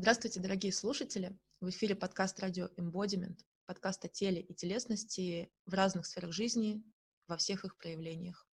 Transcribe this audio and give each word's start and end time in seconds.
Здравствуйте, 0.00 0.38
дорогие 0.38 0.72
слушатели! 0.72 1.36
В 1.60 1.70
эфире 1.70 1.96
подкаст 1.96 2.38
«Радио 2.38 2.68
Embodiment», 2.76 3.36
подкаст 3.66 4.04
о 4.04 4.08
теле 4.08 4.40
и 4.40 4.54
телесности 4.54 5.50
в 5.66 5.74
разных 5.74 6.06
сферах 6.06 6.32
жизни, 6.32 6.84
во 7.26 7.36
всех 7.36 7.64
их 7.64 7.76
проявлениях. 7.76 8.46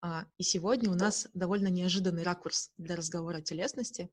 А, 0.00 0.26
и 0.38 0.42
сегодня 0.42 0.90
у 0.90 0.96
нас 0.96 1.28
довольно 1.34 1.68
неожиданный 1.68 2.24
ракурс 2.24 2.72
для 2.78 2.96
разговора 2.96 3.36
о 3.36 3.42
телесности, 3.42 4.10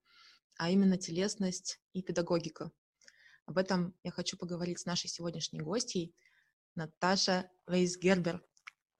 а 0.55 0.69
именно 0.69 0.95
телесность 0.95 1.81
и 1.91 2.03
педагогика. 2.03 2.71
Об 3.47 3.57
этом 3.57 3.95
я 4.03 4.11
хочу 4.11 4.37
поговорить 4.37 4.77
с 4.77 4.85
нашей 4.85 5.07
сегодняшней 5.07 5.61
гостьей 5.61 6.15
Наташа 6.75 7.49
Вейсгербер, 7.65 8.45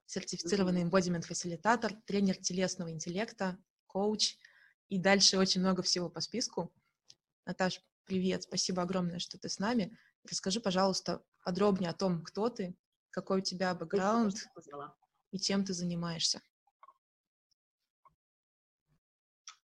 сертифицированный 0.06 0.82
embodiment-фасилитатор, 0.82 1.94
тренер 2.04 2.36
телесного 2.36 2.90
интеллекта, 2.90 3.56
коуч 3.86 4.38
и 4.88 4.98
дальше 4.98 5.38
очень 5.38 5.60
много 5.60 5.84
всего 5.84 6.10
по 6.10 6.20
списку. 6.20 6.74
Наташ, 7.46 7.82
привет, 8.04 8.44
спасибо 8.44 8.82
огромное, 8.82 9.18
что 9.18 9.38
ты 9.38 9.48
с 9.48 9.58
нами. 9.58 9.96
Расскажи, 10.28 10.60
пожалуйста, 10.60 11.22
подробнее 11.44 11.90
о 11.90 11.94
том, 11.94 12.22
кто 12.22 12.48
ты, 12.48 12.76
какой 13.10 13.38
у 13.38 13.42
тебя 13.42 13.74
бэкграунд 13.74 14.34
и 15.30 15.38
чем 15.38 15.64
ты 15.64 15.74
занимаешься. 15.74 16.40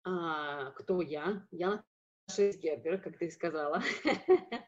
А, 0.05 0.71
кто 0.73 1.01
я? 1.01 1.47
Я 1.51 1.83
Наша 2.29 2.53
Гербер, 2.53 3.01
как 3.01 3.19
ты 3.19 3.29
сказала. 3.31 3.83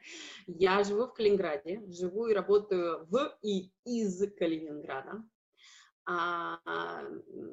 я 0.47 0.83
живу 0.83 1.07
в 1.07 1.15
Калининграде, 1.15 1.81
живу 1.87 2.27
и 2.27 2.35
работаю 2.35 3.07
в 3.07 3.39
и 3.43 3.71
из 3.85 4.21
Калининграда. 4.37 5.23
А, 6.05 6.59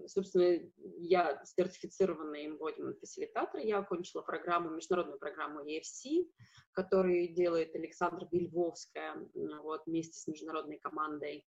собственно, 0.08 0.60
я 0.98 1.40
сертифицированный 1.46 2.48
embodiment 2.48 3.00
фасилитатор. 3.00 3.62
Я 3.62 3.80
окончила 3.80 4.22
программу, 4.22 4.72
международную 4.72 5.20
программу 5.20 5.62
EFC, 5.62 6.28
которую 6.72 7.34
делает 7.34 7.76
Александра 7.76 8.28
Бельвовская 8.32 9.16
вот, 9.62 9.86
вместе 9.86 10.20
с 10.20 10.28
международной 10.28 10.80
командой 10.80 11.46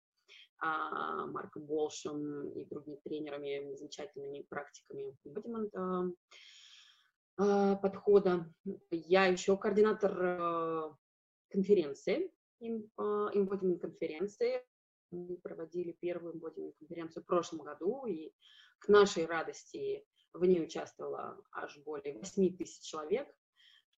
а, 0.58 1.26
Марком 1.26 1.64
Болшем 1.64 2.50
и 2.50 2.66
другими 2.66 2.96
тренерами, 3.02 3.74
замечательными 3.76 4.42
практиками 4.42 5.16
embodiment 5.26 5.70
а, 5.74 6.04
а, 7.38 7.76
подхода. 7.76 8.52
Я 8.90 9.26
еще 9.26 9.56
координатор 9.56 10.12
а, 10.22 10.96
конференции, 11.48 12.30
embodiment 12.60 13.78
конференции 13.78 14.62
мы 15.10 15.36
проводили 15.38 15.92
первую 15.92 16.34
embodiment 16.34 16.74
конференцию 16.78 17.22
в 17.22 17.26
прошлом 17.26 17.60
году, 17.60 18.06
и 18.06 18.32
к 18.78 18.88
нашей 18.88 19.26
радости 19.26 20.06
в 20.32 20.44
ней 20.44 20.62
участвовало 20.62 21.42
аж 21.52 21.76
более 21.78 22.18
8 22.18 22.56
тысяч 22.56 22.82
человек, 22.82 23.28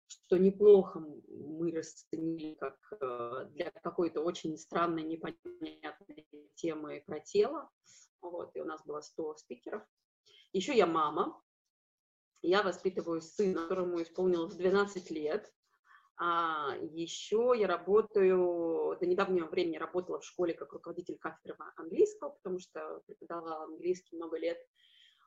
что 0.07 0.37
неплохо 0.37 0.99
мы 0.99 1.71
расценили 1.71 2.55
как 2.55 2.77
э, 2.99 3.45
для 3.51 3.71
какой-то 3.71 4.21
очень 4.21 4.57
странной, 4.57 5.03
непонятной 5.03 6.27
темы 6.55 7.03
про 7.05 7.19
тело. 7.19 7.69
Вот, 8.21 8.55
и 8.55 8.61
у 8.61 8.65
нас 8.65 8.83
было 8.85 9.01
100 9.01 9.37
спикеров. 9.37 9.83
Еще 10.53 10.75
я 10.75 10.85
мама. 10.85 11.41
Я 12.41 12.63
воспитываю 12.63 13.21
сына, 13.21 13.61
которому 13.61 14.01
исполнилось 14.01 14.55
12 14.55 15.11
лет. 15.11 15.51
А 16.17 16.75
еще 16.91 17.53
я 17.57 17.67
работаю, 17.67 18.97
до 18.99 19.05
недавнего 19.05 19.47
времени 19.47 19.77
работала 19.77 20.19
в 20.19 20.25
школе 20.25 20.53
как 20.53 20.71
руководитель 20.73 21.17
кафедры 21.17 21.55
английского, 21.77 22.29
потому 22.29 22.59
что 22.59 23.01
преподавала 23.07 23.63
английский 23.63 24.15
много 24.15 24.37
лет. 24.37 24.59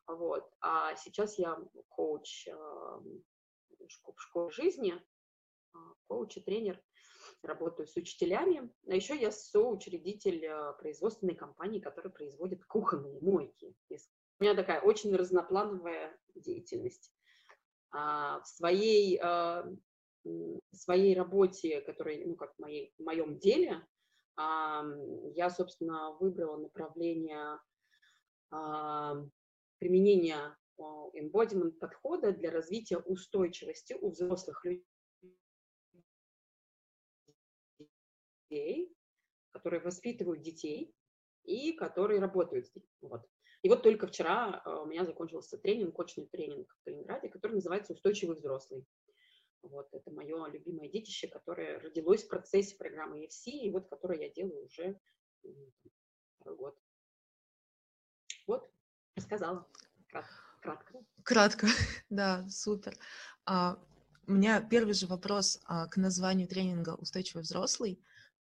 Вот. 0.06 0.48
А 0.60 0.94
сейчас 0.96 1.38
я 1.38 1.58
коуч 1.88 2.46
в 2.46 4.20
школе 4.20 4.50
жизни, 4.50 4.94
а, 5.72 5.78
коуч 6.06 6.36
и 6.36 6.40
тренер, 6.40 6.80
работаю 7.42 7.86
с 7.86 7.96
учителями. 7.96 8.70
А 8.86 8.94
еще 8.94 9.18
я 9.18 9.30
соучредитель 9.30 10.46
а, 10.46 10.72
производственной 10.74 11.34
компании, 11.34 11.80
которая 11.80 12.12
производит 12.12 12.64
кухонные 12.66 13.20
мойки. 13.20 13.74
У 13.90 14.44
меня 14.44 14.54
такая 14.54 14.80
очень 14.80 15.14
разноплановая 15.14 16.16
деятельность. 16.34 17.12
В 17.92 18.42
своей 18.44 19.20
своей 20.72 21.14
работе, 21.14 21.80
которая, 21.80 22.24
ну, 22.26 22.34
как 22.36 22.54
в, 22.54 22.58
моей, 22.58 22.92
в 22.98 23.02
моем 23.04 23.38
деле, 23.38 23.86
я, 24.36 25.50
собственно, 25.50 26.12
выбрала 26.18 26.56
направление 26.56 27.58
применения 29.78 30.56
embodiment 30.78 31.72
подхода 31.72 32.32
для 32.32 32.50
развития 32.50 32.98
устойчивости 32.98 33.94
у 34.00 34.10
взрослых 34.10 34.64
людей, 38.50 38.92
которые 39.52 39.80
воспитывают 39.80 40.42
детей 40.42 40.92
и 41.44 41.72
которые 41.72 42.20
работают 42.20 42.66
здесь. 42.66 42.88
Вот. 43.00 43.24
И 43.62 43.68
вот 43.68 43.82
только 43.82 44.06
вчера 44.06 44.62
у 44.82 44.86
меня 44.86 45.04
закончился 45.04 45.58
тренинг, 45.58 45.94
кочный 45.94 46.26
тренинг 46.26 46.70
в 46.70 46.84
Калининграде, 46.84 47.28
который 47.28 47.52
называется 47.52 47.92
«Устойчивый 47.92 48.36
взрослый». 48.36 48.84
Вот, 49.64 49.88
это 49.92 50.10
мое 50.10 50.46
любимое 50.48 50.88
детище, 50.88 51.26
которое 51.26 51.78
родилось 51.78 52.24
в 52.24 52.28
процессе 52.28 52.76
программы 52.76 53.24
EFC, 53.24 53.50
и 53.50 53.70
вот 53.70 53.88
которое 53.88 54.20
я 54.20 54.30
делаю 54.30 54.66
уже 54.66 55.00
второй 56.36 56.56
год. 56.56 56.78
Вот, 58.46 58.70
рассказала 59.16 59.66
кратко. 60.60 61.00
Кратко, 61.22 61.66
да, 62.10 62.46
супер. 62.48 62.96
А, 63.46 63.78
у 64.26 64.32
меня 64.32 64.60
первый 64.60 64.94
же 64.94 65.06
вопрос 65.06 65.60
а, 65.64 65.86
к 65.86 65.96
названию 65.96 66.46
тренинга 66.46 66.94
«Устойчивый 66.94 67.42
взрослый». 67.42 67.98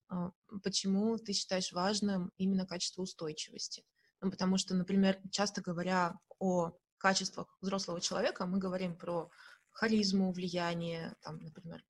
А, 0.10 0.32
почему 0.62 1.18
ты 1.18 1.34
считаешь 1.34 1.72
важным 1.72 2.32
именно 2.38 2.66
качество 2.66 3.02
устойчивости? 3.02 3.86
Ну, 4.22 4.30
потому 4.30 4.58
что, 4.58 4.76
например, 4.76 5.20
часто 5.32 5.62
говоря 5.62 6.20
о 6.40 6.72
качествах 6.98 7.58
взрослого 7.60 8.00
человека, 8.00 8.46
мы 8.46 8.60
говорим 8.60 8.96
про 8.96 9.30
харизму, 9.74 10.32
влияние, 10.32 11.16
там, 11.22 11.40
например, 11.40 11.84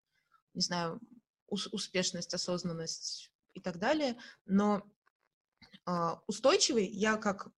не 0.53 0.61
знаю, 0.61 0.99
успешность, 1.47 2.33
осознанность 2.33 3.31
и 3.53 3.59
так 3.59 3.77
далее. 3.77 4.17
Но 4.45 4.83
э, 5.85 5.91
устойчивый 6.27 6.87
я 6.87 7.17
как 7.17 7.49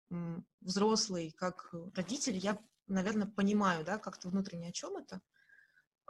взрослый, 0.60 1.30
как 1.32 1.72
родитель, 1.94 2.36
я, 2.36 2.58
наверное, 2.86 3.26
понимаю, 3.26 3.84
да, 3.84 3.98
как-то 3.98 4.28
внутренне 4.28 4.68
о 4.68 4.72
чем 4.72 4.96
это. 4.96 5.20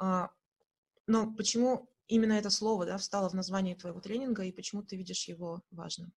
Э, 0.01 0.29
но 1.07 1.35
почему 1.35 1.91
именно 2.07 2.33
это 2.33 2.51
слово, 2.51 2.87
да, 2.87 2.99
встало 2.99 3.29
в 3.29 3.35
названии 3.35 3.75
твоего 3.75 4.01
тренинга 4.01 4.45
и 4.45 4.53
почему 4.53 4.83
ты 4.83 4.97
видишь 4.97 5.29
его 5.29 5.63
важным? 5.71 6.13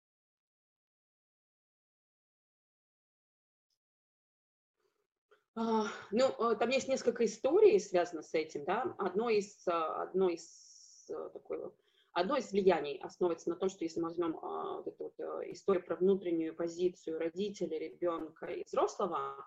Ну, 6.12 6.52
э, 6.52 6.56
там 6.56 6.70
есть 6.70 6.88
несколько 6.88 7.26
историй, 7.26 7.80
связанных 7.80 8.26
с 8.26 8.34
этим, 8.36 8.64
да. 8.64 8.96
Одно 9.00 9.30
из, 9.30 9.68
а, 9.68 10.04
одно 10.04 10.30
из 10.30 11.08
такой, 11.34 11.72
одно 12.12 12.38
из 12.38 12.52
влияний 12.52 13.00
основывается 13.00 13.50
на 13.50 13.56
том, 13.56 13.70
что 13.70 13.84
если 13.84 14.00
мы 14.00 14.10
возьмем 14.10 14.38
а, 14.38 14.82
вот 14.82 14.88
эту 14.88 15.04
вот 15.06 15.20
историю 15.48 15.84
про 15.84 15.96
внутреннюю 15.96 16.56
позицию 16.56 17.18
родителя, 17.18 17.80
ребенка 17.80 18.46
и 18.48 18.64
взрослого, 18.66 19.46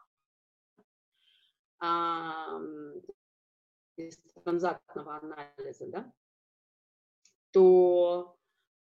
из 3.96 4.18
транзактного 4.44 5.16
анализа, 5.16 5.86
да, 5.86 6.12
то 7.52 8.36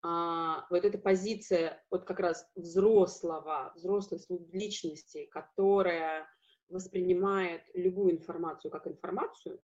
а, 0.04 0.68
вот 0.70 0.86
эта 0.86 0.98
позиция 0.98 1.84
вот 1.90 2.06
как 2.06 2.20
раз 2.20 2.48
взрослого, 2.56 3.74
взрослой 3.76 4.20
личности, 4.52 5.26
которая 5.26 6.30
воспринимает 6.70 7.64
любую 7.74 8.14
информацию 8.14 8.72
как 8.72 8.88
информацию, 8.88 9.62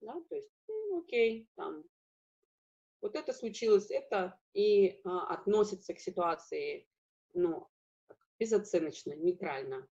да, 0.00 0.20
то 0.28 0.34
есть, 0.34 0.50
ну, 0.68 1.00
окей, 1.00 1.48
там, 1.56 1.84
вот 3.00 3.16
это 3.16 3.32
случилось, 3.32 3.90
это, 3.90 4.38
и 4.52 5.00
а, 5.04 5.26
относится 5.34 5.94
к 5.94 6.00
ситуации, 6.00 6.88
ну, 7.32 7.68
безоценочно, 8.38 9.14
нейтрально. 9.14 9.86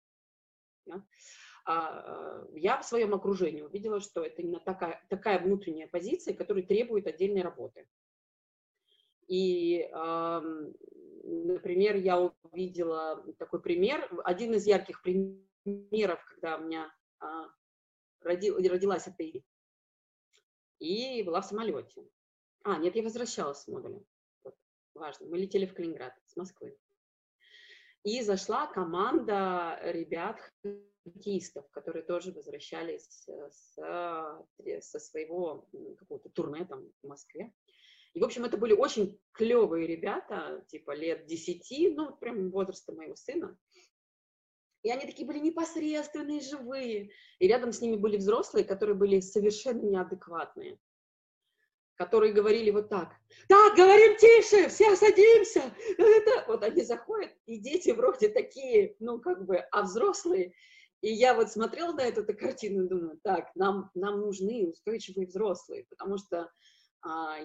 Да? 0.87 1.05
А, 1.65 2.45
я 2.55 2.79
в 2.81 2.85
своем 2.85 3.15
окружении 3.15 3.63
увидела, 3.63 4.01
что 4.01 4.23
это 4.23 4.43
именно 4.43 4.61
такая, 4.61 5.05
такая 5.09 5.41
внутренняя 5.41 5.89
позиция, 5.89 6.35
которая 6.35 6.65
требует 6.65 7.07
отдельной 7.07 7.43
работы. 7.43 7.87
И, 9.29 9.89
э, 9.91 10.41
например, 11.23 11.97
я 11.97 12.21
увидела 12.43 13.25
такой 13.39 13.63
пример, 13.63 14.11
один 14.25 14.55
из 14.55 14.67
ярких 14.67 15.01
примеров, 15.01 15.47
примеров, 15.63 16.25
когда 16.25 16.57
у 16.57 16.65
меня 16.65 16.93
а, 17.21 17.49
родил, 18.21 18.57
родилась 18.57 19.07
эта 19.07 19.25
и 20.79 21.23
была 21.23 21.41
в 21.41 21.47
самолете. 21.47 22.05
А, 22.65 22.77
нет, 22.79 22.97
я 22.97 23.03
возвращалась 23.03 23.63
с 23.63 23.69
модуля. 23.69 24.03
Вот, 24.45 24.57
важно. 24.95 25.27
Мы 25.27 25.39
летели 25.39 25.67
в 25.67 25.75
Калининград 25.75 26.15
с 26.27 26.37
Москвы. 26.37 26.77
И 28.05 28.21
зашла 28.23 28.67
команда 28.67 29.79
ребят 29.83 30.41
хоккеистов, 31.05 31.71
которые 31.71 32.03
тоже 32.05 32.33
возвращались 32.33 33.29
э, 33.29 33.51
с, 33.51 34.81
со 34.81 34.99
своего 34.99 35.69
какого-то 35.99 36.29
турне 36.31 36.65
там 36.65 36.91
в 37.03 37.07
Москве. 37.07 37.53
И, 38.15 38.21
в 38.21 38.25
общем, 38.25 38.45
это 38.45 38.57
были 38.57 38.73
очень 38.73 39.19
клевые 39.33 39.87
ребята, 39.87 40.65
типа 40.69 40.95
лет 40.95 41.27
10, 41.27 41.97
ну, 41.97 42.17
прям 42.17 42.51
возраста 42.51 42.93
моего 42.93 43.15
сына. 43.15 43.57
И 44.83 44.91
они 44.91 45.07
такие 45.07 45.27
были 45.27 45.39
непосредственные, 45.39 46.41
живые. 46.41 47.11
И 47.39 47.47
рядом 47.49 47.73
с 47.73 47.81
ними 47.81 47.97
были 47.97 48.17
взрослые, 48.17 48.65
которые 48.65 48.97
были 48.97 49.21
совершенно 49.21 49.83
неадекватные. 49.83 50.79
Которые 51.95 52.33
говорили 52.33 52.71
вот 52.71 52.89
так. 52.89 53.13
Так, 53.49 53.77
говорим 53.77 54.17
тише, 54.17 54.69
все 54.69 54.97
садимся. 54.97 55.73
Это... 55.99 56.45
Вот 56.49 56.65
они 56.65 56.83
заходят, 56.83 57.33
и 57.47 57.59
дети 57.59 57.91
вроде 57.91 58.29
такие, 58.29 58.97
ну, 58.99 59.21
как 59.21 59.45
бы, 59.45 59.59
а 59.59 59.83
взрослые. 59.83 60.53
И 61.01 61.13
я 61.13 61.35
вот 61.35 61.51
смотрела 61.51 61.93
на 61.93 62.03
эту, 62.03 62.23
эту 62.23 62.37
картину 62.37 62.85
и 62.85 62.89
думаю, 62.89 63.21
так, 63.23 63.51
нам, 63.55 63.91
нам 63.95 64.21
нужны 64.21 64.69
устойчивые 64.69 65.27
взрослые, 65.27 65.85
потому 65.91 66.17
что 66.17 66.51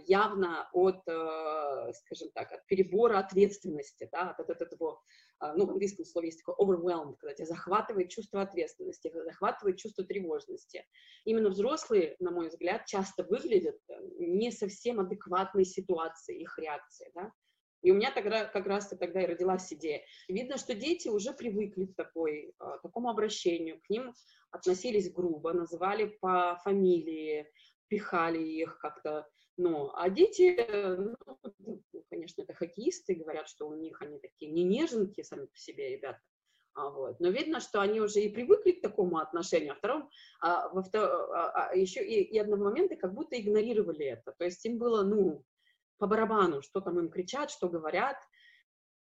явно 0.06 0.69
от, 0.71 1.01
э, 1.07 1.94
скажем 1.94 2.30
так, 2.33 2.51
от 2.51 2.65
перебора 2.68 3.19
ответственности, 3.19 4.07
да, 4.12 4.36
от, 4.38 4.50
от 4.50 4.62
этого, 4.62 5.01
а, 5.39 5.54
ну, 5.56 5.65
в 5.65 5.71
английском 5.71 6.06
слове 6.06 6.27
есть 6.27 6.44
такое 6.44 6.56
overwhelmed, 6.56 7.15
когда 7.19 7.33
тебя 7.33 7.48
захватывает 7.48 8.09
чувство 8.09 8.42
ответственности, 8.42 9.12
захватывает 9.25 9.77
чувство 9.77 10.04
тревожности. 10.04 10.86
Именно 11.25 11.50
взрослые, 11.50 12.15
на 12.19 12.31
мой 12.31 12.50
взгляд, 12.50 12.86
часто 12.86 13.24
выглядят 13.24 13.77
э, 13.89 13.94
не 14.19 14.51
совсем 14.51 15.00
адекватной 15.00 15.65
ситуации, 15.65 16.39
их 16.39 16.57
реакции, 16.59 17.12
да. 17.15 17.31
И 17.81 17.92
у 17.92 17.95
меня 17.95 18.12
тогда, 18.12 18.45
как 18.45 18.65
раз 18.65 18.88
тогда 18.89 19.21
и 19.21 19.27
родилась 19.27 19.71
идея. 19.71 20.04
видно, 20.27 20.57
что 20.57 20.74
дети 20.74 21.07
уже 21.07 21.31
привыкли 21.31 21.86
к 21.86 21.95
такой, 21.95 22.54
а, 22.59 22.77
такому 22.80 23.09
обращению, 23.09 23.80
к 23.81 23.89
ним 23.89 24.13
относились 24.51 25.12
грубо, 25.12 25.54
называли 25.54 26.06
по 26.19 26.59
фамилии, 26.63 27.48
пихали 27.88 28.39
их 28.39 28.80
как-то 28.80 29.27
ну, 29.57 29.92
а 29.94 30.09
дети, 30.09 30.56
ну, 31.59 31.81
конечно, 32.09 32.44
это 32.44 32.54
хоккеисты, 32.54 33.15
говорят, 33.15 33.50
что 33.50 33.68
у 33.68 33.75
них 33.75 34.01
они 34.01 34.19
такие 34.19 34.51
не 34.51 34.63
неженки 34.63 35.24
сами 35.24 35.45
по 35.45 35.57
себе, 35.57 35.89
ребята. 35.89 36.21
А, 36.75 36.92
вот. 36.92 37.19
Но 37.19 37.30
видно, 37.30 37.59
что 37.59 37.81
они 37.81 38.00
уже 38.00 38.21
и 38.21 38.30
привыкли 38.30 38.74
к 38.74 38.81
такому 38.81 39.18
отношению, 39.18 39.74
а 39.74 39.75
втором, 39.75 40.09
а, 40.39 40.69
во 40.69 40.83
втор... 40.83 41.04
а, 41.04 41.69
а, 41.69 41.75
еще 41.75 42.06
и, 42.06 42.21
и 42.21 42.38
одного 42.38 42.65
момента 42.65 42.95
как 42.95 43.15
будто 43.15 43.39
игнорировали 43.39 44.06
это. 44.06 44.33
То 44.38 44.45
есть 44.45 44.63
им 44.65 44.77
было, 44.77 45.04
ну, 45.04 45.44
по 45.98 46.06
барабану, 46.06 46.62
что 46.62 46.80
там 46.80 47.00
им 47.00 47.09
кричат, 47.09 47.50
что 47.50 47.68
говорят. 47.68 48.18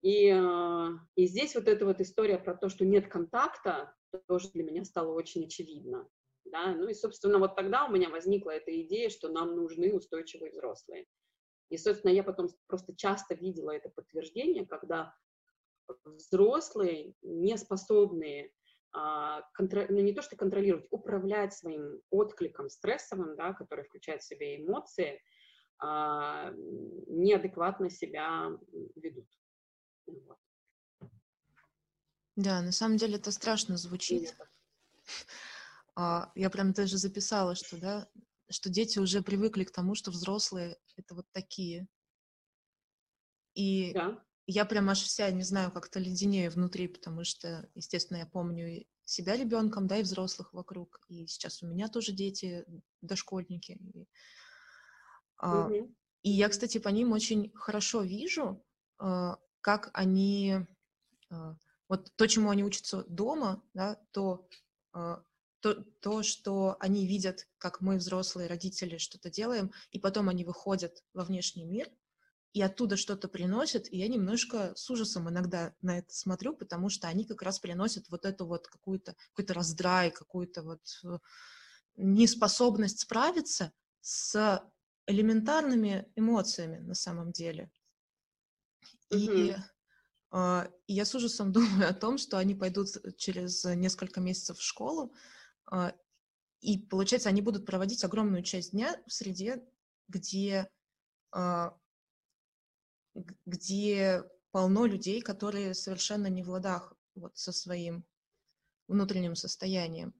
И, 0.01 0.30
а, 0.30 0.94
и 1.16 1.28
здесь 1.28 1.54
вот 1.54 1.68
эта 1.68 1.86
вот 1.86 2.01
история 2.01 2.40
про 2.40 2.56
то, 2.56 2.69
что 2.69 2.86
нет 2.86 3.07
контакта, 3.07 3.94
тоже 4.28 4.50
для 4.50 4.63
меня 4.63 4.84
стало 4.84 5.13
очень 5.13 5.46
очевидно 5.46 6.10
да, 6.51 6.74
ну 6.75 6.88
и, 6.88 6.94
собственно, 6.94 7.40
вот 7.40 7.56
тогда 7.56 7.86
у 7.86 7.92
меня 7.92 8.10
возникла 8.10 8.51
эта 8.51 8.80
идея, 8.81 9.10
что 9.10 9.30
нам 9.30 9.56
нужны 9.56 9.94
устойчивые 9.94 10.51
взрослые. 10.51 11.06
И, 11.69 11.78
собственно, 11.78 12.12
я 12.12 12.24
потом 12.24 12.50
просто 12.68 12.96
часто 12.96 13.36
видела 13.36 13.72
это 13.72 13.90
подтверждение, 13.90 14.66
когда 14.66 15.13
взрослые, 16.06 17.13
не 17.22 17.57
способные 17.57 18.51
а, 18.92 19.44
контр... 19.54 19.88
ну, 19.90 20.00
не 20.00 20.13
то 20.13 20.22
что 20.22 20.36
контролировать, 20.36 20.88
управлять 20.90 21.54
своим 21.54 22.01
откликом 22.10 22.69
стрессовым, 22.69 23.36
да, 23.36 23.54
который 23.54 23.86
включает 23.86 24.22
в 24.22 24.28
себя 24.28 24.57
эмоции, 24.57 25.22
а, 25.80 26.51
неадекватно 27.07 27.90
себя 27.90 28.50
ведут. 28.96 29.28
Вот. 30.07 30.38
Да, 32.36 32.62
на 32.62 32.72
самом 32.72 32.98
деле 32.98 33.18
это 33.18 33.31
страшно 33.31 33.78
звучит. 33.78 34.36
А, 34.40 34.46
я 36.36 36.50
прям 36.50 36.74
даже 36.74 36.98
записала, 36.98 37.56
что, 37.56 37.78
да, 37.78 38.07
что 38.50 38.69
дети 38.69 39.00
уже 39.00 39.22
привыкли 39.22 39.63
к 39.63 39.72
тому, 39.72 39.96
что 39.96 40.12
взрослые— 40.12 40.78
это 40.98 41.16
вот 41.16 41.25
такие. 41.31 41.88
И 43.54 43.94
да. 43.94 44.24
я 44.48 44.66
прям 44.66 44.90
аж 44.90 45.01
вся, 45.01 45.30
не 45.31 45.44
знаю, 45.44 45.72
как-то 45.72 46.00
леденее 46.00 46.50
внутри, 46.50 46.88
потому 46.88 47.24
что, 47.24 47.69
естественно, 47.75 48.18
я 48.18 48.25
помню 48.25 48.86
себя 49.04 49.36
ребенком, 49.36 49.88
да, 49.88 49.98
и 49.98 50.04
взрослых 50.04 50.54
вокруг. 50.54 51.01
И 51.07 51.25
сейчас 51.28 51.63
у 51.63 51.68
меня 51.68 51.88
тоже 51.88 52.12
дети, 52.12 52.66
дошкольники. 53.01 53.72
И, 53.72 54.07
а, 55.38 55.69
и 56.22 56.30
я, 56.30 56.50
кстати, 56.50 56.78
по 56.78 56.90
ним 56.90 57.12
очень 57.12 57.51
хорошо 57.56 58.04
вижу, 58.04 58.63
а, 58.98 59.40
как 59.62 59.90
они... 59.94 60.60
А, 61.31 61.56
вот 61.88 62.12
то, 62.16 62.28
чему 62.28 62.51
они 62.51 62.63
учатся 62.63 63.04
дома, 63.07 63.63
да, 63.74 63.96
то 64.12 64.48
а, 64.94 65.24
то, 65.61 65.75
то, 66.01 66.23
что 66.23 66.77
они 66.79 67.06
видят, 67.06 67.47
как 67.57 67.81
мы, 67.81 67.97
взрослые 67.97 68.47
родители, 68.47 68.97
что-то 68.97 69.29
делаем, 69.29 69.71
и 69.91 70.00
потом 70.00 70.29
они 70.29 70.45
выходят 70.45 71.03
во 71.13 71.23
внешний 71.23 71.65
мир, 71.65 71.89
и 72.53 72.61
оттуда 72.61 72.97
что-то 72.97 73.27
приносят, 73.27 73.91
и 73.91 73.97
я 73.97 74.07
немножко 74.07 74.73
с 74.75 74.89
ужасом 74.89 75.29
иногда 75.29 75.75
на 75.81 76.00
это 76.00 76.13
смотрю, 76.13 76.56
потому 76.56 76.89
что 76.89 77.07
они 77.07 77.25
как 77.25 77.41
раз 77.41 77.59
приносят 77.59 78.09
вот 78.09 78.25
эту 78.25 78.45
вот 78.47 78.67
какую-то 78.67 79.15
какой-то 79.29 79.53
раздрай, 79.53 80.09
какую-то 80.09 80.63
вот 80.63 80.81
э, 81.03 81.19
неспособность 81.97 83.01
справиться 83.01 83.71
с 84.01 84.63
элементарными 85.05 86.12
эмоциями 86.15 86.79
на 86.79 86.95
самом 86.95 87.31
деле. 87.31 87.71
И, 89.12 89.55
э, 90.31 90.67
и 90.88 90.94
я 90.94 91.05
с 91.05 91.13
ужасом 91.13 91.51
думаю 91.53 91.88
о 91.88 91.94
том, 91.94 92.17
что 92.17 92.39
они 92.39 92.55
пойдут 92.55 92.88
через 93.17 93.63
несколько 93.63 94.21
месяцев 94.21 94.57
в 94.57 94.63
школу, 94.63 95.13
и, 96.62 96.77
получается, 96.77 97.30
они 97.30 97.42
будут 97.42 97.66
проводить 97.66 98.04
огромную 98.04 98.44
часть 98.44 98.71
дня 98.71 99.01
в 99.07 99.13
среде, 99.13 99.66
где, 100.07 100.69
а, 101.31 101.77
где 103.45 104.24
полно 104.51 104.86
людей, 104.86 105.21
которые 105.21 105.74
совершенно 105.74 106.27
не 106.27 106.44
в 106.44 106.50
ладах 106.50 106.94
вот 107.16 107.38
со 107.38 107.51
своим 107.51 108.06
внутренним 108.88 109.36
состоянием. 109.36 110.13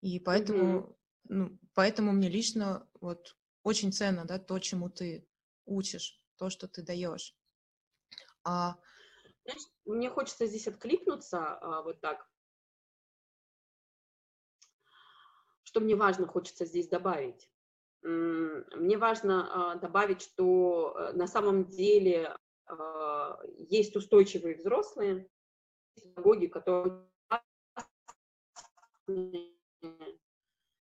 И 0.00 0.20
поэтому, 0.20 0.80
mm-hmm. 0.80 0.96
ну, 1.24 1.58
поэтому 1.74 2.12
мне 2.12 2.28
лично 2.28 2.88
вот 3.00 3.36
очень 3.62 3.92
ценно, 3.92 4.24
да, 4.24 4.38
то, 4.38 4.58
чему 4.58 4.88
ты 4.88 5.26
учишь, 5.64 6.22
то, 6.36 6.50
что 6.50 6.68
ты 6.68 6.82
даешь. 6.82 7.36
А... 8.44 8.76
Мне 9.84 10.08
хочется 10.08 10.46
здесь 10.46 10.68
откликнуться 10.68 11.38
а, 11.38 11.82
вот 11.82 12.00
так. 12.00 12.26
Что 15.74 15.80
мне 15.80 15.96
важно, 15.96 16.28
хочется 16.28 16.66
здесь 16.66 16.86
добавить? 16.86 17.50
Мне 18.02 18.96
важно 18.96 19.72
а, 19.72 19.74
добавить, 19.74 20.22
что 20.22 20.94
э, 20.96 21.12
на 21.14 21.26
самом 21.26 21.64
деле 21.64 22.36
а, 22.66 23.40
есть 23.58 23.96
устойчивые 23.96 24.54
взрослые, 24.54 25.28
педагоги, 25.96 26.46
которые 26.46 27.08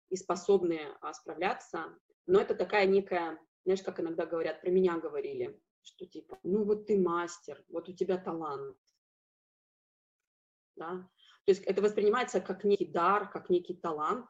и 0.10 0.16
способны 0.18 0.82
а, 1.00 1.14
справляться, 1.14 1.98
но 2.28 2.42
это 2.42 2.54
такая 2.54 2.86
некая, 2.86 3.40
знаешь, 3.64 3.82
как 3.82 4.02
иногда 4.02 4.26
говорят, 4.26 4.60
про 4.60 4.72
меня 4.72 4.98
говорили, 4.98 5.58
что 5.84 6.06
типа, 6.06 6.38
ну 6.44 6.66
вот 6.66 6.88
ты 6.88 7.00
мастер, 7.00 7.64
вот 7.70 7.88
у 7.88 7.94
тебя 7.94 8.18
талант, 8.18 8.76
да, 10.76 11.08
то 11.46 11.52
есть 11.52 11.64
это 11.64 11.82
воспринимается 11.82 12.42
как 12.42 12.66
некий 12.66 12.88
дар, 12.88 13.30
как 13.30 13.50
некий 13.50 13.76
талант, 13.76 14.28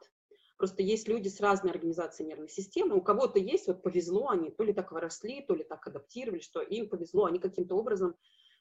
Просто 0.56 0.82
есть 0.82 1.06
люди 1.06 1.28
с 1.28 1.40
разной 1.40 1.72
организацией 1.72 2.28
нервной 2.28 2.48
системы. 2.48 2.96
У 2.96 3.02
кого-то 3.02 3.38
есть, 3.38 3.66
вот 3.66 3.82
повезло, 3.82 4.30
они 4.30 4.50
то 4.50 4.64
ли 4.64 4.72
так 4.72 4.90
выросли, 4.90 5.44
то 5.46 5.54
ли 5.54 5.64
так 5.64 5.86
адаптировали, 5.86 6.40
что 6.40 6.60
им 6.60 6.88
повезло, 6.88 7.26
они 7.26 7.38
каким-то 7.38 7.76
образом 7.76 8.14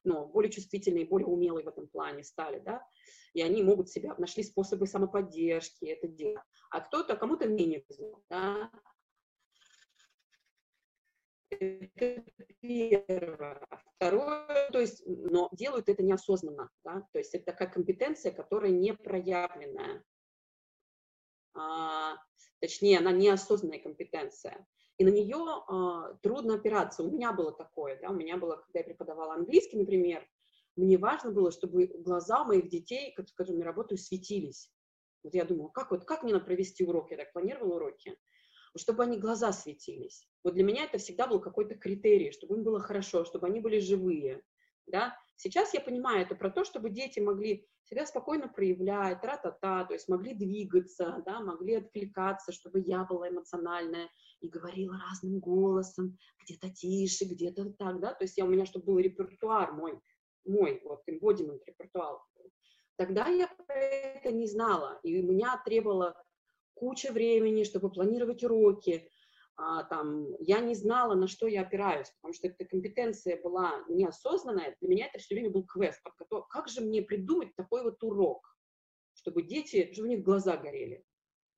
ну, 0.06 0.28
более 0.28 0.52
чувствительные, 0.52 1.06
более 1.06 1.28
умелые 1.28 1.66
в 1.66 1.68
этом 1.70 1.88
плане 1.88 2.24
стали, 2.24 2.60
да, 2.60 2.86
и 3.34 3.42
они 3.42 3.64
могут 3.64 3.90
себя, 3.90 4.16
нашли 4.18 4.44
способы 4.44 4.88
самоподдержки, 4.88 5.86
это 5.86 6.08
делать. 6.08 6.44
А 6.70 6.82
кто-то, 6.82 7.16
кому-то 7.16 7.48
менее 7.48 7.82
повезло, 7.82 8.22
да. 8.30 8.72
Это 11.50 12.24
первое. 12.60 13.68
Второе, 13.96 14.70
то 14.72 14.80
есть, 14.80 15.04
но 15.06 15.50
делают 15.54 15.90
это 15.90 16.04
неосознанно, 16.04 16.70
да, 16.84 17.08
то 17.12 17.20
есть 17.20 17.34
это 17.34 17.46
такая 17.46 17.70
компетенция, 17.70 18.32
которая 18.32 18.72
не 18.72 18.94
проявленная 18.94 20.04
точнее, 22.60 23.00
она 23.00 23.12
неосознанная 23.12 23.80
компетенция. 23.80 24.66
И 24.98 25.04
на 25.04 25.10
нее 25.10 25.38
а, 25.68 26.14
трудно 26.22 26.56
опираться. 26.56 27.04
У 27.04 27.12
меня 27.12 27.34
было 27.34 27.52
такое, 27.52 28.00
да, 28.00 28.10
у 28.10 28.14
меня 28.14 28.38
было, 28.38 28.56
когда 28.58 28.80
я 28.80 28.86
преподавала 28.86 29.34
английский, 29.34 29.78
например, 29.78 30.26
мне 30.76 30.98
важно 30.98 31.32
было, 31.32 31.52
чтобы 31.52 31.88
глаза 31.88 32.44
моих 32.44 32.70
детей, 32.70 33.14
с 33.18 33.32
которыми 33.34 33.60
я 33.60 33.66
работаю, 33.66 33.98
светились. 33.98 34.72
Вот 35.24 35.34
я 35.34 35.46
думала, 35.46 35.70
как, 35.70 35.92
вот, 35.92 36.06
как 36.06 36.24
мне 36.24 36.34
надо 36.34 36.46
провести 36.46 36.84
урок, 36.84 37.12
я 37.12 37.18
так 37.18 37.34
планировала 37.34 37.76
уроки, 37.76 38.18
чтобы 38.78 39.04
они 39.04 39.18
глаза 39.18 39.52
светились. 39.54 40.28
Вот 40.44 40.54
для 40.54 40.64
меня 40.64 40.84
это 40.84 40.98
всегда 40.98 41.28
был 41.28 41.40
какой-то 41.40 41.76
критерий, 41.76 42.32
чтобы 42.32 42.58
им 42.58 42.64
было 42.64 42.80
хорошо, 42.80 43.26
чтобы 43.26 43.48
они 43.48 43.60
были 43.60 43.80
живые, 43.80 44.44
да. 44.88 45.18
Сейчас 45.38 45.74
я 45.74 45.82
понимаю 45.82 46.22
это 46.22 46.36
про 46.36 46.50
то, 46.50 46.64
чтобы 46.64 46.90
дети 46.90 47.20
могли 47.20 47.68
себя 47.84 48.06
спокойно 48.06 48.48
проявлять, 48.48 49.22
тра-та-та, 49.22 49.86
то 49.86 49.94
есть 49.94 50.08
могли 50.08 50.34
двигаться, 50.34 51.22
да, 51.26 51.40
могли 51.40 51.76
откликаться, 51.76 52.52
чтобы 52.52 52.80
я 52.80 53.04
была 53.04 53.30
эмоциональная 53.30 54.10
и 54.40 54.48
говорила 54.48 54.98
разным 55.10 55.40
голосом, 55.40 56.18
где-то 56.44 56.70
тише, 56.70 57.26
где-то 57.26 57.72
так, 57.74 58.00
да, 58.00 58.14
то 58.14 58.24
есть 58.24 58.38
я, 58.38 58.46
у 58.46 58.48
меня, 58.48 58.66
чтобы 58.66 58.86
был 58.86 59.00
репертуар 59.00 59.74
мой, 59.74 60.00
мой 60.46 60.82
вот 60.84 61.04
embodiment 61.10 61.60
репертуар. 61.66 62.20
Тогда 62.98 63.28
я 63.28 63.48
про 63.48 63.76
это 63.76 64.32
не 64.32 64.48
знала, 64.48 65.00
и 65.04 65.20
у 65.22 65.24
меня 65.24 65.62
требовало 65.66 66.16
куча 66.76 67.12
времени, 67.12 67.64
чтобы 67.64 67.92
планировать 67.92 68.44
уроки, 68.44 69.10
там, 69.58 70.36
я 70.40 70.60
не 70.60 70.76
знала, 70.76 71.16
на 71.16 71.28
что 71.28 71.48
я 71.48 71.62
опираюсь, 71.62 72.10
потому 72.12 72.34
что 72.34 72.48
эта 72.48 72.66
компетенция 72.66 73.42
была 73.42 73.84
неосознанная, 73.88 74.76
для 74.82 74.90
меня 74.90 75.08
это 75.08 75.20
все 75.20 75.36
время 75.36 75.50
был 75.50 75.66
квест, 75.66 76.02
как 76.50 76.68
же 76.68 76.82
мне 76.82 77.02
придумать 77.02 77.56
такой 77.56 77.84
вот 77.84 78.04
урок, 78.04 78.46
чтобы 79.14 79.44
дети, 79.44 79.92
чтобы 79.94 80.08
у 80.08 80.12
них 80.12 80.24
глаза 80.24 80.58
горели, 80.58 81.04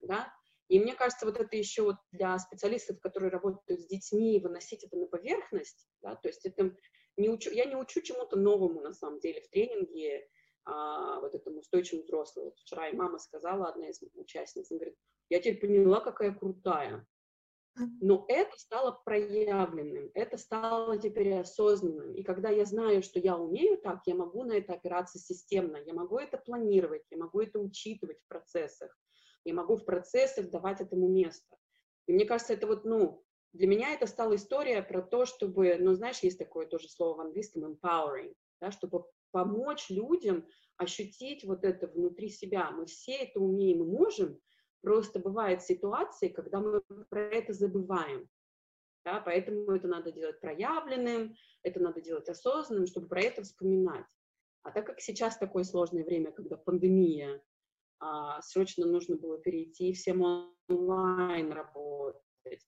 да, 0.01 0.31
и 0.67 0.79
мне 0.79 0.95
кажется, 0.95 1.25
вот 1.25 1.37
это 1.37 1.55
еще 1.55 1.83
вот 1.83 1.95
для 2.11 2.37
специалистов, 2.39 2.99
которые 2.99 3.31
работают 3.31 3.81
с 3.81 3.87
детьми, 3.87 4.39
выносить 4.39 4.83
это 4.83 4.97
на 4.97 5.07
поверхность, 5.07 5.87
да, 6.01 6.15
то 6.15 6.27
есть 6.27 6.45
это 6.45 6.75
не 7.15 7.29
учу, 7.29 7.49
я 7.51 7.65
не 7.65 7.75
учу 7.75 8.01
чему-то 8.01 8.35
новому, 8.35 8.81
на 8.81 8.93
самом 8.93 9.19
деле, 9.19 9.41
в 9.41 9.49
тренинге, 9.49 10.27
а, 10.65 11.19
вот 11.21 11.33
этому 11.33 11.59
устойчивому 11.59 12.03
взрослому. 12.03 12.51
Вчера 12.57 12.89
и 12.89 12.95
мама 12.95 13.19
сказала, 13.19 13.69
одна 13.69 13.89
из 13.89 14.01
участниц, 14.13 14.69
она 14.69 14.79
говорит, 14.79 14.97
я 15.29 15.39
теперь 15.39 15.59
поняла, 15.59 16.01
какая 16.01 16.33
крутая. 16.33 17.07
Но 18.01 18.25
это 18.27 18.57
стало 18.57 18.91
проявленным, 19.05 20.09
это 20.13 20.37
стало 20.37 20.97
теперь 20.97 21.33
осознанным. 21.33 22.13
И 22.15 22.23
когда 22.23 22.49
я 22.49 22.65
знаю, 22.65 23.03
что 23.03 23.19
я 23.19 23.37
умею 23.37 23.77
так, 23.77 24.01
я 24.05 24.15
могу 24.15 24.43
на 24.43 24.53
это 24.53 24.73
опираться 24.73 25.19
системно, 25.19 25.77
я 25.77 25.93
могу 25.93 26.17
это 26.17 26.37
планировать, 26.37 27.03
я 27.11 27.17
могу 27.17 27.41
это 27.41 27.59
учитывать 27.59 28.19
в 28.19 28.27
процессах, 28.27 28.97
я 29.45 29.53
могу 29.53 29.75
в 29.75 29.85
процессах 29.85 30.49
давать 30.49 30.81
этому 30.81 31.07
место. 31.07 31.57
И 32.07 32.13
мне 32.13 32.25
кажется, 32.25 32.53
это 32.53 32.67
вот, 32.67 32.85
ну, 32.85 33.23
для 33.53 33.67
меня 33.67 33.93
это 33.93 34.07
стала 34.07 34.35
история 34.35 34.81
про 34.81 35.01
то, 35.01 35.25
чтобы, 35.25 35.77
ну, 35.79 35.93
знаешь, 35.93 36.19
есть 36.19 36.37
такое 36.37 36.65
тоже 36.67 36.89
слово 36.89 37.17
в 37.17 37.21
английском 37.21 37.65
empowering, 37.65 38.33
да, 38.61 38.71
чтобы 38.71 39.05
помочь 39.31 39.89
людям 39.89 40.45
ощутить 40.77 41.43
вот 41.43 41.63
это 41.63 41.87
внутри 41.87 42.29
себя. 42.29 42.71
Мы 42.71 42.85
все 42.85 43.13
это 43.13 43.39
умеем 43.39 43.83
и 43.83 43.85
можем, 43.85 44.39
Просто 44.87 45.19
бывают 45.19 45.61
ситуации, 45.63 46.29
когда 46.29 46.61
мы 46.61 46.81
про 47.09 47.19
это 47.19 47.51
забываем. 47.51 48.29
Да, 49.03 49.19
поэтому 49.19 49.69
это 49.73 49.85
надо 49.85 50.13
делать 50.13 50.39
проявленным, 50.39 51.35
это 51.61 51.81
надо 51.81 51.99
делать 51.99 52.29
осознанным, 52.29 52.87
чтобы 52.87 53.09
про 53.09 53.19
это 53.19 53.43
вспоминать. 53.43 54.05
А 54.63 54.71
так 54.71 54.85
как 54.85 55.01
сейчас 55.01 55.37
такое 55.37 55.65
сложное 55.65 56.05
время, 56.05 56.31
когда 56.31 56.55
пандемия, 56.55 57.43
а, 57.99 58.41
срочно 58.41 58.85
нужно 58.85 59.17
было 59.17 59.37
перейти 59.37 59.91
всем 59.91 60.21
онлайн 60.69 61.51
работать, 61.51 62.65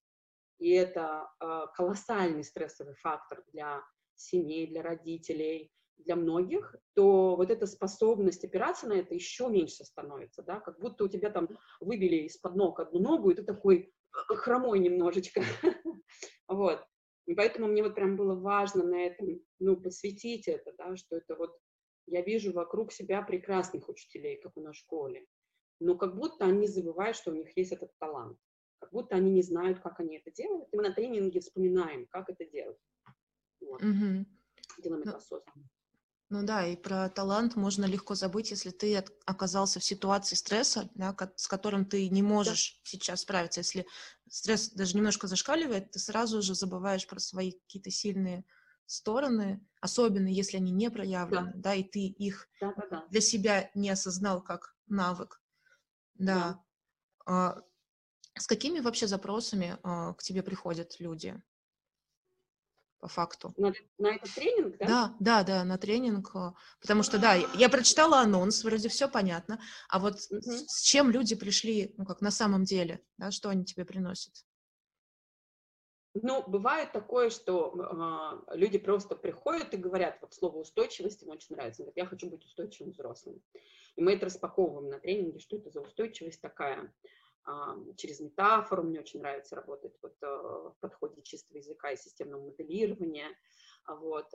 и 0.57 0.71
это 0.71 1.31
а, 1.39 1.67
колоссальный 1.67 2.43
стрессовый 2.43 2.95
фактор 2.95 3.45
для 3.53 3.81
семей, 4.15 4.67
для 4.67 4.81
родителей, 4.81 5.71
для 5.99 6.15
многих, 6.15 6.75
то 6.93 7.35
вот 7.35 7.49
эта 7.49 7.65
способность 7.67 8.43
опираться 8.43 8.87
на 8.87 8.93
это 8.93 9.13
еще 9.13 9.47
меньше 9.47 9.83
становится, 9.83 10.43
да, 10.43 10.59
как 10.59 10.79
будто 10.79 11.03
у 11.03 11.07
тебя 11.07 11.29
там 11.29 11.49
выбили 11.79 12.17
из-под 12.27 12.55
ног 12.55 12.79
одну 12.79 12.99
ногу, 12.99 13.31
и 13.31 13.35
ты 13.35 13.43
такой 13.43 13.93
э, 14.31 14.35
хромой 14.35 14.79
немножечко, 14.79 15.41
вот. 16.47 16.83
И 17.25 17.35
поэтому 17.35 17.67
мне 17.67 17.83
вот 17.83 17.93
прям 17.93 18.15
было 18.15 18.33
важно 18.33 18.83
на 18.83 19.05
этом, 19.05 19.39
ну, 19.59 19.77
посвятить 19.77 20.47
это, 20.47 20.73
да, 20.77 20.95
что 20.95 21.17
это 21.17 21.35
вот 21.35 21.55
я 22.07 22.21
вижу 22.21 22.51
вокруг 22.51 22.91
себя 22.91 23.21
прекрасных 23.21 23.87
учителей, 23.87 24.41
как 24.41 24.57
у 24.57 24.61
нас 24.61 24.75
в 24.75 24.79
школе, 24.79 25.25
но 25.79 25.95
как 25.95 26.15
будто 26.15 26.45
они 26.45 26.67
забывают, 26.67 27.15
что 27.15 27.31
у 27.31 27.35
них 27.35 27.55
есть 27.55 27.71
этот 27.71 27.91
талант, 27.99 28.37
как 28.79 28.91
будто 28.91 29.15
они 29.15 29.31
не 29.31 29.43
знают, 29.43 29.79
как 29.79 29.99
они 29.99 30.17
это 30.17 30.31
делают, 30.31 30.67
и 30.71 30.75
мы 30.75 30.83
на 30.83 30.93
тренинге 30.93 31.39
вспоминаем, 31.39 32.07
как 32.07 32.29
это 32.29 32.45
делать. 32.45 32.79
Вот. 33.61 33.81
Mm-hmm. 33.83 34.25
Делаем 34.81 35.03
это 35.03 35.17
осознанно. 35.17 35.69
Ну 36.29 36.43
да, 36.43 36.65
и 36.65 36.75
про 36.75 37.09
талант 37.09 37.55
можно 37.55 37.85
легко 37.85 38.13
забыть, 38.13 38.51
если 38.51 38.69
ты 38.69 39.03
оказался 39.25 39.79
в 39.79 39.83
ситуации 39.83 40.35
стресса, 40.35 40.87
да, 40.93 41.15
с 41.35 41.47
которым 41.47 41.85
ты 41.85 42.07
не 42.09 42.21
можешь 42.21 42.79
да. 42.83 42.89
сейчас 42.89 43.21
справиться. 43.21 43.61
Если 43.61 43.87
стресс 44.29 44.69
даже 44.69 44.95
немножко 44.95 45.25
зашкаливает, 45.25 45.89
ты 45.91 45.97
сразу 45.97 46.43
же 46.43 46.53
забываешь 46.53 47.07
про 47.07 47.19
свои 47.19 47.53
какие-то 47.53 47.89
сильные 47.89 48.45
стороны, 48.85 49.65
особенно 49.81 50.27
если 50.27 50.57
они 50.57 50.71
не 50.71 50.91
проявлены, 50.91 51.51
да, 51.55 51.71
да 51.71 51.75
и 51.75 51.83
ты 51.83 52.05
их 52.05 52.47
да, 52.61 52.73
да, 52.77 52.87
да. 52.91 53.07
для 53.09 53.21
себя 53.21 53.71
не 53.73 53.89
осознал 53.89 54.43
как 54.43 54.75
навык. 54.85 55.41
Да. 56.15 56.35
да. 56.35 56.63
А, 57.25 57.61
с 58.37 58.47
какими 58.47 58.79
вообще 58.79 59.07
запросами 59.07 59.77
а, 59.83 60.13
к 60.13 60.23
тебе 60.23 60.43
приходят 60.43 60.99
люди? 60.99 61.41
По 62.99 63.07
факту. 63.07 63.53
На, 63.57 63.73
на 63.97 64.15
этот 64.15 64.33
тренинг, 64.33 64.77
да? 64.77 64.85
Да, 64.87 65.15
да, 65.19 65.43
да, 65.43 65.63
на 65.63 65.77
тренинг. 65.77 66.35
Э, 66.35 66.51
потому 66.81 67.03
что, 67.03 67.19
да, 67.19 67.33
я 67.33 67.69
прочитала 67.69 68.19
анонс, 68.19 68.63
вроде 68.63 68.89
все 68.89 69.09
понятно. 69.09 69.59
А 69.89 69.99
вот 69.99 70.15
угу. 70.29 70.41
с 70.41 70.81
чем 70.81 71.11
люди 71.11 71.35
пришли, 71.35 71.93
ну, 71.97 72.05
как 72.05 72.21
на 72.21 72.31
самом 72.31 72.63
деле, 72.63 73.01
да, 73.17 73.31
что 73.31 73.49
они 73.49 73.65
тебе 73.65 73.85
приносят? 73.85 74.33
Ну, 76.15 76.43
бывает 76.47 76.91
такое, 76.91 77.29
что 77.29 78.43
э, 78.49 78.55
люди 78.57 78.77
просто 78.77 79.15
приходят 79.15 79.73
и 79.73 79.77
говорят, 79.77 80.17
вот 80.21 80.33
слово 80.33 80.57
устойчивость 80.57 81.23
им 81.23 81.29
очень 81.29 81.55
нравится. 81.55 81.83
Говорят, 81.83 81.97
я 81.97 82.05
хочу 82.05 82.29
быть 82.29 82.43
устойчивым 82.43 82.91
взрослым. 82.91 83.41
И 83.95 84.01
мы 84.01 84.13
это 84.13 84.25
распаковываем 84.25 84.89
на 84.89 84.99
тренинге, 84.99 85.39
что 85.39 85.57
это 85.57 85.69
за 85.69 85.81
устойчивость 85.81 86.41
такая 86.41 86.91
через 87.97 88.19
метафору, 88.19 88.83
мне 88.83 88.99
очень 88.99 89.19
нравится 89.19 89.55
работать 89.55 89.93
вот 90.01 90.15
э, 90.21 90.25
в 90.27 90.75
подходе 90.79 91.21
чистого 91.23 91.57
языка 91.57 91.91
и 91.91 91.97
системного 91.97 92.45
моделирования, 92.45 93.29
вот, 93.87 94.27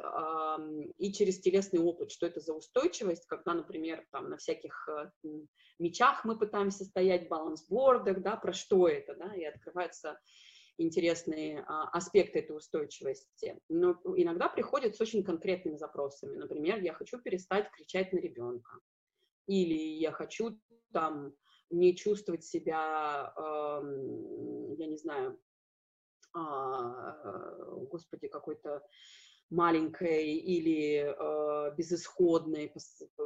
и 0.98 1.12
через 1.12 1.38
телесный 1.38 1.78
опыт, 1.78 2.10
что 2.10 2.26
это 2.26 2.40
за 2.40 2.54
устойчивость, 2.54 3.26
когда, 3.26 3.54
например, 3.54 4.04
там 4.10 4.28
на 4.28 4.36
всяких 4.36 4.88
э, 4.88 5.10
мечах 5.78 6.24
мы 6.24 6.36
пытаемся 6.36 6.84
стоять, 6.84 7.28
балансбордах, 7.28 8.20
да, 8.20 8.36
про 8.36 8.52
что 8.52 8.88
это, 8.88 9.14
да, 9.14 9.32
и 9.34 9.44
открываются 9.44 10.18
интересные 10.76 11.64
а, 11.66 11.88
аспекты 11.90 12.40
этой 12.40 12.56
устойчивости. 12.56 13.58
Но 13.68 14.00
иногда 14.16 14.48
приходят 14.48 14.96
с 14.96 15.00
очень 15.00 15.22
конкретными 15.22 15.76
запросами. 15.76 16.36
Например, 16.36 16.80
я 16.80 16.92
хочу 16.92 17.20
перестать 17.20 17.70
кричать 17.70 18.12
на 18.12 18.18
ребенка. 18.18 18.78
Или 19.46 19.98
я 19.98 20.10
хочу 20.10 20.58
там 20.92 21.34
не 21.70 21.96
чувствовать 21.96 22.44
себя, 22.44 23.32
я 23.36 24.86
не 24.86 24.96
знаю, 24.96 25.38
а, 26.32 27.76
господи, 27.90 28.28
какой-то 28.28 28.82
маленькой 29.50 30.34
или 30.34 31.04
э, 31.06 31.74
безысходной, 31.76 32.72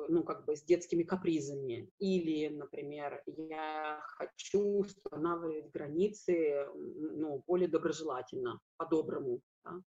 ну, 0.08 0.22
как 0.24 0.44
бы 0.44 0.56
с 0.56 0.62
детскими 0.62 1.02
капризами. 1.02 1.90
Или, 1.98 2.48
например, 2.48 3.22
я 3.26 4.00
хочу 4.18 4.80
устанавливать 4.80 5.70
границы, 5.70 6.66
ну, 6.74 7.42
более 7.46 7.68
доброжелательно, 7.68 8.60
по-доброму. 8.76 9.40
Да? 9.64 9.80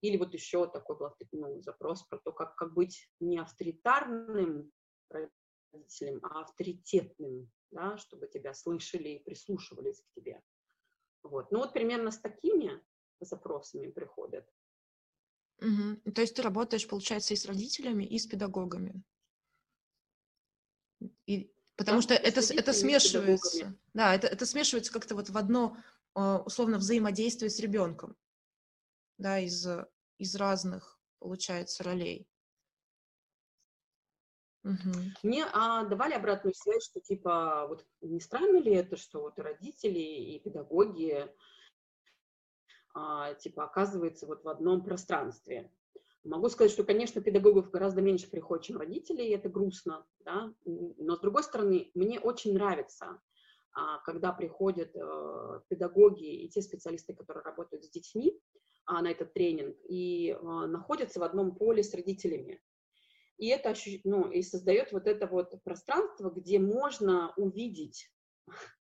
Или 0.00 0.16
вот 0.16 0.32
еще 0.34 0.66
такой 0.66 0.98
был 0.98 1.10
ну, 1.32 1.60
запрос 1.62 2.04
про 2.04 2.18
то, 2.18 2.32
как, 2.32 2.54
как 2.56 2.72
быть 2.72 3.08
не 3.20 3.38
авторитарным 3.38 4.70
родителем, 5.10 6.20
а 6.22 6.40
авторитетным 6.42 7.50
да, 7.72 7.96
чтобы 7.96 8.28
тебя 8.28 8.54
слышали 8.54 9.08
и 9.08 9.22
прислушивались 9.22 10.00
к 10.00 10.12
тебе. 10.14 10.42
Вот. 11.22 11.50
Ну 11.50 11.58
вот 11.58 11.72
примерно 11.72 12.10
с 12.10 12.18
такими 12.18 12.80
запросами 13.20 13.90
приходят. 13.90 14.48
Угу. 15.60 16.12
То 16.12 16.20
есть 16.20 16.34
ты 16.34 16.42
работаешь, 16.42 16.88
получается, 16.88 17.34
и 17.34 17.36
с 17.36 17.46
родителями, 17.46 18.04
и 18.04 18.18
с 18.18 18.26
педагогами. 18.26 19.02
И, 21.26 21.52
потому 21.76 21.98
да, 21.98 22.02
что 22.02 22.14
это, 22.14 22.40
это 22.54 22.72
смешивается. 22.72 23.76
Да, 23.94 24.14
это, 24.14 24.26
это 24.26 24.46
смешивается 24.46 24.92
как-то 24.92 25.14
вот 25.14 25.30
в 25.30 25.38
одно 25.38 25.76
а, 26.14 26.42
условно 26.42 26.78
взаимодействие 26.78 27.50
с 27.50 27.58
ребенком. 27.60 28.16
Да, 29.18 29.38
из, 29.38 29.66
из 30.18 30.34
разных, 30.34 31.00
получается, 31.18 31.84
ролей. 31.84 32.28
Угу. 34.64 34.92
Мне 35.24 35.44
а, 35.52 35.84
давали 35.84 36.14
обратную 36.14 36.54
связь, 36.54 36.84
что 36.84 37.00
типа, 37.00 37.66
вот 37.68 37.84
не 38.00 38.20
странно 38.20 38.58
ли 38.58 38.72
это, 38.72 38.96
что 38.96 39.22
вот 39.22 39.38
родители 39.38 39.98
и 39.98 40.38
педагоги 40.38 41.26
а, 42.94 43.34
типа 43.34 43.64
оказываются 43.64 44.26
вот 44.26 44.44
в 44.44 44.48
одном 44.48 44.84
пространстве. 44.84 45.70
Могу 46.24 46.48
сказать, 46.48 46.70
что, 46.70 46.84
конечно, 46.84 47.20
педагогов 47.20 47.70
гораздо 47.70 48.00
меньше 48.00 48.30
приходит, 48.30 48.64
чем 48.64 48.76
родителей, 48.76 49.28
и 49.28 49.34
это 49.34 49.48
грустно, 49.48 50.06
да, 50.20 50.54
но 50.64 51.16
с 51.16 51.20
другой 51.20 51.42
стороны, 51.42 51.90
мне 51.94 52.20
очень 52.20 52.54
нравится, 52.54 53.20
а, 53.72 53.98
когда 54.00 54.32
приходят 54.32 54.94
э, 54.94 55.60
педагоги 55.68 56.44
и 56.44 56.48
те 56.48 56.62
специалисты, 56.62 57.14
которые 57.14 57.42
работают 57.42 57.84
с 57.84 57.90
детьми, 57.90 58.38
а, 58.84 59.02
на 59.02 59.10
этот 59.10 59.32
тренинг 59.32 59.76
и 59.88 60.30
а, 60.30 60.66
находятся 60.66 61.20
в 61.20 61.22
одном 61.22 61.54
поле 61.54 61.82
с 61.82 61.94
родителями. 61.94 62.60
И 63.42 63.48
это 63.48 63.74
ну, 64.04 64.30
и 64.30 64.40
создает 64.40 64.92
вот 64.92 65.08
это 65.08 65.26
вот 65.26 65.60
пространство, 65.64 66.30
где 66.30 66.60
можно 66.60 67.34
увидеть 67.36 68.08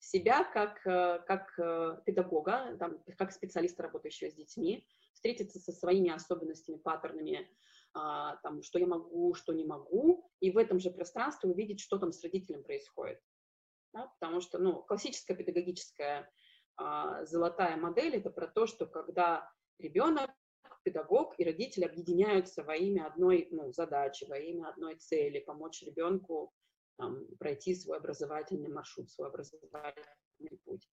себя 0.00 0.44
как, 0.44 0.86
э, 0.86 1.20
как 1.26 1.58
э, 1.58 1.96
педагога, 2.04 2.76
там, 2.78 3.02
как 3.16 3.32
специалиста, 3.32 3.84
работающего 3.84 4.28
с 4.28 4.34
детьми, 4.34 4.86
встретиться 5.14 5.60
со 5.60 5.72
своими 5.72 6.10
особенностями, 6.10 6.76
паттернами, 6.76 7.48
а, 7.94 8.36
там, 8.42 8.62
что 8.62 8.78
я 8.78 8.86
могу, 8.86 9.32
что 9.32 9.54
не 9.54 9.64
могу, 9.64 10.30
и 10.40 10.50
в 10.50 10.58
этом 10.58 10.78
же 10.78 10.90
пространстве 10.90 11.48
увидеть, 11.48 11.80
что 11.80 11.96
там 11.96 12.12
с 12.12 12.22
родителем 12.22 12.64
происходит. 12.64 13.18
Да? 13.94 14.08
Потому 14.20 14.42
что 14.42 14.58
ну, 14.58 14.82
классическая 14.82 15.34
педагогическая 15.34 16.30
а, 16.76 17.24
золотая 17.24 17.78
модель– 17.78 18.16
это 18.16 18.28
про 18.28 18.46
то, 18.46 18.66
что 18.66 18.84
когда 18.84 19.50
ребенок, 19.78 20.30
педагог 20.82 21.34
и 21.38 21.44
родитель 21.44 21.84
объединяются 21.84 22.62
во 22.62 22.76
имя 22.76 23.06
одной 23.06 23.48
ну, 23.50 23.72
задачи, 23.72 24.24
во 24.28 24.38
имя 24.38 24.68
одной 24.68 24.96
цели, 24.96 25.40
помочь 25.40 25.82
ребенку 25.82 26.52
там, 26.96 27.26
пройти 27.38 27.74
свой 27.74 27.98
образовательный 27.98 28.70
маршрут, 28.70 29.10
свой 29.10 29.28
образовательный 29.28 30.58
путь. 30.64 30.88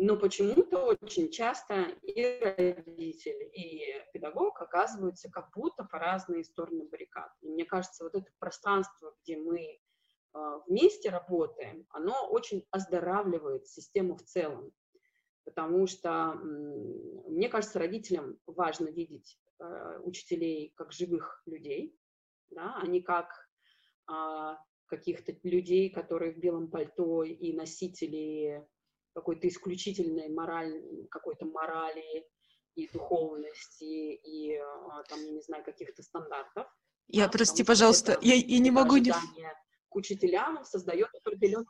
Но 0.00 0.16
почему-то 0.16 0.86
очень 0.86 1.28
часто 1.28 1.88
и 2.02 2.38
родитель, 2.40 3.50
и 3.52 4.00
педагог 4.12 4.62
оказываются 4.62 5.28
как 5.28 5.50
будто 5.52 5.82
по 5.82 5.98
разные 5.98 6.44
стороны 6.44 6.84
баррикад. 6.88 7.32
И 7.40 7.48
мне 7.48 7.64
кажется, 7.64 8.04
вот 8.04 8.14
это 8.14 8.30
пространство, 8.38 9.16
где 9.22 9.36
мы 9.36 9.80
а, 10.32 10.58
вместе 10.68 11.10
работаем, 11.10 11.84
оно 11.90 12.28
очень 12.30 12.64
оздоравливает 12.70 13.66
систему 13.66 14.16
в 14.16 14.22
целом. 14.22 14.70
Потому 15.48 15.86
что, 15.86 16.34
мне 16.34 17.48
кажется, 17.48 17.78
родителям 17.78 18.38
важно 18.46 18.88
видеть 18.88 19.38
а, 19.58 19.98
учителей 20.00 20.74
как 20.76 20.92
живых 20.92 21.42
людей, 21.46 21.98
да, 22.50 22.76
а 22.76 22.86
не 22.86 23.00
как 23.00 23.30
а, 24.06 24.58
каких-то 24.84 25.34
людей, 25.42 25.88
которые 25.88 26.34
в 26.34 26.38
белом 26.38 26.70
пальто 26.70 27.22
и 27.24 27.54
носители 27.54 28.62
какой-то 29.14 29.48
исключительной 29.48 30.28
мораль, 30.28 30.82
какой-то 31.10 31.46
морали 31.46 32.28
и 32.74 32.86
духовности, 32.88 33.84
и, 33.84 34.54
а, 34.54 35.02
там, 35.04 35.24
я 35.24 35.30
не 35.30 35.40
знаю, 35.40 35.64
каких-то 35.64 36.02
стандартов. 36.02 36.66
Я, 37.06 37.24
да, 37.24 37.32
прости, 37.32 37.64
пожалуйста, 37.64 38.12
это, 38.12 38.26
я, 38.26 38.34
я 38.34 38.58
не 38.58 38.70
могу 38.70 38.98
не... 38.98 39.12
к 39.88 39.96
учителям 39.96 40.62
создает 40.66 41.08
определенный 41.14 41.64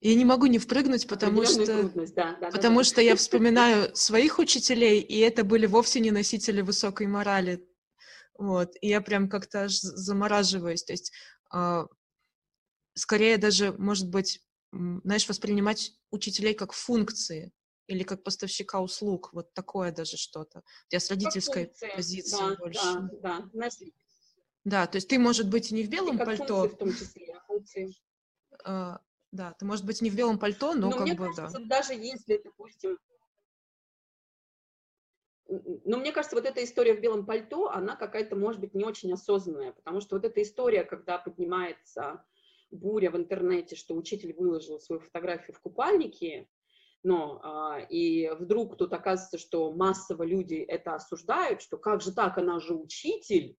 я 0.00 0.14
не 0.14 0.24
могу 0.24 0.46
не 0.46 0.58
впрыгнуть, 0.58 1.08
потому 1.08 1.44
что, 1.44 1.88
да, 2.14 2.36
да, 2.40 2.50
потому 2.50 2.78
да, 2.78 2.84
что 2.84 3.00
я 3.00 3.16
вспоминаю 3.16 3.94
своих 3.96 4.38
учителей, 4.38 5.00
и 5.00 5.18
это 5.18 5.42
были 5.42 5.66
вовсе 5.66 6.00
не 6.00 6.10
носители 6.10 6.60
высокой 6.60 7.06
морали. 7.08 7.66
Вот. 8.34 8.74
И 8.80 8.88
я 8.88 9.00
прям 9.00 9.28
как-то 9.28 9.64
аж 9.64 9.72
замораживаюсь. 9.72 10.84
То 10.84 10.92
есть 10.92 11.12
э, 11.52 11.86
скорее 12.94 13.38
даже, 13.38 13.72
может 13.72 14.08
быть, 14.08 14.40
знаешь, 14.70 15.28
воспринимать 15.28 15.92
учителей 16.12 16.54
как 16.54 16.72
функции 16.72 17.52
или 17.88 18.04
как 18.04 18.22
поставщика 18.22 18.80
услуг, 18.80 19.30
вот 19.32 19.52
такое 19.54 19.90
даже 19.90 20.16
что-то. 20.16 20.62
Я 20.90 21.00
с 21.00 21.10
родительской 21.10 21.66
функция, 21.66 21.96
позиции 21.96 22.36
да, 22.36 22.56
больше. 22.56 22.80
Да, 23.22 23.48
да, 23.52 23.68
да, 24.64 24.86
то 24.86 24.96
есть 24.96 25.08
ты, 25.08 25.18
может 25.18 25.48
быть, 25.48 25.70
не 25.72 25.82
в 25.82 25.88
белом 25.88 26.16
и 26.16 26.18
как 26.18 26.26
пальто. 26.26 26.68
Функции, 26.68 26.74
в 26.74 26.78
том 26.78 26.92
числе, 26.92 27.34
а 27.34 27.46
функции. 27.46 27.94
Да, 29.30 29.54
ты, 29.58 29.66
может 29.66 29.84
быть, 29.84 30.00
не 30.00 30.10
в 30.10 30.16
белом 30.16 30.38
пальто, 30.38 30.74
но, 30.74 30.88
но 30.88 30.92
как 30.92 31.00
мне 31.02 31.14
бы, 31.14 31.26
кажется, 31.26 31.58
да. 31.58 31.64
даже 31.66 31.94
если, 31.94 32.40
допустим, 32.42 32.98
но 35.48 35.96
мне 35.96 36.12
кажется, 36.12 36.36
вот 36.36 36.44
эта 36.44 36.62
история 36.62 36.94
в 36.94 37.00
белом 37.00 37.24
пальто, 37.24 37.70
она 37.70 37.96
какая-то, 37.96 38.36
может 38.36 38.60
быть, 38.60 38.74
не 38.74 38.84
очень 38.84 39.12
осознанная, 39.12 39.72
потому 39.72 40.00
что 40.00 40.16
вот 40.16 40.24
эта 40.24 40.42
история, 40.42 40.84
когда 40.84 41.18
поднимается 41.18 42.22
буря 42.70 43.10
в 43.10 43.16
интернете, 43.16 43.74
что 43.74 43.94
учитель 43.94 44.34
выложил 44.34 44.78
свою 44.78 45.00
фотографию 45.00 45.56
в 45.56 45.60
купальнике, 45.60 46.48
но 47.02 47.40
а, 47.42 47.80
и 47.80 48.28
вдруг 48.38 48.76
тут 48.76 48.92
оказывается, 48.92 49.38
что 49.38 49.72
массово 49.72 50.24
люди 50.24 50.56
это 50.56 50.94
осуждают, 50.94 51.62
что 51.62 51.78
как 51.78 52.02
же 52.02 52.12
так, 52.12 52.36
она 52.36 52.60
же 52.60 52.74
учитель, 52.74 53.56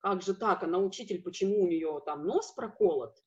как 0.00 0.22
же 0.22 0.34
так, 0.34 0.62
она 0.62 0.78
учитель, 0.78 1.20
почему 1.20 1.64
у 1.64 1.68
нее 1.68 2.00
там 2.06 2.24
нос 2.26 2.52
проколот, 2.52 3.22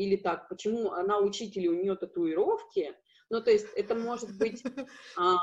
или 0.00 0.16
так, 0.16 0.48
почему 0.48 0.92
она 0.92 1.18
учитель, 1.18 1.68
у 1.68 1.74
нее 1.74 1.94
татуировки, 1.94 2.96
ну, 3.28 3.42
то 3.42 3.50
есть 3.50 3.66
это 3.76 3.94
может 3.94 4.36
быть, 4.38 4.62
а, 5.16 5.36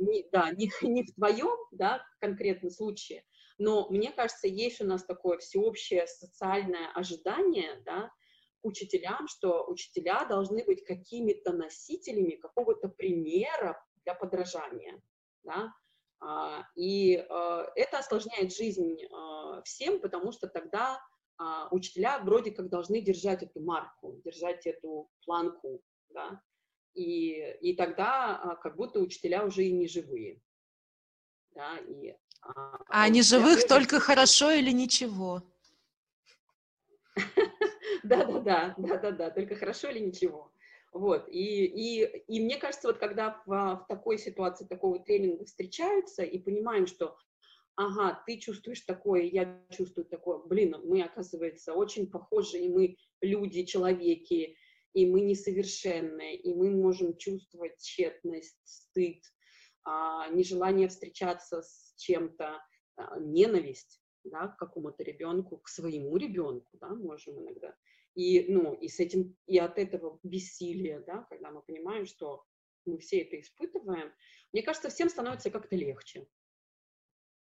не, 0.00 0.26
да, 0.32 0.50
не, 0.52 0.70
не 0.80 1.04
в 1.04 1.14
твоем, 1.14 1.56
да, 1.70 2.02
конкретном 2.18 2.70
случае, 2.70 3.24
но 3.58 3.90
мне 3.90 4.10
кажется, 4.10 4.48
есть 4.48 4.80
у 4.80 4.86
нас 4.86 5.04
такое 5.04 5.36
всеобщее 5.36 6.06
социальное 6.06 6.90
ожидание, 6.94 7.82
да, 7.84 8.10
учителям, 8.62 9.28
что 9.28 9.66
учителя 9.68 10.24
должны 10.24 10.64
быть 10.64 10.82
какими-то 10.82 11.52
носителями 11.52 12.36
какого-то 12.36 12.88
примера 12.88 13.84
для 14.04 14.14
подражания, 14.14 14.98
да, 15.42 15.74
а, 16.22 16.64
и 16.74 17.16
э, 17.16 17.66
это 17.76 17.98
осложняет 17.98 18.54
жизнь 18.54 18.96
э, 19.02 19.62
всем, 19.64 20.00
потому 20.00 20.32
что 20.32 20.48
тогда 20.48 21.00
а, 21.40 21.68
учителя 21.70 22.18
вроде 22.18 22.50
как 22.50 22.68
должны 22.68 23.00
держать 23.00 23.42
эту 23.42 23.60
марку, 23.60 24.20
держать 24.26 24.66
эту 24.66 25.10
планку, 25.24 25.82
да, 26.10 26.38
и, 26.92 27.56
и 27.62 27.74
тогда 27.74 28.36
а, 28.36 28.56
как 28.56 28.76
будто 28.76 29.00
учителя 29.00 29.46
уже 29.46 29.64
и 29.64 29.72
не 29.72 29.88
живые, 29.88 30.42
да, 31.52 31.78
и... 31.78 32.14
А, 32.42 32.76
а 32.88 33.04
они 33.04 33.22
живых 33.22 33.66
только 33.66 34.00
хорошо 34.00 34.50
или 34.50 34.70
ничего? 34.70 35.42
Да-да-да, 38.02 38.74
да-да-да, 38.76 39.30
только 39.30 39.56
хорошо 39.56 39.88
или 39.88 40.00
ничего. 40.00 40.52
Вот, 40.92 41.26
и, 41.28 41.64
и, 41.64 42.04
и 42.28 42.44
мне 42.44 42.58
кажется, 42.58 42.88
вот 42.88 42.98
когда 42.98 43.42
в, 43.46 43.50
в 43.50 43.86
такой 43.88 44.18
ситуации, 44.18 44.66
такого 44.66 44.98
тренинга 44.98 45.46
встречаются 45.46 46.22
и 46.22 46.38
понимаем, 46.38 46.86
что, 46.86 47.16
ага, 47.80 48.22
ты 48.26 48.38
чувствуешь 48.38 48.82
такое, 48.82 49.22
я 49.22 49.64
чувствую 49.70 50.04
такое, 50.04 50.38
блин, 50.38 50.76
мы, 50.84 51.02
оказывается, 51.02 51.72
очень 51.72 52.10
похожи, 52.10 52.58
и 52.58 52.68
мы 52.68 52.96
люди, 53.22 53.64
человеки, 53.64 54.56
и 54.92 55.06
мы 55.06 55.22
несовершенны, 55.22 56.34
и 56.34 56.52
мы 56.52 56.70
можем 56.70 57.16
чувствовать 57.16 57.78
тщетность, 57.78 58.60
стыд, 58.64 59.22
а, 59.84 60.28
нежелание 60.28 60.88
встречаться 60.88 61.62
с 61.62 61.94
чем-то, 61.96 62.62
а, 62.96 63.18
ненависть, 63.18 64.02
да, 64.24 64.48
к 64.48 64.58
какому-то 64.58 65.02
ребенку, 65.02 65.56
к 65.56 65.68
своему 65.68 66.18
ребенку, 66.18 66.76
да, 66.80 66.88
можем 66.88 67.40
иногда. 67.40 67.74
И, 68.14 68.52
ну, 68.52 68.74
и 68.74 68.88
с 68.88 69.00
этим, 69.00 69.36
и 69.46 69.56
от 69.56 69.78
этого 69.78 70.20
бессилия, 70.22 71.00
да, 71.06 71.26
когда 71.30 71.50
мы 71.50 71.62
понимаем, 71.62 72.04
что 72.04 72.44
мы 72.84 72.98
все 72.98 73.20
это 73.20 73.40
испытываем, 73.40 74.12
мне 74.52 74.62
кажется, 74.62 74.90
всем 74.90 75.08
становится 75.08 75.50
как-то 75.50 75.76
легче. 75.76 76.26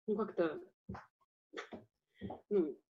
Ну, 0.09 0.17
как-то, 0.17 0.59
ну, 2.49 2.81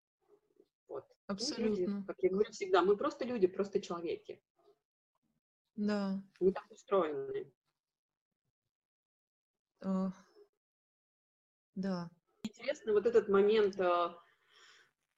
вот. 0.86 1.04
Абсолютно. 1.26 1.84
люди, 1.84 2.06
как 2.06 2.16
я 2.22 2.30
говорю 2.30 2.52
всегда, 2.52 2.82
мы 2.82 2.96
просто 2.96 3.24
люди, 3.24 3.48
просто 3.48 3.80
человеки. 3.80 4.40
Да. 5.74 6.22
Мы 6.38 6.52
так 6.52 6.70
устроены. 6.70 7.52
Uh, 9.80 10.12
да. 11.74 12.08
Интересно 12.44 12.92
вот 12.92 13.04
этот 13.04 13.28
момент, 13.28 13.76
uh, 13.80 14.14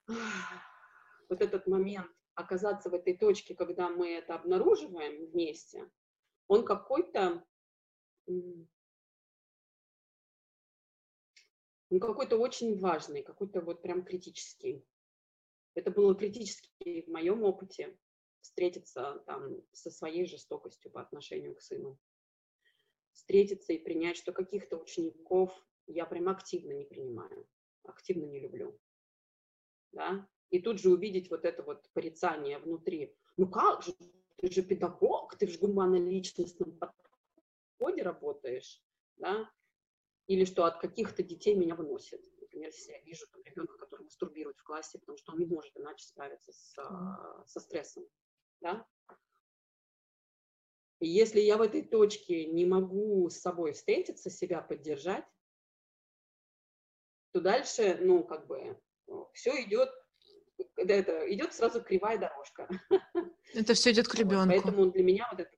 вот 1.28 1.42
этот 1.42 1.66
момент 1.66 2.10
оказаться 2.32 2.88
в 2.88 2.94
этой 2.94 3.14
точке, 3.14 3.54
когда 3.54 3.90
мы 3.90 4.10
это 4.14 4.36
обнаруживаем 4.36 5.26
вместе, 5.32 5.90
он 6.48 6.64
какой-то, 6.64 7.44
он 11.90 12.00
какой-то 12.00 12.36
очень 12.36 12.78
важный, 12.78 13.22
какой-то 13.22 13.60
вот 13.60 13.82
прям 13.82 14.04
критический. 14.04 14.84
Это 15.74 15.90
было 15.90 16.14
критически 16.14 17.02
в 17.02 17.08
моем 17.08 17.42
опыте 17.42 17.98
встретиться 18.40 19.22
там 19.26 19.62
со 19.72 19.90
своей 19.90 20.26
жестокостью 20.26 20.90
по 20.90 21.00
отношению 21.00 21.54
к 21.54 21.60
сыну. 21.60 21.98
Встретиться 23.12 23.72
и 23.72 23.78
принять, 23.78 24.16
что 24.16 24.32
каких-то 24.32 24.78
учеников 24.78 25.52
я 25.86 26.06
прям 26.06 26.28
активно 26.28 26.72
не 26.72 26.84
принимаю, 26.84 27.46
активно 27.82 28.24
не 28.24 28.40
люблю. 28.40 28.78
Да? 29.92 30.28
и 30.50 30.58
тут 30.58 30.78
же 30.78 30.90
увидеть 30.90 31.30
вот 31.30 31.44
это 31.44 31.62
вот 31.62 31.88
порицание 31.92 32.58
внутри. 32.58 33.14
Ну 33.36 33.48
как 33.48 33.82
же, 33.82 33.94
ты 34.36 34.50
же 34.50 34.62
педагог, 34.62 35.36
ты 35.36 35.46
в 35.46 35.58
гуманно-личностном 35.58 36.78
подходе 36.78 38.02
работаешь, 38.02 38.82
да? 39.16 39.48
Или 40.30 40.44
что 40.44 40.64
от 40.64 40.78
каких-то 40.78 41.24
детей 41.24 41.56
меня 41.56 41.74
выносит. 41.74 42.22
Например, 42.40 42.70
если 42.70 42.92
я 42.92 43.00
вижу 43.00 43.26
там, 43.32 43.42
ребенка, 43.42 43.76
который 43.78 44.04
мастурбирует 44.04 44.56
в 44.58 44.62
классе, 44.62 45.00
потому 45.00 45.18
что 45.18 45.32
он 45.32 45.40
не 45.40 45.46
может 45.46 45.76
иначе 45.76 46.06
справиться 46.06 46.52
с, 46.52 46.78
mm. 46.78 47.46
со 47.46 47.58
стрессом, 47.58 48.06
да? 48.60 48.86
И 51.00 51.08
если 51.08 51.40
я 51.40 51.56
в 51.56 51.62
этой 51.62 51.82
точке 51.82 52.46
не 52.46 52.64
могу 52.64 53.28
с 53.28 53.40
собой 53.40 53.72
встретиться, 53.72 54.30
себя 54.30 54.60
поддержать, 54.60 55.24
то 57.32 57.40
дальше, 57.40 57.98
ну, 58.00 58.22
как 58.22 58.46
бы, 58.46 58.80
все 59.32 59.64
идет, 59.64 59.90
это, 60.76 61.28
идет 61.34 61.54
сразу 61.54 61.82
кривая 61.82 62.18
дорожка. 62.18 62.68
Это 63.52 63.74
все 63.74 63.90
идет 63.90 64.06
к 64.06 64.14
ребенку. 64.14 64.46
Поэтому 64.50 64.92
для 64.92 65.02
меня 65.02 65.28
вот 65.32 65.40
это 65.40 65.56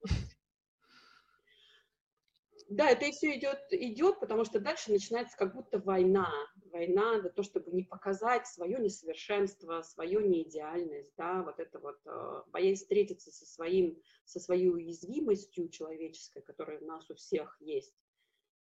да, 2.76 2.90
это 2.90 3.06
и 3.06 3.10
все 3.12 3.36
идет, 3.36 3.60
идет, 3.70 4.18
потому 4.20 4.44
что 4.44 4.58
дальше 4.60 4.90
начинается 4.90 5.36
как 5.36 5.54
будто 5.54 5.78
война. 5.78 6.30
Война 6.72 7.20
за 7.20 7.30
то, 7.30 7.42
чтобы 7.42 7.70
не 7.70 7.82
показать 7.82 8.46
свое 8.46 8.78
несовершенство, 8.78 9.82
свою 9.82 10.20
неидеальность, 10.20 11.12
да, 11.16 11.42
вот 11.42 11.60
это 11.60 11.78
вот, 11.78 11.98
э, 12.06 12.42
боясь 12.48 12.80
встретиться 12.80 13.30
со, 13.30 13.44
своим, 13.46 14.00
со 14.24 14.40
своей 14.40 14.70
уязвимостью 14.70 15.68
человеческой, 15.68 16.42
которая 16.42 16.80
у 16.80 16.86
нас 16.86 17.10
у 17.10 17.14
всех 17.14 17.56
есть, 17.60 17.94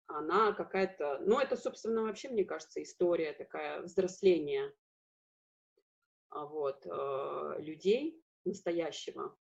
она 0.07 0.53
какая-то, 0.53 1.19
ну, 1.25 1.39
это, 1.39 1.55
собственно, 1.55 2.03
вообще, 2.03 2.29
мне 2.29 2.45
кажется, 2.45 2.81
история 2.81 3.33
такая 3.33 3.81
взросления 3.81 4.73
а, 6.29 6.45
вот, 6.45 6.85
э, 6.85 7.55
людей 7.59 8.23
настоящего, 8.45 9.37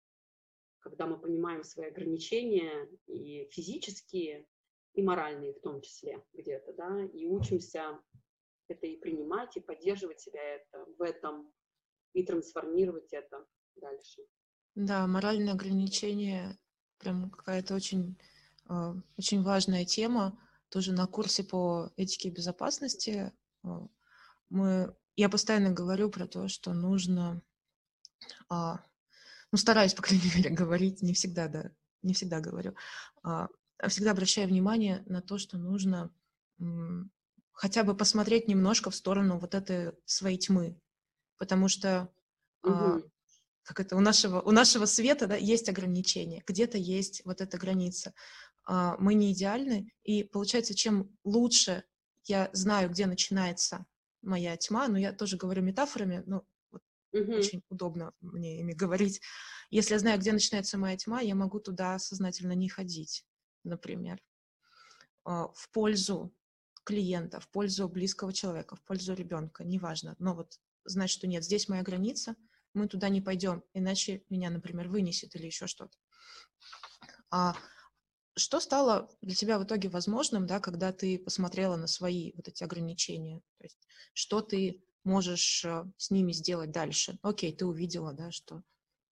когда 0.88 1.06
мы 1.06 1.18
понимаем 1.18 1.62
свои 1.62 1.88
ограничения 1.88 2.88
и 3.06 3.46
физические, 3.50 4.46
и 4.94 5.02
моральные 5.02 5.52
в 5.52 5.60
том 5.60 5.80
числе 5.82 6.24
где-то, 6.32 6.72
да, 6.72 7.04
и 7.04 7.26
учимся 7.26 8.00
это 8.68 8.86
и 8.86 8.96
принимать, 8.96 9.56
и 9.56 9.60
поддерживать 9.60 10.20
себя 10.20 10.42
это, 10.42 10.84
в 10.98 11.02
этом, 11.02 11.52
и 12.14 12.22
трансформировать 12.24 13.12
это 13.12 13.44
дальше. 13.76 14.22
Да, 14.74 15.06
моральные 15.06 15.52
ограничения 15.52 16.58
прям 16.98 17.30
какая-то 17.30 17.74
очень, 17.74 18.18
а, 18.66 18.94
очень 19.16 19.42
важная 19.42 19.84
тема. 19.84 20.38
Тоже 20.68 20.92
на 20.92 21.06
курсе 21.06 21.44
по 21.44 21.90
этике 21.96 22.30
безопасности 22.30 23.32
а, 23.62 23.86
мы, 24.48 24.94
я 25.16 25.28
постоянно 25.28 25.70
говорю 25.70 26.10
про 26.10 26.26
то, 26.26 26.48
что 26.48 26.72
нужно 26.72 27.42
а, 28.48 28.84
ну, 29.52 29.58
стараюсь, 29.58 29.94
по 29.94 30.02
крайней 30.02 30.30
мере, 30.34 30.50
говорить, 30.50 31.02
не 31.02 31.14
всегда, 31.14 31.48
да, 31.48 31.70
не 32.02 32.14
всегда 32.14 32.40
говорю, 32.40 32.74
а, 33.22 33.48
а 33.78 33.88
всегда 33.88 34.12
обращаю 34.12 34.48
внимание 34.48 35.02
на 35.06 35.22
то, 35.22 35.38
что 35.38 35.58
нужно 35.58 36.12
хотя 37.52 37.84
бы 37.84 37.96
посмотреть 37.96 38.48
немножко 38.48 38.90
в 38.90 38.96
сторону 38.96 39.38
вот 39.38 39.54
этой 39.54 39.92
своей 40.04 40.38
тьмы, 40.38 40.80
потому 41.38 41.68
что 41.68 42.12
угу. 42.62 42.72
а, 42.72 43.00
как 43.62 43.80
это 43.80 43.96
у 43.96 44.00
нашего 44.00 44.40
у 44.40 44.50
нашего 44.50 44.86
света 44.86 45.26
да, 45.26 45.36
есть 45.36 45.68
ограничения, 45.68 46.42
где-то 46.46 46.78
есть 46.78 47.22
вот 47.24 47.40
эта 47.40 47.58
граница. 47.58 48.14
А, 48.64 48.96
мы 48.98 49.14
не 49.14 49.32
идеальны, 49.32 49.92
и 50.02 50.24
получается, 50.24 50.74
чем 50.74 51.16
лучше 51.24 51.84
я 52.24 52.50
знаю, 52.52 52.90
где 52.90 53.06
начинается 53.06 53.86
моя 54.22 54.56
тьма, 54.56 54.88
но 54.88 54.98
я 54.98 55.12
тоже 55.12 55.36
говорю 55.36 55.62
метафорами, 55.62 56.22
ну 56.26 56.44
Угу. 57.12 57.32
Очень 57.32 57.62
удобно 57.68 58.12
мне 58.20 58.60
ими 58.60 58.72
говорить. 58.72 59.20
Если 59.70 59.94
я 59.94 59.98
знаю, 59.98 60.18
где 60.18 60.32
начинается 60.32 60.78
моя 60.78 60.96
тьма, 60.96 61.20
я 61.20 61.34
могу 61.34 61.60
туда 61.60 61.98
сознательно 61.98 62.52
не 62.52 62.68
ходить, 62.68 63.24
например. 63.64 64.22
А, 65.24 65.48
в 65.48 65.70
пользу 65.70 66.34
клиента, 66.84 67.40
в 67.40 67.48
пользу 67.48 67.88
близкого 67.88 68.32
человека, 68.32 68.76
в 68.76 68.82
пользу 68.82 69.14
ребенка, 69.14 69.64
неважно. 69.64 70.16
Но 70.18 70.34
вот 70.34 70.58
знать, 70.84 71.10
что 71.10 71.26
нет, 71.26 71.44
здесь 71.44 71.68
моя 71.68 71.82
граница, 71.82 72.34
мы 72.74 72.88
туда 72.88 73.08
не 73.08 73.20
пойдем, 73.20 73.62
иначе 73.74 74.24
меня, 74.30 74.50
например, 74.50 74.88
вынесет 74.88 75.34
или 75.36 75.46
еще 75.46 75.66
что-то. 75.66 75.96
А 77.30 77.54
что 78.36 78.60
стало 78.60 79.10
для 79.20 79.34
тебя 79.34 79.58
в 79.58 79.64
итоге 79.64 79.88
возможным, 79.88 80.46
да, 80.46 80.60
когда 80.60 80.92
ты 80.92 81.18
посмотрела 81.18 81.76
на 81.76 81.86
свои 81.86 82.32
вот 82.36 82.48
эти 82.48 82.62
ограничения? 82.62 83.40
То 83.58 83.64
есть, 83.64 83.86
что 84.14 84.40
ты 84.40 84.82
можешь 85.04 85.64
э, 85.64 85.84
с 85.96 86.10
ними 86.10 86.32
сделать 86.32 86.70
дальше. 86.70 87.18
Окей, 87.22 87.54
ты 87.54 87.66
увидела, 87.66 88.12
да, 88.12 88.30
что 88.30 88.62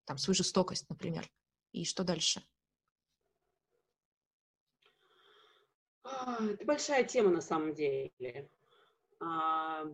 там 0.04 0.18
свою 0.18 0.34
жестокость, 0.34 0.88
например. 0.88 1.30
И 1.72 1.84
что 1.84 2.04
дальше? 2.04 2.42
А, 6.04 6.44
это 6.44 6.64
большая 6.64 7.04
тема 7.04 7.30
на 7.30 7.40
самом 7.40 7.74
деле. 7.74 8.50
А, 9.20 9.84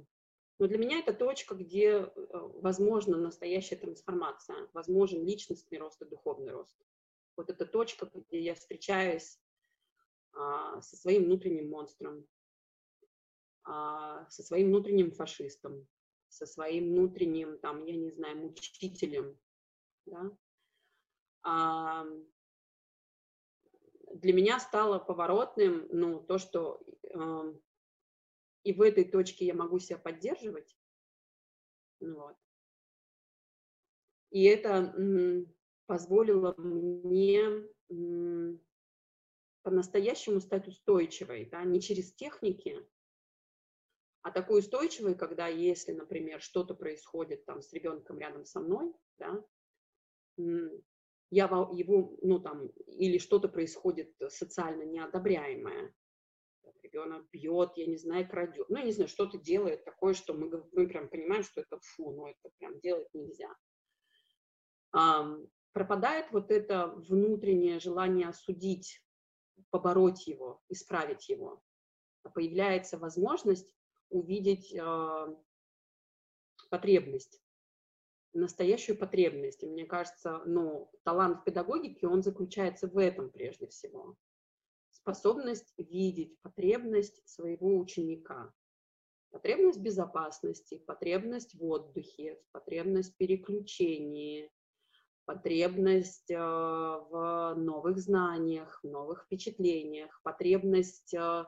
но 0.59 0.67
для 0.67 0.79
меня 0.79 0.99
это 0.99 1.13
точка, 1.13 1.55
где 1.55 1.91
э, 1.91 2.09
возможна 2.33 3.17
настоящая 3.17 3.77
трансформация, 3.77 4.69
возможен 4.73 5.25
личностный 5.25 5.79
рост 5.79 6.01
и 6.03 6.07
духовный 6.07 6.53
рост. 6.53 6.77
Вот 7.37 7.51
это 7.51 7.65
точка, 7.67 8.11
где 8.13 8.41
я 8.41 8.55
встречаюсь 8.55 9.39
а, 10.33 10.81
со 10.83 10.97
своим 10.97 11.25
внутренним 11.25 11.71
монстром, 11.71 12.27
со 13.69 14.43
своим 14.43 14.69
внутренним 14.69 15.13
фашистом, 15.13 15.87
со 16.29 16.47
своим 16.47 16.91
внутренним, 16.91 17.59
там, 17.59 17.85
я 17.85 17.97
не 17.97 18.11
знаю, 18.11 18.39
мучителем, 18.39 19.39
да, 20.07 20.31
а, 21.43 22.07
для 24.15 24.33
меня 24.33 24.59
стало 24.59 24.99
поворотным, 24.99 25.87
ну, 25.91 26.21
то, 26.21 26.39
что 26.39 26.83
э, 27.03 27.55
и 28.65 28.73
в 28.73 28.83
этой 28.83 29.05
точке 29.05 29.47
я 29.47 29.55
могу 29.55 29.79
себя 29.79 29.99
поддерживать, 29.99 30.77
вот. 32.01 32.37
И 34.31 34.45
это 34.45 34.95
позволило 35.87 36.55
мне 36.59 37.41
по-настоящему 39.63 40.41
стать 40.41 40.69
устойчивой, 40.69 41.47
да, 41.47 41.65
не 41.65 41.81
через 41.81 42.13
техники, 42.13 42.87
а 44.23 44.31
такой 44.31 44.61
устойчивый, 44.61 45.15
когда 45.15 45.47
если, 45.47 45.93
например, 45.93 46.41
что-то 46.41 46.75
происходит 46.75 47.45
там 47.45 47.63
с 47.63 47.73
ребенком 47.73 48.19
рядом 48.19 48.45
со 48.45 48.61
мной, 48.61 48.93
да, 49.19 49.45
я 51.31 51.45
его, 51.45 52.17
ну 52.23 52.39
там, 52.39 52.69
или 52.87 53.19
что-то 53.19 53.49
происходит 53.49 54.15
социально 54.29 54.83
неодобряемое, 54.83 55.95
ребенок 56.83 57.29
бьет, 57.31 57.73
я 57.77 57.87
не 57.87 57.97
знаю, 57.97 58.29
крадет, 58.29 58.69
ну, 58.69 58.79
я 58.79 58.85
не 58.85 58.93
знаю, 58.93 59.09
что-то 59.09 59.39
делает 59.39 59.85
такое, 59.85 60.15
что 60.15 60.35
мы, 60.35 60.49
мы 60.73 60.89
прям 60.89 61.09
понимаем, 61.09 61.43
что 61.43 61.61
это 61.61 61.79
фу, 61.81 62.13
ну, 62.13 62.27
это 62.27 62.51
прям 62.59 62.79
делать 62.81 63.09
нельзя. 63.13 63.55
А, 64.93 65.37
пропадает 65.73 66.33
вот 66.33 66.51
это 66.51 66.89
внутреннее 66.89 67.79
желание 67.79 68.29
осудить, 68.29 69.03
побороть 69.71 70.27
его, 70.27 70.63
исправить 70.69 71.29
его. 71.29 71.63
Появляется 72.35 72.99
возможность 72.99 73.75
увидеть 74.11 74.75
э, 74.75 75.37
потребность, 76.71 77.41
настоящую 78.33 78.99
потребность. 78.99 79.63
И 79.63 79.67
мне 79.67 79.85
кажется, 79.85 80.43
ну, 80.47 80.91
талант 81.05 81.41
в 81.41 81.45
педагогике, 81.45 82.07
он 82.07 82.23
заключается 82.23 82.89
в 82.89 82.99
этом 82.99 83.31
прежде 83.31 83.67
всего. 83.69 84.17
Способность 84.91 85.73
видеть 85.77 86.39
потребность 86.43 87.27
своего 87.29 87.79
ученика. 87.79 88.53
Потребность 89.31 89.81
безопасности, 89.81 90.79
потребность 90.87 91.55
в 91.55 91.65
отдыхе, 91.65 92.41
потребность 92.53 93.15
в 93.15 93.17
переключении, 93.19 94.51
потребность 95.27 96.31
э, 96.31 96.39
в 96.39 97.55
новых 97.57 97.99
знаниях, 97.99 98.81
в 98.83 98.89
новых 98.89 99.25
впечатлениях, 99.25 100.21
потребность 100.23 101.15
э 101.15 101.45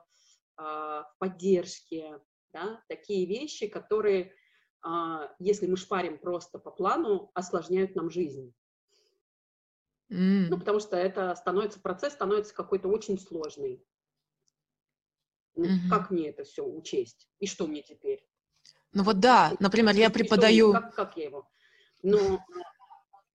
в 0.61 1.15
поддержке, 1.19 2.21
да, 2.53 2.83
такие 2.89 3.27
вещи, 3.27 3.69
которые, 3.69 4.35
а, 4.83 5.35
если 5.39 5.67
мы 5.67 5.77
шпарим 5.77 6.19
просто 6.19 6.59
по 6.59 6.71
плану, 6.71 7.31
осложняют 7.35 7.95
нам 7.95 8.11
жизнь. 8.11 8.55
Mm. 10.11 10.47
Ну, 10.51 10.59
потому 10.59 10.81
что 10.81 10.97
это 10.97 11.35
становится, 11.37 11.81
процесс 11.81 12.15
становится 12.15 12.55
какой-то 12.55 12.89
очень 12.89 13.19
сложный. 13.19 13.85
Ну, 15.55 15.65
mm-hmm. 15.65 15.89
Как 15.89 16.11
мне 16.11 16.29
это 16.29 16.45
все 16.45 16.65
учесть? 16.65 17.29
И 17.39 17.47
что 17.47 17.67
мне 17.67 17.83
теперь? 17.83 18.27
Ну 18.93 19.05
вот 19.05 19.21
да, 19.21 19.53
например, 19.61 19.95
я 19.95 20.11
преподаю... 20.11 20.73
Как, 20.73 20.95
как 20.95 21.17
я 21.17 21.25
его? 21.25 21.49
Но... 22.03 22.45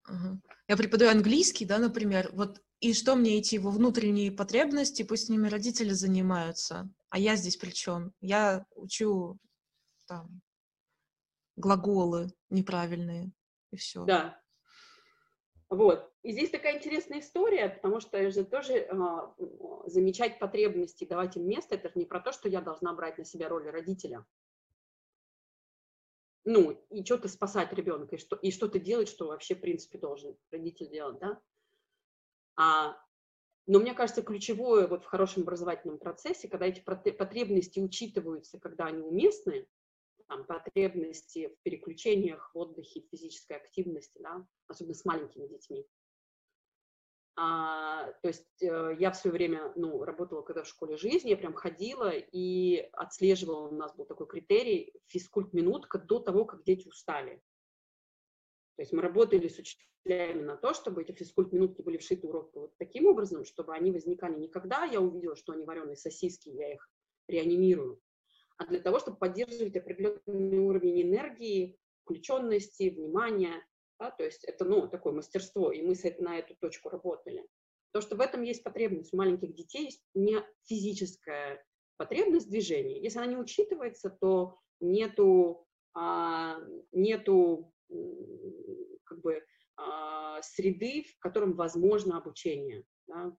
Uh-huh. 0.10 0.38
Я 0.67 0.78
преподаю 0.78 1.12
английский, 1.12 1.65
да, 1.65 1.78
например, 1.78 2.30
вот 2.34 2.62
и 2.80 2.93
что 2.93 3.15
мне 3.15 3.39
идти 3.39 3.58
во 3.58 3.71
внутренние 3.71 4.32
потребности, 4.32 5.04
пусть 5.04 5.28
с 5.28 5.30
ними 5.30 5.47
родители 5.47 5.91
занимаются. 5.91 6.89
А 7.15 7.17
я 7.17 7.38
здесь 7.38 7.56
при 7.56 7.69
чем? 7.69 8.12
Я 8.19 8.65
учу 8.75 9.39
там 10.06 10.41
глаголы 11.56 12.28
неправильные, 12.49 13.32
и 13.71 13.78
все. 13.78 14.04
Да. 14.04 14.43
Вот. 15.69 16.12
И 16.23 16.34
здесь 16.34 16.49
такая 16.49 16.75
интересная 16.75 17.21
история, 17.21 17.69
потому 17.69 18.01
что 18.01 18.30
же 18.30 18.43
тоже 18.43 18.80
э, 18.80 18.89
замечать 19.86 20.39
потребности, 20.39 21.06
давать 21.06 21.38
им 21.38 21.47
место, 21.47 21.75
это 21.75 21.88
же 21.88 21.93
не 21.95 22.06
про 22.06 22.19
то, 22.19 22.34
что 22.34 22.49
я 22.49 22.60
должна 22.60 22.91
брать 22.91 23.17
на 23.17 23.23
себя 23.23 23.47
роль 23.47 23.69
родителя. 23.69 24.25
Ну, 26.43 26.71
и 26.89 27.06
что-то 27.06 27.30
спасать 27.30 27.71
ребенка, 27.71 28.17
и, 28.17 28.19
что, 28.19 28.36
и 28.36 28.51
что-то 28.51 28.78
делать, 28.78 29.08
что 29.08 29.28
вообще, 29.28 29.56
в 29.56 29.62
принципе, 29.62 29.99
должен 29.99 30.38
родитель 30.51 30.89
делать, 30.89 31.19
да? 31.19 31.41
А 32.58 33.05
Но 33.67 33.80
мне 33.80 33.93
кажется, 33.93 34.21
ключевое 34.21 34.88
вот 34.88 35.04
в 35.04 35.08
хорошем 35.08 35.43
образовательном 35.43 35.97
процессе, 35.97 36.47
когда 36.47 36.67
эти 36.67 36.82
потребности 36.82 37.80
учитываются, 37.80 38.60
когда 38.60 38.86
они 38.86 39.01
уместны, 39.01 39.67
там, 40.28 40.45
потребности 40.45 41.47
в 41.47 41.62
переключениях, 41.63 42.51
в 42.54 42.58
отдыхе, 42.58 43.01
в 43.01 43.10
физической 43.10 43.58
активности, 43.58 44.19
да, 44.21 44.45
особенно 44.67 44.95
с 44.95 45.06
маленькими 45.06 45.47
детьми. 45.47 45.86
А, 47.38 48.13
то 48.21 48.30
есть 48.30 48.63
э, 48.63 48.95
я 48.97 49.12
в 49.12 49.17
свое 49.17 49.34
время 49.34 49.73
ну, 49.75 50.04
работала 50.04 50.41
когда 50.41 50.63
в 50.63 50.67
школе 50.67 50.95
жизни, 50.95 51.32
я 51.32 51.38
прям 51.38 51.54
ходила 51.54 52.10
и 52.10 52.88
отслеживала, 52.93 53.67
у 53.67 53.75
нас 53.75 53.93
был 53.93 54.06
такой 54.06 54.25
критерий, 54.28 54.93
физкульт-минутка 55.08 55.99
до 55.99 56.19
того, 56.19 56.45
как 56.45 56.63
дети 56.63 56.88
устали. 56.88 57.41
То 58.75 58.81
есть 58.81 58.91
мы 58.91 59.01
работали 59.01 59.47
с 59.47 59.57
учителями 59.57 60.43
на 60.43 60.57
то, 60.57 60.73
чтобы 60.73 61.01
эти 61.01 61.13
физкульт-минутки 61.13 61.81
были 61.81 61.97
вшиты 61.97 62.27
уроки 62.27 62.57
вот 62.57 62.77
таким 62.77 63.05
образом, 63.07 63.45
чтобы 63.45 63.73
они 63.73 63.91
возникали 63.91 64.38
не 64.38 64.47
когда 64.49 64.83
я 64.83 64.99
увидела, 64.99 65.35
что 65.35 65.53
они 65.53 65.63
вареные 65.63 65.95
сосиски, 65.95 66.49
я 66.49 66.73
их 66.73 66.89
реанимирую, 67.27 68.01
а 68.57 68.65
для 68.65 68.79
того, 68.79 68.99
чтобы 68.99 69.17
поддерживать 69.17 69.75
определенный 69.75 70.59
уровень 70.59 71.01
энергии, 71.01 71.79
включенности, 72.03 72.89
внимания. 72.89 73.65
Да, 73.97 74.11
то 74.11 74.25
есть 74.25 74.43
это 74.43 74.65
ну, 74.65 74.88
такое 74.89 75.13
мастерство, 75.13 75.71
и 75.71 75.81
мы 75.81 75.95
на 76.19 76.38
эту 76.38 76.55
точку 76.55 76.89
работали. 76.89 77.47
То, 77.93 78.01
что 78.01 78.17
в 78.17 78.21
этом 78.21 78.41
есть 78.41 78.61
потребность 78.61 79.13
у 79.13 79.17
маленьких 79.17 79.53
детей, 79.55 79.85
есть 79.85 80.03
не 80.13 80.43
физическая 80.65 81.65
потребность 81.95 82.49
движения. 82.49 83.01
Если 83.01 83.19
она 83.19 83.27
не 83.27 83.38
учитывается, 83.38 84.09
то 84.09 84.59
нету, 84.81 85.65
а, 85.93 86.59
нету 86.91 87.73
как 87.88 89.21
бы, 89.21 89.43
а, 89.78 90.41
среды, 90.41 91.04
в 91.04 91.19
котором 91.19 91.54
возможно 91.54 92.17
обучение. 92.17 92.84
Да? 93.08 93.36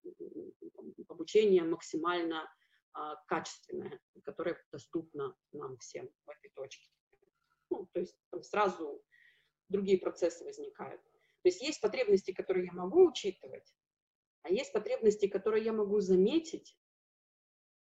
Обучение 1.09 1.65
максимально 1.65 2.49
а, 2.93 3.17
качественное, 3.27 4.01
которое 4.25 4.59
доступно 4.73 5.37
нам 5.53 5.79
всем 5.79 6.09
в 6.25 6.31
этой 6.31 6.51
точке. 6.55 6.89
Ну, 7.71 7.89
то 7.93 8.01
есть 8.01 8.17
там 8.31 8.43
сразу 8.43 9.03
другие 9.69 9.99
процессы 9.99 10.45
возникают. 10.45 11.03
То 11.43 11.49
есть 11.49 11.61
есть 11.63 11.81
потребности, 11.81 12.33
которые 12.33 12.67
я 12.67 12.73
могу 12.73 13.09
учитывать, 13.09 13.75
а 14.43 14.51
есть 14.51 14.73
потребности, 14.73 15.27
которые 15.27 15.65
я 15.65 15.73
могу 15.73 16.01
заметить. 16.01 16.79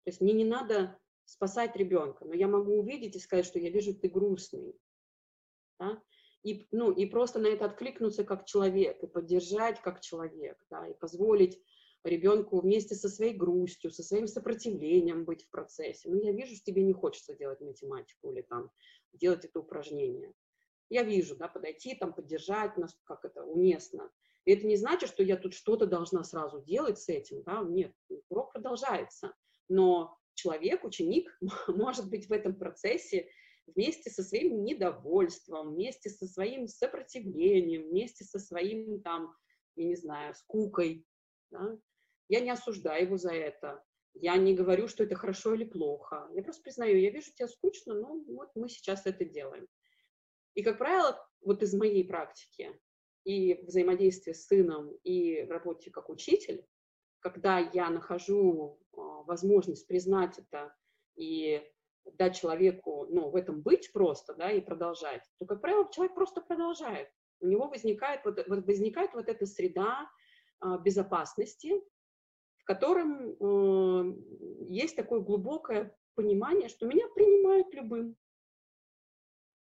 То 0.03 0.09
есть 0.09 0.21
мне 0.21 0.33
не 0.33 0.45
надо 0.45 0.99
спасать 1.25 1.75
ребенка, 1.75 2.25
но 2.25 2.33
я 2.33 2.47
могу 2.47 2.79
увидеть 2.79 3.15
и 3.15 3.19
сказать, 3.19 3.45
что 3.45 3.59
я 3.59 3.69
вижу, 3.69 3.93
ты 3.93 4.09
грустный. 4.09 4.73
Да? 5.79 6.01
И, 6.47 6.65
ну, 6.71 6.93
и 6.93 7.05
просто 7.05 7.39
на 7.39 7.47
это 7.47 7.65
откликнуться 7.65 8.23
как 8.23 8.45
человек, 8.45 9.03
и 9.03 9.07
поддержать 9.07 9.81
как 9.81 9.99
человек, 9.99 10.57
да, 10.69 10.87
и 10.87 10.93
позволить 10.93 11.61
ребенку 12.05 12.61
вместе 12.61 12.95
со 12.95 13.09
своей 13.09 13.33
грустью, 13.33 13.91
со 13.91 14.01
своим 14.01 14.27
сопротивлением 14.27 15.25
быть 15.25 15.43
в 15.43 15.49
процессе. 15.49 16.09
Ну, 16.09 16.21
я 16.23 16.31
вижу, 16.31 16.55
что 16.55 16.71
тебе 16.71 16.83
не 16.83 16.93
хочется 16.93 17.35
делать 17.35 17.59
математику 17.59 18.31
или 18.31 18.43
там 18.43 18.71
делать 19.11 19.43
это 19.43 19.59
упражнение. 19.59 20.31
Я 20.89 21.03
вижу, 21.03 21.35
да, 21.35 21.49
подойти, 21.49 21.95
там, 21.95 22.13
поддержать 22.13 22.77
нас, 22.77 22.97
как 23.03 23.25
это 23.25 23.43
уместно. 23.43 24.09
И 24.45 24.53
это 24.53 24.65
не 24.65 24.77
значит, 24.77 25.09
что 25.09 25.23
я 25.23 25.35
тут 25.35 25.53
что-то 25.53 25.85
должна 25.85 26.23
сразу 26.23 26.61
делать 26.61 26.97
с 26.97 27.09
этим, 27.09 27.43
да, 27.43 27.61
нет, 27.61 27.91
урок 28.29 28.53
продолжается. 28.53 29.33
Но 29.67 30.17
человек, 30.33 30.85
ученик, 30.85 31.37
может 31.67 32.09
быть 32.09 32.29
в 32.29 32.31
этом 32.31 32.55
процессе 32.55 33.27
вместе 33.67 34.09
со 34.09 34.23
своим 34.23 34.63
недовольством, 34.63 35.73
вместе 35.73 36.09
со 36.09 36.25
своим 36.25 36.67
сопротивлением, 36.67 37.89
вместе 37.89 38.23
со 38.23 38.39
своим, 38.39 39.01
там, 39.01 39.35
я 39.75 39.85
не 39.85 39.95
знаю, 39.95 40.33
скукой, 40.33 41.05
да? 41.51 41.77
Я 42.29 42.41
не 42.41 42.49
осуждаю 42.49 43.05
его 43.05 43.17
за 43.17 43.33
это. 43.33 43.83
Я 44.13 44.35
не 44.37 44.55
говорю, 44.55 44.87
что 44.87 45.03
это 45.03 45.15
хорошо 45.15 45.53
или 45.53 45.63
плохо. 45.63 46.27
Я 46.33 46.43
просто 46.43 46.63
признаю, 46.63 46.99
я 46.99 47.11
вижу, 47.11 47.31
тебе 47.33 47.47
скучно, 47.47 47.93
но 47.93 48.19
вот 48.27 48.49
мы 48.55 48.67
сейчас 48.67 49.05
это 49.05 49.23
делаем. 49.23 49.67
И, 50.55 50.63
как 50.63 50.77
правило, 50.79 51.23
вот 51.41 51.61
из 51.61 51.73
моей 51.73 52.03
практики 52.03 52.79
и 53.23 53.61
взаимодействия 53.65 54.33
с 54.33 54.47
сыном, 54.47 54.95
и 55.03 55.43
работе 55.43 55.91
как 55.91 56.09
учитель, 56.09 56.65
когда 57.19 57.59
я 57.59 57.89
нахожу 57.89 58.79
а, 58.93 59.23
возможность 59.23 59.87
признать 59.87 60.39
это 60.39 60.73
и 61.15 61.61
дать 62.13 62.39
человеку, 62.39 63.05
ну, 63.09 63.29
в 63.29 63.35
этом 63.35 63.61
быть 63.61 63.91
просто, 63.91 64.33
да, 64.35 64.51
и 64.51 64.61
продолжать, 64.61 65.23
то, 65.37 65.45
как 65.45 65.61
правило, 65.61 65.89
человек 65.91 66.15
просто 66.15 66.41
продолжает. 66.41 67.09
У 67.39 67.47
него 67.47 67.67
возникает 67.67 68.25
вот, 68.25 68.45
возникает 68.47 69.13
вот 69.13 69.27
эта 69.27 69.45
среда 69.45 70.09
а, 70.59 70.77
безопасности, 70.77 71.73
в 72.57 72.63
котором 72.65 73.31
э, 73.31 74.15
есть 74.67 74.95
такое 74.95 75.21
глубокое 75.21 75.95
понимание, 76.15 76.67
что 76.67 76.85
меня 76.85 77.07
принимают 77.15 77.73
любым. 77.73 78.17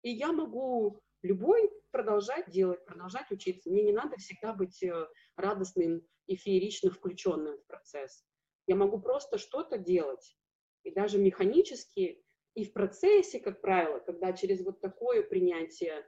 И 0.04 0.12
я 0.12 0.32
могу 0.32 1.02
любой 1.24 1.72
продолжать 1.92 2.50
делать, 2.50 2.86
продолжать 2.86 3.32
учиться. 3.32 3.70
Мне 3.70 3.84
не 3.84 3.94
надо 3.94 4.18
всегда 4.18 4.54
быть 4.54 4.82
э, 4.84 5.08
радостным 5.36 6.06
и 6.28 6.36
феерично 6.36 6.92
включенным 6.92 7.58
в 7.58 7.66
процесс. 7.66 8.24
Я 8.68 8.76
могу 8.76 9.02
просто 9.02 9.38
что-то 9.38 9.78
делать. 9.78 10.38
И 10.84 10.92
даже 10.92 11.18
механически, 11.18 12.24
и 12.56 12.66
в 12.66 12.74
процессе, 12.74 13.40
как 13.40 13.62
правило, 13.62 14.00
когда 14.00 14.34
через 14.34 14.64
вот 14.64 14.80
такое 14.82 15.24
принятие 15.24 16.08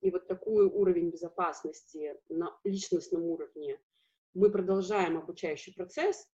и 0.00 0.10
вот 0.10 0.26
такой 0.26 0.66
уровень 0.66 1.10
безопасности 1.10 2.16
на 2.28 2.58
личностном 2.64 3.24
уровне 3.24 3.80
мы 4.34 4.50
продолжаем 4.50 5.16
обучающий 5.16 5.74
процесс, 5.74 6.28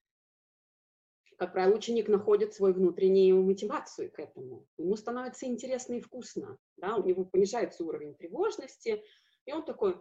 как 1.38 1.54
правило, 1.54 1.76
ученик 1.76 2.08
находит 2.08 2.54
свою 2.54 2.76
внутреннюю 2.76 3.42
мотивацию 3.42 4.12
к 4.12 4.20
этому. 4.20 4.68
Ему 4.78 4.96
становится 4.96 5.48
интересно 5.48 5.94
и 5.94 6.00
вкусно, 6.00 6.60
да, 6.78 6.96
у 6.96 7.04
него 7.04 7.26
понижается 7.26 7.84
уровень 7.84 8.14
тревожности, 8.14 9.04
и 9.46 9.52
он 9.52 9.66
такой, 9.66 10.00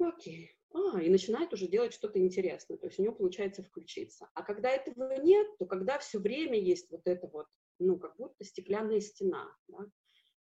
окей, 0.00 0.50
а, 0.72 1.00
и 1.00 1.08
начинает 1.08 1.52
уже 1.52 1.68
делать 1.68 1.92
что-то 1.92 2.18
интересное, 2.18 2.76
то 2.76 2.86
есть 2.86 2.98
у 2.98 3.04
него 3.04 3.14
получается 3.14 3.62
включиться. 3.62 4.28
А 4.34 4.42
когда 4.42 4.68
этого 4.68 5.12
нет, 5.20 5.46
то 5.58 5.66
когда 5.66 5.98
все 6.00 6.18
время 6.18 6.58
есть 6.58 6.90
вот 6.90 7.02
это 7.04 7.28
вот, 7.28 7.46
ну, 7.78 7.98
как 7.98 8.16
будто 8.16 8.44
стеклянная 8.44 9.00
стена, 9.00 9.46
да, 9.68 9.86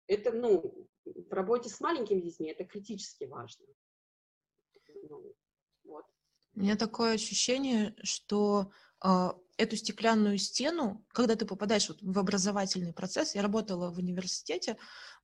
это, 0.08 0.32
ну, 0.32 0.88
в 1.06 1.34
работе 1.34 1.70
с 1.70 1.80
маленькими 1.80 2.22
детьми 2.22 2.50
это 2.50 2.66
критически 2.66 3.26
важно. 3.26 3.66
Ну, 5.10 5.36
вот. 5.84 6.06
У 6.56 6.60
меня 6.60 6.76
такое 6.76 7.14
ощущение, 7.14 7.96
что 8.04 8.72
э, 9.04 9.30
эту 9.58 9.76
стеклянную 9.76 10.38
стену, 10.38 11.06
когда 11.10 11.36
ты 11.36 11.46
попадаешь 11.46 11.90
вот 11.90 12.02
в 12.02 12.20
образовательный 12.20 12.94
процесс, 12.94 13.36
я 13.36 13.42
работала 13.42 13.92
в 13.92 13.98
университете 13.98 14.78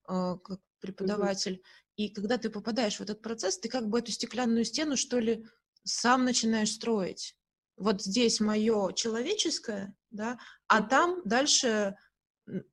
э, 0.08 0.38
как 0.44 0.60
преподаватель, 0.80 1.56
mm-hmm. 1.56 1.94
и 1.98 2.10
когда 2.10 2.38
ты 2.38 2.50
попадаешь 2.50 2.98
в 2.98 3.02
этот 3.02 3.22
процесс, 3.22 3.60
ты 3.60 3.70
как 3.70 3.88
бы 3.90 4.00
эту 4.00 4.12
стеклянную 4.12 4.66
стену, 4.66 4.96
что 4.98 5.20
ли, 5.20 5.46
сам 5.84 6.26
начинаешь 6.26 6.72
строить. 6.72 7.36
Вот 7.80 8.04
здесь 8.04 8.40
мое 8.42 8.92
человеческое, 8.92 9.96
да, 10.12 10.38
а 10.68 10.82
там 10.82 11.22
дальше 11.24 11.96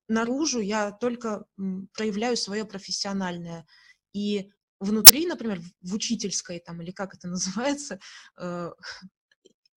наружу 0.08 0.60
я 0.60 0.90
только 0.90 1.46
проявляю 1.92 2.36
свое 2.36 2.64
профессиональное. 2.64 3.66
И 4.12 4.50
внутри, 4.80 5.26
например, 5.26 5.60
в 5.80 5.94
учительской 5.94 6.58
там, 6.58 6.82
или 6.82 6.90
как 6.90 7.14
это 7.14 7.28
называется, 7.28 8.00
э, 8.38 8.70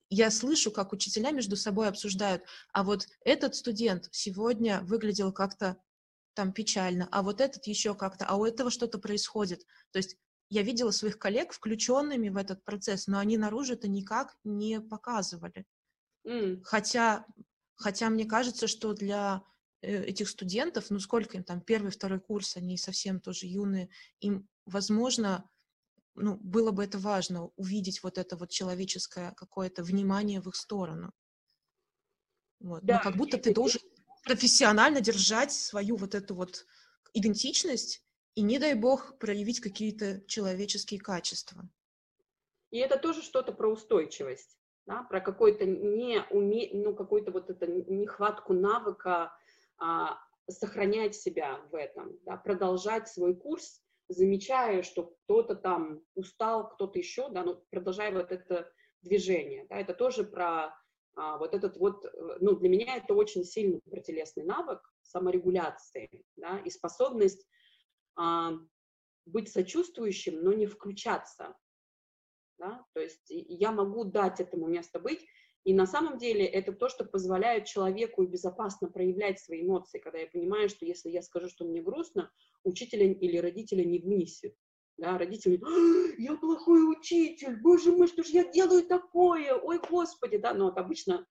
я 0.09 0.31
слышу, 0.31 0.71
как 0.71 0.93
учителя 0.93 1.31
между 1.31 1.55
собой 1.55 1.87
обсуждают, 1.87 2.43
а 2.73 2.83
вот 2.83 3.07
этот 3.23 3.55
студент 3.55 4.07
сегодня 4.11 4.81
выглядел 4.81 5.31
как-то 5.31 5.77
там 6.33 6.53
печально, 6.53 7.07
а 7.11 7.21
вот 7.21 7.41
этот 7.41 7.67
еще 7.67 7.93
как-то, 7.93 8.25
а 8.25 8.35
у 8.35 8.45
этого 8.45 8.71
что-то 8.71 8.97
происходит. 8.97 9.63
То 9.91 9.97
есть 9.99 10.17
я 10.49 10.63
видела 10.63 10.91
своих 10.91 11.19
коллег 11.19 11.53
включенными 11.53 12.29
в 12.29 12.37
этот 12.37 12.63
процесс, 12.63 13.07
но 13.07 13.19
они 13.19 13.37
наружу 13.37 13.73
это 13.73 13.87
никак 13.87 14.37
не 14.43 14.81
показывали. 14.81 15.65
Mm. 16.27 16.61
Хотя, 16.63 17.25
хотя 17.75 18.09
мне 18.09 18.25
кажется, 18.25 18.67
что 18.67 18.93
для 18.93 19.43
э, 19.81 20.05
этих 20.05 20.27
студентов, 20.27 20.89
ну 20.89 20.99
сколько 20.99 21.37
им 21.37 21.43
там, 21.43 21.61
первый, 21.61 21.91
второй 21.91 22.19
курс, 22.19 22.57
они 22.57 22.77
совсем 22.77 23.19
тоже 23.19 23.45
юные, 23.45 23.89
им 24.19 24.49
возможно, 24.65 25.49
ну, 26.15 26.35
было 26.37 26.71
бы 26.71 26.83
это 26.83 26.97
важно, 26.97 27.49
увидеть 27.55 28.01
вот 28.03 28.17
это 28.17 28.35
вот 28.35 28.49
человеческое 28.49 29.31
какое-то 29.37 29.83
внимание 29.83 30.41
в 30.41 30.49
их 30.49 30.55
сторону. 30.55 31.13
Вот. 32.59 32.83
Да, 32.83 32.97
Но 32.97 33.03
как 33.03 33.15
будто 33.15 33.37
ты 33.37 33.53
должен 33.53 33.81
профессионально 34.23 34.99
держать 34.99 35.51
свою 35.51 35.95
вот 35.95 36.15
эту 36.15 36.35
вот 36.35 36.65
идентичность 37.13 38.03
и, 38.39 38.41
не 38.41 38.57
дай 38.57 38.73
бог, 38.73 39.17
проявить 39.19 39.59
какие-то 39.59 40.21
человеческие 40.25 41.01
качества. 41.01 41.67
И 42.71 42.77
это 42.77 42.97
тоже 42.97 43.21
что-то 43.21 43.51
про 43.51 43.67
устойчивость, 43.69 44.57
да, 44.85 45.03
про 45.03 45.19
какой-то 45.19 45.65
не 45.65 46.23
уме... 46.29 46.69
ну, 46.71 46.95
какую-то 46.95 47.31
вот 47.31 47.49
это 47.49 47.67
нехватку 47.67 48.53
навыка 48.53 49.33
а, 49.77 50.17
сохранять 50.47 51.15
себя 51.15 51.59
в 51.69 51.75
этом, 51.75 52.17
да, 52.23 52.37
продолжать 52.37 53.09
свой 53.09 53.35
курс 53.35 53.81
замечая, 54.07 54.83
что 54.83 55.03
кто-то 55.25 55.55
там 55.55 56.01
устал, 56.15 56.69
кто-то 56.69 56.97
еще, 56.97 57.27
да, 57.29 57.43
но 57.43 57.55
продолжая 57.69 58.13
вот 58.13 58.31
это 58.31 58.71
движение, 59.01 59.65
да, 59.69 59.75
это 59.81 59.93
тоже 59.93 60.23
про 60.23 60.73
а, 61.17 61.37
вот 61.37 61.53
этот 61.53 61.75
вот, 61.75 62.05
э, 62.05 62.37
ну, 62.39 62.55
для 62.55 62.69
меня 62.69 62.95
это 62.95 63.13
очень 63.15 63.43
сильный 63.43 63.81
противовесный 63.81 64.45
навык 64.45 64.79
саморегуляции, 65.01 66.23
да, 66.37 66.59
и 66.59 66.69
способность 66.69 67.45
быть 69.25 69.49
сочувствующим, 69.49 70.41
но 70.41 70.53
не 70.53 70.65
включаться, 70.65 71.55
да, 72.57 72.85
то 72.93 72.99
есть 72.99 73.25
я 73.29 73.71
могу 73.71 74.03
дать 74.03 74.39
этому 74.39 74.67
место 74.67 74.99
быть, 74.99 75.25
и 75.63 75.73
на 75.73 75.85
самом 75.85 76.17
деле 76.17 76.45
это 76.45 76.71
то, 76.71 76.89
что 76.89 77.05
позволяет 77.05 77.65
человеку 77.65 78.25
безопасно 78.25 78.89
проявлять 78.89 79.39
свои 79.39 79.61
эмоции, 79.61 79.99
когда 79.99 80.19
я 80.19 80.27
понимаю, 80.27 80.69
что 80.69 80.85
если 80.85 81.09
я 81.09 81.21
скажу, 81.21 81.49
что 81.49 81.65
мне 81.65 81.81
грустно, 81.81 82.31
учителя 82.63 83.11
или 83.11 83.37
родителя 83.37 83.83
не 83.83 83.99
вынесет. 83.99 84.55
Да, 84.97 85.17
родители, 85.17 85.61
«А, 85.63 86.21
я 86.21 86.35
плохой 86.35 86.91
учитель, 86.91 87.55
боже 87.61 87.93
мой, 87.93 88.07
что 88.07 88.21
же 88.21 88.31
я 88.31 88.43
делаю 88.51 88.85
такое, 88.85 89.53
ой, 89.53 89.79
господи, 89.89 90.37
да, 90.37 90.53
но 90.53 90.65
вот 90.65 90.77
обычно 90.77 91.25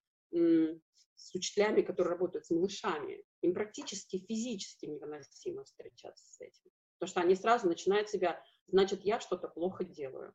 с 1.19 1.35
учителями, 1.35 1.81
которые 1.81 2.13
работают 2.13 2.45
с 2.45 2.49
малышами, 2.49 3.23
им 3.41 3.53
практически 3.53 4.17
физически 4.17 4.85
невыносимо 4.85 5.63
встречаться 5.65 6.25
с 6.25 6.41
этим, 6.41 6.71
потому 6.97 7.09
что 7.09 7.21
они 7.21 7.35
сразу 7.35 7.67
начинают 7.67 8.09
себя, 8.09 8.41
значит, 8.67 9.01
я 9.03 9.19
что-то 9.19 9.47
плохо 9.47 9.83
делаю, 9.83 10.33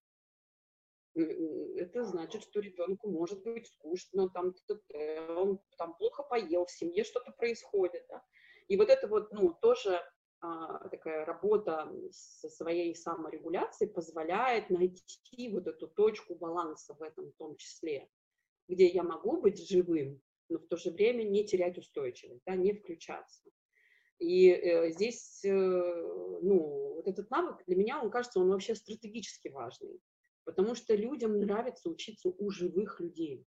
это 1.14 2.04
значит, 2.04 2.42
что 2.42 2.60
ребенку 2.60 3.08
может 3.08 3.42
быть 3.44 3.68
скучно, 3.68 4.28
там, 4.30 4.52
он 5.36 5.60
там 5.78 5.96
плохо 5.96 6.24
поел, 6.24 6.66
в 6.66 6.70
семье 6.70 7.04
что-то 7.04 7.30
происходит. 7.32 8.04
Да? 8.08 8.24
И 8.66 8.76
вот 8.76 8.88
это 8.88 9.06
вот, 9.06 9.32
ну, 9.32 9.54
тоже 9.60 10.00
а, 10.40 10.88
такая 10.88 11.24
работа 11.24 11.90
со 12.10 12.48
своей 12.48 12.94
саморегуляцией 12.94 13.92
позволяет 13.92 14.70
найти 14.70 15.48
вот 15.50 15.66
эту 15.66 15.86
точку 15.86 16.34
баланса 16.34 16.94
в 16.94 17.02
этом 17.02 17.30
в 17.30 17.36
том 17.36 17.56
числе, 17.56 18.10
где 18.68 18.88
я 18.88 19.04
могу 19.04 19.40
быть 19.40 19.68
живым, 19.68 20.20
но 20.48 20.58
в 20.58 20.66
то 20.66 20.76
же 20.76 20.90
время 20.90 21.22
не 21.22 21.46
терять 21.46 21.78
устойчивость, 21.78 22.42
да, 22.46 22.56
не 22.56 22.72
включаться. 22.72 23.50
И 24.18 24.48
э, 24.48 24.90
здесь, 24.92 25.44
э, 25.44 25.50
ну, 25.50 26.94
вот 26.94 27.08
этот 27.08 27.30
навык 27.30 27.64
для 27.66 27.76
меня, 27.76 28.02
он 28.02 28.10
кажется, 28.10 28.40
он 28.40 28.50
вообще 28.50 28.74
стратегически 28.74 29.48
важный 29.48 30.00
потому 30.44 30.74
что 30.74 30.94
людям 30.94 31.38
нравится 31.38 31.88
учиться 31.88 32.28
у 32.28 32.50
живых 32.50 33.00
людей. 33.00 33.46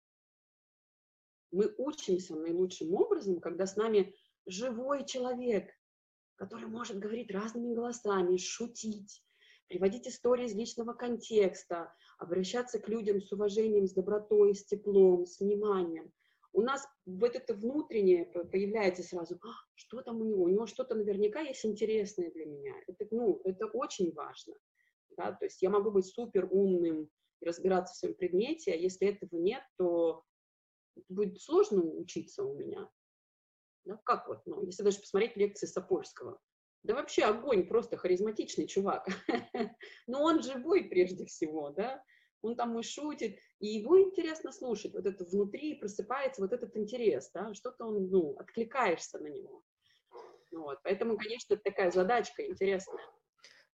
Мы 1.50 1.72
учимся 1.76 2.34
наилучшим 2.34 2.94
образом, 2.94 3.40
когда 3.40 3.66
с 3.66 3.76
нами 3.76 4.14
живой 4.46 5.04
человек, 5.04 5.70
который 6.36 6.66
может 6.66 6.98
говорить 6.98 7.30
разными 7.30 7.74
голосами, 7.74 8.36
шутить, 8.36 9.24
приводить 9.68 10.08
истории 10.08 10.46
из 10.46 10.54
личного 10.54 10.94
контекста, 10.94 11.92
обращаться 12.18 12.80
к 12.80 12.88
людям 12.88 13.20
с 13.20 13.30
уважением, 13.32 13.86
с 13.86 13.92
добротой, 13.92 14.54
с 14.54 14.64
теплом, 14.64 15.26
с 15.26 15.38
вниманием. 15.40 16.12
У 16.54 16.62
нас 16.62 16.86
вот 17.04 17.34
это 17.34 17.52
внутреннее 17.52 18.26
появляется 18.26 19.02
сразу, 19.02 19.38
«А, 19.42 19.48
что 19.74 20.02
там 20.02 20.20
у 20.20 20.24
него, 20.24 20.44
у 20.44 20.48
него 20.48 20.66
что-то 20.66 20.94
наверняка 20.94 21.40
есть 21.40 21.66
интересное 21.66 22.30
для 22.30 22.46
меня. 22.46 22.74
Это, 22.86 23.08
ну, 23.10 23.40
это 23.44 23.66
очень 23.66 24.12
важно. 24.12 24.54
Да? 25.16 25.32
То 25.32 25.46
есть 25.46 25.60
я 25.62 25.68
могу 25.68 25.90
быть 25.90 26.06
супер 26.06 26.48
умным 26.48 27.10
и 27.40 27.44
разбираться 27.44 27.94
в 27.94 27.96
своем 27.96 28.14
предмете, 28.14 28.72
а 28.72 28.76
если 28.76 29.08
этого 29.08 29.36
нет, 29.36 29.62
то 29.76 30.22
будет 31.08 31.40
сложно 31.40 31.82
учиться 31.82 32.44
у 32.44 32.54
меня. 32.54 32.88
Да? 33.84 34.00
Как 34.04 34.28
вот, 34.28 34.46
ну, 34.46 34.64
если 34.64 34.84
даже 34.84 35.00
посмотреть 35.00 35.36
лекции 35.36 35.66
Сапольского, 35.66 36.40
да 36.84 36.94
вообще 36.94 37.24
огонь, 37.24 37.66
просто 37.66 37.96
харизматичный 37.96 38.68
чувак. 38.68 39.08
Но 40.06 40.22
он 40.22 40.40
живой 40.40 40.84
прежде 40.84 41.24
всего, 41.24 41.70
да, 41.70 42.00
он 42.44 42.56
там 42.56 42.78
и 42.78 42.82
шутит, 42.82 43.38
и 43.58 43.66
его 43.66 44.00
интересно 44.00 44.52
слушать, 44.52 44.92
вот 44.92 45.06
это 45.06 45.24
внутри 45.24 45.74
просыпается 45.74 46.42
вот 46.42 46.52
этот 46.52 46.76
интерес, 46.76 47.30
да, 47.32 47.52
что-то 47.54 47.86
он, 47.86 48.10
ну, 48.10 48.36
откликаешься 48.38 49.18
на 49.18 49.28
него. 49.28 49.62
Вот, 50.52 50.78
поэтому, 50.84 51.16
конечно, 51.16 51.56
такая 51.56 51.90
задачка 51.90 52.46
интересная. 52.46 53.02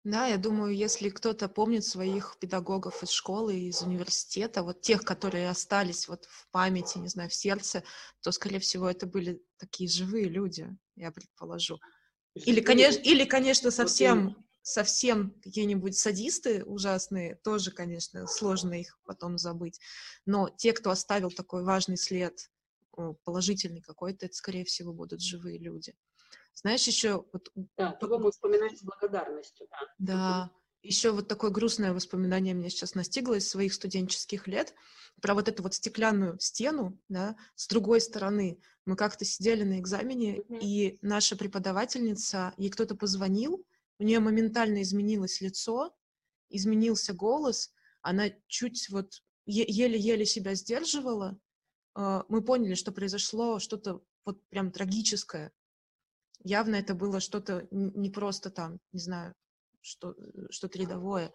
Да, 0.04 0.26
я 0.26 0.38
думаю, 0.38 0.74
если 0.74 1.09
кто-то 1.09 1.48
помнит 1.48 1.85
своих 1.85 2.37
педагогов 2.40 3.02
из 3.02 3.11
школы, 3.11 3.59
из 3.59 3.83
университета, 3.83 4.62
вот 4.62 4.81
тех, 4.81 5.02
которые 5.02 5.50
остались 5.50 6.07
вот 6.09 6.24
в 6.26 6.48
памяти, 6.50 6.98
не 6.98 7.09
знаю, 7.09 7.28
в 7.28 7.35
сердце, 7.35 7.83
то, 8.22 8.31
скорее 8.31 8.61
всего, 8.61 8.88
это 8.88 9.07
были 9.07 9.42
такие 9.59 9.90
живые 9.90 10.28
люди, 10.28 10.68
я 10.94 11.11
предположу. 11.11 11.78
Или, 12.35 12.61
конечно, 12.61 13.00
или, 13.00 13.24
конечно, 13.24 13.70
совсем, 13.70 14.37
совсем 14.68 15.31
какие-нибудь 15.42 15.96
садисты 15.96 16.62
ужасные, 16.64 17.37
тоже, 17.37 17.70
конечно, 17.70 18.26
сложно 18.26 18.74
их 18.74 18.98
потом 19.07 19.38
забыть. 19.38 19.81
Но 20.26 20.50
те, 20.50 20.72
кто 20.74 20.90
оставил 20.90 21.31
такой 21.31 21.64
важный 21.64 21.96
след, 21.96 22.50
положительный 23.24 23.81
какой-то, 23.81 24.26
это, 24.26 24.35
скорее 24.35 24.64
всего, 24.64 24.92
будут 24.92 25.22
живые 25.22 25.59
люди. 25.59 25.94
Знаешь, 26.54 26.87
еще... 26.87 27.24
Вот, 27.33 27.50
да, 27.76 27.92
того 27.92 28.18
мы 28.18 28.31
вспоминаем 28.31 28.76
с 28.76 28.83
благодарностью, 28.83 29.68
да. 29.70 29.78
Да, 29.98 30.50
еще 30.83 31.12
вот 31.12 31.28
такое 31.28 31.50
грустное 31.50 31.94
воспоминание 31.94 32.52
меня 32.52 32.68
сейчас 32.68 32.94
настигло 32.94 33.35
из 33.35 33.48
своих 33.48 33.72
студенческих 33.72 34.46
лет 34.46 34.74
про 35.22 35.35
вот 35.35 35.48
эту 35.48 35.62
вот 35.62 35.74
стеклянную 35.74 36.38
стену, 36.40 37.00
да, 37.09 37.37
с 37.54 37.68
другой 37.68 38.00
стороны. 38.02 38.61
Мы 38.85 38.96
как-то 38.96 39.24
сидели 39.24 39.62
на 39.64 39.78
экзамене, 39.78 40.38
mm-hmm. 40.38 40.59
и 40.61 40.98
наша 41.00 41.37
преподавательница, 41.37 42.52
ей 42.59 42.70
кто-то 42.70 42.96
позвонил, 42.96 43.64
у 43.98 44.04
нее 44.04 44.20
моментально 44.20 44.82
изменилось 44.82 45.40
лицо, 45.40 45.96
изменился 46.48 47.12
голос, 47.12 47.72
она 48.00 48.30
чуть 48.46 48.88
вот 48.90 49.22
еле-еле 49.46 50.24
себя 50.24 50.54
сдерживала. 50.54 51.38
А, 51.94 52.24
мы 52.28 52.42
поняли, 52.42 52.74
что 52.74 52.92
произошло 52.92 53.58
что-то 53.58 54.02
вот 54.24 54.46
прям 54.48 54.70
трагическое 54.70 55.52
явно 56.44 56.76
это 56.76 56.94
было 56.94 57.20
что-то 57.20 57.66
не 57.70 58.11
просто 58.11 58.50
там, 58.50 58.80
не 58.92 59.00
знаю, 59.00 59.34
что, 59.80 60.14
что-то 60.50 60.78
рядовое. 60.78 61.32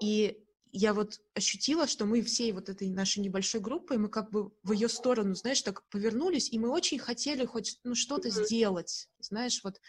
И 0.00 0.44
я 0.72 0.94
вот 0.94 1.20
ощутила, 1.34 1.86
что 1.86 2.06
мы 2.06 2.22
всей 2.22 2.52
вот 2.52 2.68
этой 2.68 2.88
нашей 2.90 3.20
небольшой 3.20 3.60
группой, 3.60 3.98
мы 3.98 4.08
как 4.08 4.30
бы 4.30 4.52
в 4.62 4.72
ее 4.72 4.88
сторону, 4.88 5.34
знаешь, 5.34 5.62
так 5.62 5.86
повернулись, 5.88 6.50
и 6.50 6.58
мы 6.58 6.70
очень 6.70 6.98
хотели 6.98 7.44
хоть 7.44 7.80
ну, 7.84 7.94
что-то 7.94 8.28
mm-hmm. 8.28 8.44
сделать, 8.44 9.08
знаешь, 9.18 9.62
вот 9.64 9.80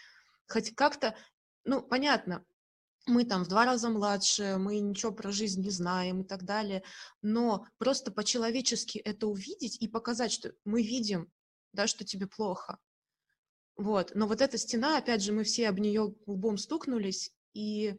хоть 0.48 0.74
как-то, 0.74 1.16
ну, 1.64 1.82
понятно, 1.82 2.44
мы 3.06 3.24
там 3.24 3.44
в 3.44 3.48
два 3.48 3.64
раза 3.64 3.90
младше, 3.90 4.56
мы 4.58 4.78
ничего 4.78 5.12
про 5.12 5.32
жизнь 5.32 5.62
не 5.62 5.70
знаем 5.70 6.22
и 6.22 6.24
так 6.24 6.44
далее, 6.44 6.82
но 7.20 7.66
просто 7.78 8.12
по-человечески 8.12 8.98
это 8.98 9.26
увидеть 9.26 9.80
и 9.80 9.88
показать, 9.88 10.32
что 10.32 10.54
мы 10.64 10.82
видим, 10.82 11.30
да, 11.72 11.86
что 11.86 12.04
тебе 12.04 12.26
плохо, 12.26 12.78
вот. 13.76 14.12
Но 14.14 14.26
вот 14.26 14.40
эта 14.40 14.58
стена, 14.58 14.98
опять 14.98 15.22
же, 15.22 15.32
мы 15.32 15.44
все 15.44 15.68
об 15.68 15.78
нее 15.78 16.14
лбом 16.26 16.58
стукнулись, 16.58 17.32
и 17.54 17.96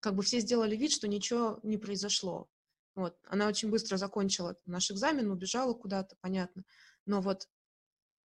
как 0.00 0.14
бы 0.14 0.22
все 0.22 0.40
сделали 0.40 0.76
вид, 0.76 0.92
что 0.92 1.08
ничего 1.08 1.60
не 1.62 1.78
произошло. 1.78 2.48
Вот. 2.94 3.16
Она 3.28 3.46
очень 3.46 3.70
быстро 3.70 3.96
закончила 3.96 4.56
наш 4.66 4.90
экзамен, 4.90 5.30
убежала 5.30 5.74
куда-то, 5.74 6.16
понятно. 6.20 6.64
Но 7.06 7.20
вот 7.20 7.48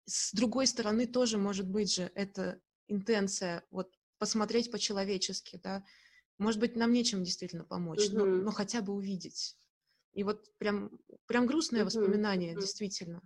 с 0.06 0.34
другой 0.34 0.68
стороны 0.68 1.06
тоже 1.06 1.38
может 1.38 1.68
быть 1.68 1.94
же 1.94 2.12
эта 2.16 2.60
интенция, 2.88 3.64
вот 3.72 3.95
посмотреть 4.18 4.72
по-человечески, 4.72 5.60
да. 5.62 5.84
Может 6.38 6.60
быть, 6.60 6.76
нам 6.76 6.92
нечем 6.92 7.24
действительно 7.24 7.64
помочь, 7.64 8.10
uh-huh. 8.10 8.18
но, 8.18 8.26
но 8.26 8.52
хотя 8.52 8.82
бы 8.82 8.94
увидеть. 8.94 9.58
И 10.14 10.24
вот 10.24 10.50
прям, 10.58 11.00
прям 11.28 11.46
грустное 11.46 11.82
uh-huh. 11.82 11.86
воспоминание, 11.86 12.54
uh-huh. 12.54 12.60
действительно, 12.62 13.22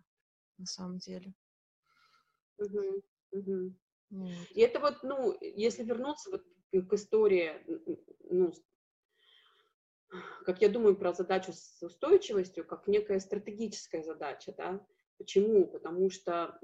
на 0.57 0.65
самом 0.65 0.99
деле. 0.99 1.33
Uh-huh. 2.61 3.03
Угу. 3.31 3.75
И 4.55 4.61
это 4.61 4.79
вот, 4.79 5.03
ну, 5.03 5.37
если 5.39 5.83
вернуться 5.83 6.31
вот 6.31 6.43
к 6.71 6.93
истории, 6.93 7.53
ну, 8.29 8.53
как 10.45 10.61
я 10.61 10.69
думаю 10.69 10.95
про 10.95 11.13
задачу 11.13 11.53
с 11.53 11.81
устойчивостью, 11.81 12.65
как 12.65 12.87
некая 12.87 13.19
стратегическая 13.19 14.03
задача, 14.03 14.53
да. 14.57 14.85
Почему? 15.17 15.67
Потому 15.67 16.09
что 16.09 16.59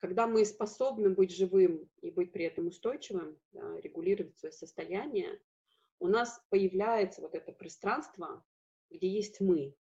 когда 0.00 0.26
мы 0.26 0.44
способны 0.44 1.10
быть 1.10 1.34
живым 1.34 1.88
и 2.02 2.10
быть 2.10 2.32
при 2.32 2.44
этом 2.44 2.68
устойчивым, 2.68 3.38
да, 3.52 3.80
регулировать 3.80 4.36
свое 4.36 4.52
состояние, 4.52 5.40
у 5.98 6.08
нас 6.08 6.40
появляется 6.50 7.22
вот 7.22 7.34
это 7.34 7.52
пространство, 7.52 8.44
где 8.90 9.08
есть 9.08 9.40
мы. 9.40 9.74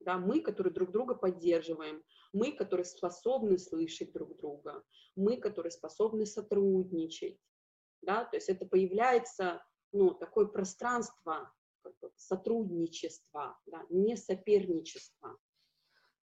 Да, 0.00 0.18
мы, 0.18 0.40
которые 0.40 0.72
друг 0.72 0.90
друга 0.90 1.14
поддерживаем, 1.14 2.02
мы, 2.32 2.52
которые 2.52 2.84
способны 2.84 3.58
слышать 3.58 4.12
друг 4.12 4.36
друга, 4.36 4.82
мы, 5.16 5.38
которые 5.38 5.70
способны 5.70 6.26
сотрудничать, 6.26 7.38
да, 8.02 8.24
то 8.24 8.36
есть 8.36 8.50
это 8.50 8.66
появляется, 8.66 9.64
ну, 9.92 10.12
такое 10.12 10.46
пространство 10.46 11.50
сотрудничества, 12.16 13.58
да, 13.66 13.86
не 13.88 14.16
соперничества, 14.16 15.38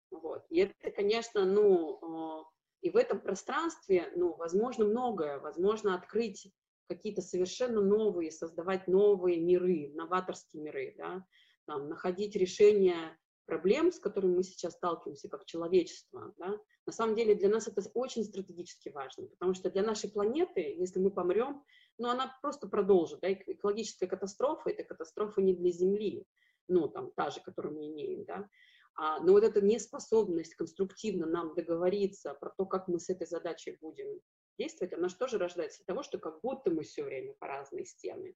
вот, 0.09 0.45
и 0.49 0.59
это, 0.61 0.91
конечно, 0.91 1.45
ну, 1.45 1.99
а, 2.01 2.45
и 2.81 2.89
в 2.89 2.95
этом 2.95 3.19
пространстве, 3.19 4.11
ну, 4.15 4.35
возможно 4.35 4.85
многое, 4.85 5.39
возможно 5.39 5.95
открыть 5.95 6.51
какие-то 6.87 7.21
совершенно 7.21 7.81
новые, 7.81 8.31
создавать 8.31 8.87
новые 8.87 9.39
миры, 9.39 9.91
новаторские 9.93 10.63
миры, 10.63 10.95
да, 10.97 11.25
там, 11.65 11.89
находить 11.89 12.35
решение 12.35 13.17
проблем, 13.45 13.91
с 13.91 13.99
которыми 13.99 14.37
мы 14.37 14.43
сейчас 14.43 14.73
сталкиваемся 14.73 15.29
как 15.29 15.45
человечество, 15.45 16.33
да, 16.37 16.59
на 16.85 16.93
самом 16.93 17.15
деле 17.15 17.35
для 17.35 17.49
нас 17.49 17.67
это 17.67 17.81
очень 17.93 18.23
стратегически 18.23 18.89
важно, 18.89 19.27
потому 19.27 19.53
что 19.53 19.69
для 19.69 19.83
нашей 19.83 20.09
планеты, 20.09 20.61
если 20.61 20.99
мы 20.99 21.11
помрем, 21.11 21.63
ну, 21.97 22.09
она 22.09 22.37
просто 22.41 22.67
продолжит, 22.67 23.19
да, 23.21 23.31
экологическая 23.31 24.07
катастрофа— 24.07 24.69
это 24.71 24.83
катастрофа 24.83 25.41
не 25.41 25.53
для 25.53 25.71
Земли, 25.71 26.25
ну, 26.67 26.87
там, 26.87 27.11
та 27.11 27.29
же, 27.29 27.41
которую 27.41 27.75
мы 27.75 27.87
имеем, 27.87 28.25
да, 28.25 28.49
но 28.97 29.33
вот 29.33 29.43
эта 29.43 29.61
неспособность 29.61 30.55
конструктивно 30.55 31.27
нам 31.27 31.53
договориться 31.53 32.33
про 32.33 32.49
то, 32.49 32.65
как 32.65 32.87
мы 32.87 32.99
с 32.99 33.09
этой 33.09 33.27
задачей 33.27 33.77
будем 33.79 34.21
действовать, 34.57 34.93
она 34.93 35.07
же 35.07 35.15
тоже 35.15 35.37
рождается 35.37 35.81
от 35.81 35.85
того, 35.85 36.03
что 36.03 36.17
как 36.17 36.41
будто 36.41 36.71
мы 36.71 36.83
все 36.83 37.03
время 37.03 37.33
по 37.33 37.47
разные 37.47 37.85
стены, 37.85 38.35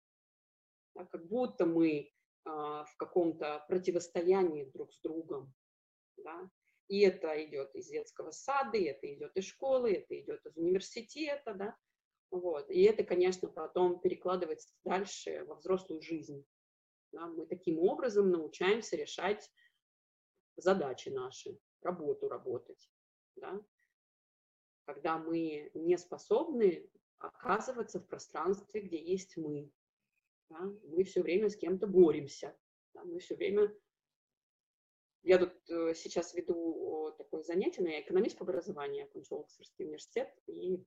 да, 0.96 1.06
как 1.06 1.28
будто 1.28 1.66
мы 1.66 2.12
а, 2.46 2.86
в 2.86 2.98
каком-то 2.98 3.66
противостоянии 3.68 4.66
друг 4.66 4.94
с 4.94 5.00
другом, 5.02 5.54
да, 6.18 6.50
и 6.88 7.00
это 7.00 7.44
идет 7.44 7.74
из 7.76 7.88
детского 7.88 8.32
сада, 8.32 8.78
и 8.78 8.84
это 8.84 9.12
идет 9.12 9.36
из 9.36 9.46
школы, 9.46 9.94
это 9.94 10.20
идет 10.20 10.46
из 10.46 10.58
университета, 10.58 11.56
да, 11.56 11.76
вот, 12.30 12.70
и 12.70 12.84
это, 12.84 13.04
конечно, 13.04 13.48
потом 13.48 14.00
перекладывается 14.00 14.70
дальше 14.84 15.44
во 15.46 15.56
взрослую 15.56 16.02
жизнь, 16.02 16.46
да? 17.12 17.26
мы 17.28 17.46
таким 17.46 17.80
образом 17.80 18.30
научаемся 18.30 18.96
решать 18.96 19.50
задачи 20.62 21.10
наши, 21.10 21.58
работу 21.82 22.28
работать, 22.30 22.90
да, 23.36 23.60
когда 24.86 25.18
мы 25.18 25.72
не 25.74 25.98
способны 25.98 26.90
оказываться 27.20 28.00
в 28.00 28.08
пространстве, 28.08 28.82
где 28.82 29.02
есть 29.02 29.38
мы, 29.38 29.72
да? 30.52 30.60
Мы 30.84 31.04
все 31.04 31.22
время 31.22 31.50
с 31.50 31.56
кем-то 31.56 31.88
боремся. 31.88 32.56
Да? 32.94 33.04
Мы 33.04 33.20
все 33.20 33.36
время... 33.36 33.74
Я 35.24 35.38
тут 35.38 35.54
э, 35.70 35.94
сейчас 35.94 36.34
веду 36.34 37.14
такое 37.18 37.44
занятие, 37.44 37.84
но 37.84 37.90
я 37.90 38.02
экономист 38.02 38.38
по 38.38 38.44
образованию, 38.44 39.06
окончила 39.06 39.42
Оксфордский 39.42 39.86
университет 39.86 40.34
и 40.48 40.84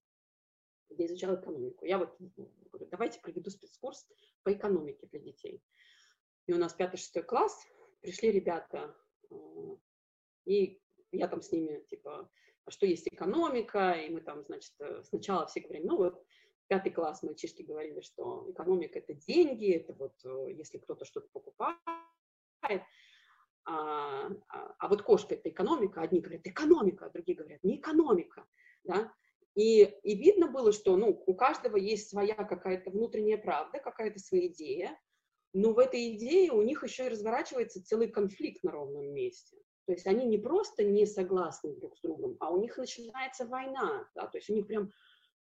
я 0.91 1.07
изучала 1.07 1.41
экономику. 1.41 1.85
Я 1.85 1.99
вот 1.99 2.17
говорю, 2.19 2.89
давайте 2.91 3.21
проведу 3.21 3.49
спецкурс 3.51 4.07
по 4.43 4.53
экономике 4.53 5.07
для 5.07 5.21
детей. 5.21 5.63
И 6.47 6.53
у 6.53 6.59
нас 6.59 6.75
пятый-шестой 6.75 7.23
класс, 7.23 7.57
пришли 8.01 8.33
ребята, 8.33 8.79
э, 8.79 9.04
и 10.45 10.81
я 11.13 11.29
там 11.29 11.43
с 11.43 11.53
ними, 11.53 11.85
типа, 11.89 12.31
а 12.65 12.71
что 12.71 12.87
есть 12.87 13.07
экономика, 13.09 13.93
и 13.93 14.09
мы 14.09 14.21
там, 14.21 14.45
значит, 14.45 14.73
э, 14.81 15.03
сначала 15.05 15.47
все 15.47 15.61
говорим, 15.61 15.87
ну 15.87 15.97
вот 15.97 16.25
пятый 16.67 16.91
класс 16.91 17.23
мальчишки 17.23 17.63
говорили, 17.63 18.01
что 18.01 18.51
экономика– 18.51 18.99
это 19.01 19.15
деньги, 19.15 19.73
это 19.73 19.93
вот 19.93 20.15
э, 20.25 20.53
если 20.53 20.79
кто-то 20.79 21.05
что-то 21.05 21.29
покупает, 21.33 21.79
а, 23.67 24.29
а, 24.49 24.75
а 24.79 24.89
вот 24.89 25.03
кошка– 25.03 25.35
это 25.37 25.51
экономика, 25.51 26.01
одни 26.01 26.21
говорят 26.21 26.47
экономика, 26.47 27.07
а 27.07 27.11
другие 27.11 27.37
говорят 27.37 27.63
не 27.63 27.77
экономика, 27.77 28.47
да, 28.85 29.13
и, 29.55 29.85
и 29.85 30.17
видно 30.17 30.49
было, 30.49 30.73
что 30.73 30.97
ну, 30.97 31.23
у 31.27 31.35
каждого 31.35 31.77
есть 31.77 32.09
своя 32.09 32.35
какая-то 32.35 32.91
внутренняя 32.91 33.39
правда, 33.39 33.79
какая-то 33.79 34.19
своя 34.19 34.47
идея, 34.49 34.99
но 35.55 35.73
в 35.73 35.79
этой 35.79 36.15
идее 36.15 36.53
у 36.53 36.63
них 36.63 36.83
еще 36.83 37.07
и 37.07 37.09
разворачивается 37.09 37.83
целый 37.83 38.09
конфликт 38.09 38.63
на 38.63 38.73
ровном 38.73 39.15
месте. 39.15 39.57
То 39.87 39.93
есть 39.93 40.07
они 40.07 40.27
не 40.27 40.39
просто 40.39 40.85
не 40.85 41.07
согласны 41.07 41.75
друг 41.77 41.97
с 41.97 42.01
другом, 42.03 42.37
а 42.41 42.51
у 42.51 42.61
них 42.61 42.77
начинается 42.77 43.47
война, 43.47 44.07
да, 44.15 44.27
то 44.27 44.37
есть 44.39 44.51
у 44.51 44.55
них 44.55 44.67
прям 44.67 44.91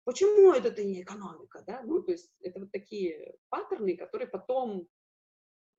Почему 0.08 0.54
это 0.54 0.86
не 0.86 1.02
экономика, 1.02 1.66
да? 1.68 1.84
Ну, 1.84 2.02
то 2.02 2.14
есть 2.14 2.32
это 2.40 2.62
вот 2.62 2.72
такие 2.72 3.36
паттерны, 3.50 3.98
которые 3.98 4.30
потом 4.30 4.88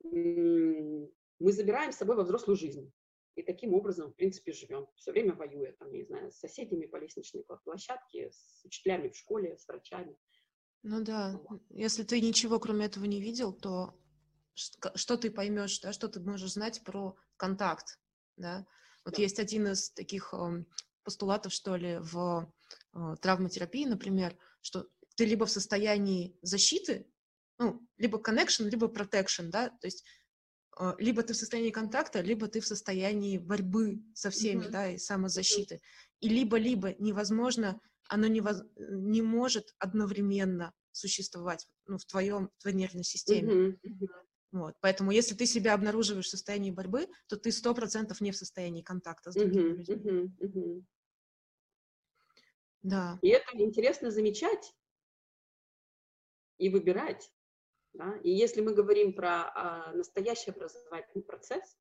мы 0.02 1.10
забираем 1.40 1.92
с 1.92 1.96
собой 1.96 2.14
во 2.14 2.24
взрослую 2.24 2.54
жизнь. 2.54 2.92
И 3.36 3.42
таким 3.42 3.72
образом, 3.72 4.12
в 4.12 4.16
принципе, 4.16 4.52
живем. 4.52 4.86
Все 4.96 5.12
время 5.12 5.32
воюя, 5.32 5.72
там, 5.78 5.90
не 5.94 6.04
знаю, 6.04 6.30
с 6.30 6.40
соседями 6.40 6.84
по 6.84 6.96
лестничной 6.96 7.42
площадке, 7.64 8.30
с 8.30 8.62
учителями 8.66 9.08
в 9.08 9.16
школе, 9.16 9.56
с 9.56 9.66
врачами. 9.66 10.14
Ну 10.82 11.02
да, 11.02 11.40
если 11.70 12.02
ты 12.02 12.20
ничего 12.20 12.60
кроме 12.60 12.84
этого 12.84 13.06
не 13.06 13.22
видел, 13.22 13.54
то 13.54 13.94
что 14.94 15.16
ты 15.16 15.30
поймешь, 15.30 15.80
да, 15.80 15.92
что 15.92 16.08
ты 16.08 16.20
можешь 16.20 16.52
знать 16.52 16.82
про 16.84 17.16
контакт, 17.36 17.98
да? 18.36 18.66
Вот 19.04 19.16
да. 19.16 19.22
есть 19.22 19.38
один 19.38 19.68
из 19.68 19.90
таких 19.90 20.34
постулатов, 21.08 21.54
что 21.54 21.76
ли, 21.76 21.96
в 22.00 22.52
э, 22.92 23.16
травматерапии, 23.22 23.86
например, 23.86 24.36
что 24.60 24.86
ты 25.16 25.24
либо 25.24 25.46
в 25.46 25.50
состоянии 25.50 26.36
защиты, 26.42 27.06
ну, 27.58 27.82
либо 27.96 28.18
connection, 28.18 28.68
либо 28.68 28.88
protection, 28.88 29.48
да, 29.48 29.70
то 29.70 29.86
есть 29.86 30.04
э, 30.78 30.94
либо 30.98 31.22
ты 31.22 31.32
в 31.32 31.36
состоянии 31.38 31.70
контакта, 31.70 32.20
либо 32.20 32.46
ты 32.46 32.60
в 32.60 32.66
состоянии 32.66 33.38
борьбы 33.38 34.02
со 34.12 34.28
всеми, 34.28 34.64
mm-hmm. 34.64 34.70
да, 34.70 34.90
и 34.90 34.98
самозащиты. 34.98 35.80
И 36.20 36.28
либо-либо 36.28 36.94
невозможно, 36.98 37.80
оно 38.10 38.26
не, 38.26 38.42
воз, 38.42 38.62
не 38.76 39.22
может 39.22 39.74
одновременно 39.78 40.74
существовать 40.92 41.66
ну, 41.86 41.96
в 41.96 42.04
твоем, 42.04 42.50
в 42.58 42.62
твоей 42.62 42.76
нервной 42.76 43.04
системе. 43.04 43.52
Mm-hmm. 43.52 44.08
Вот. 44.50 44.74
Поэтому 44.80 45.10
если 45.10 45.34
ты 45.34 45.46
себя 45.46 45.74
обнаруживаешь 45.74 46.26
в 46.26 46.30
состоянии 46.30 46.70
борьбы, 46.70 47.08
то 47.26 47.36
ты 47.36 47.52
сто 47.52 47.74
процентов 47.74 48.20
не 48.20 48.32
в 48.32 48.36
состоянии 48.36 48.82
контакта 48.82 49.30
с 49.30 49.34
другими 49.34 49.72
uh-huh, 49.72 49.84
людьми. 49.84 50.32
Uh-huh, 50.40 50.40
uh-huh. 50.40 50.84
Да. 52.82 53.18
И 53.20 53.28
это 53.28 53.44
интересно 53.58 54.10
замечать 54.10 54.74
и 56.56 56.70
выбирать. 56.70 57.30
Да? 57.92 58.16
И 58.22 58.30
если 58.30 58.60
мы 58.60 58.74
говорим 58.74 59.12
про 59.12 59.50
а, 59.54 59.92
настоящий 59.92 60.50
образовательный 60.50 61.24
процесс, 61.24 61.76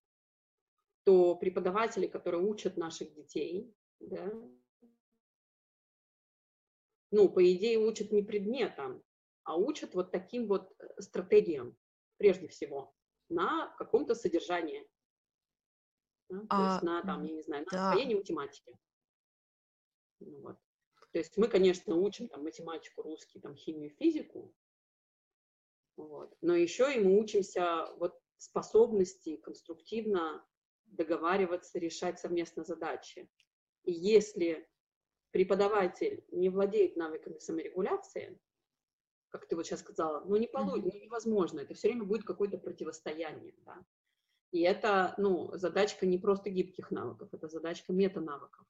то 1.03 1.35
преподаватели, 1.35 2.07
которые 2.07 2.43
учат 2.43 2.75
наших 2.75 3.13
детей, 3.13 3.73
да, 4.01 4.29
ну, 7.11 7.29
по 7.29 7.53
идее, 7.53 7.79
учат 7.79 8.11
не 8.11 8.21
предметам, 8.21 9.01
а 9.43 9.55
учат 9.55 9.95
вот 9.95 10.11
таким 10.11 10.47
вот 10.47 10.73
э, 10.79 11.01
стратегиям, 11.01 11.77
прежде 12.17 12.47
всего, 12.47 12.93
на 13.29 13.73
каком-то 13.77 14.15
содержании. 14.15 14.87
Да? 16.29 16.45
А, 16.49 16.57
то 16.57 16.71
есть 16.71 16.83
на, 16.83 17.01
там, 17.03 17.23
я 17.23 17.33
не 17.33 17.41
знаю, 17.41 17.65
на 17.65 17.71
да. 17.71 17.89
освоении 17.89 18.15
математики. 18.15 18.77
Ну, 20.19 20.41
вот. 20.41 20.57
То 21.11 21.19
есть 21.19 21.37
мы, 21.37 21.47
конечно, 21.47 21.95
учим 21.95 22.27
там 22.27 22.43
математику, 22.43 23.01
русский, 23.01 23.39
там 23.39 23.55
химию, 23.55 23.91
физику, 23.91 24.53
вот. 25.95 26.35
но 26.41 26.55
еще 26.55 26.93
и 26.93 26.99
мы 26.99 27.19
учимся 27.19 27.91
вот 27.97 28.19
способности 28.37 29.37
конструктивно 29.37 30.45
договариваться, 30.85 31.79
решать 31.79 32.19
совместно 32.19 32.63
задачи. 32.63 33.29
И 33.83 33.91
если 33.91 34.69
преподаватель 35.31 36.23
не 36.31 36.49
владеет 36.49 36.95
навыками 36.95 37.39
саморегуляции, 37.39 38.39
как 39.29 39.47
ты 39.47 39.55
вот 39.55 39.65
сейчас 39.65 39.81
сказала, 39.81 40.23
ну 40.25 40.35
не 40.37 40.47
получится, 40.47 40.91
ну, 40.93 41.03
невозможно, 41.03 41.59
это 41.59 41.73
все 41.73 41.89
время 41.89 42.05
будет 42.05 42.23
какое-то 42.23 42.57
противостояние, 42.57 43.53
да. 43.65 43.85
И 44.51 44.61
это, 44.61 45.13
ну, 45.17 45.51
задачка 45.57 46.05
не 46.05 46.17
просто 46.17 46.49
гибких 46.49 46.89
навыков, 46.91 47.29
это 47.33 47.47
задачка 47.49 47.91
мета-навыков. 47.91 48.65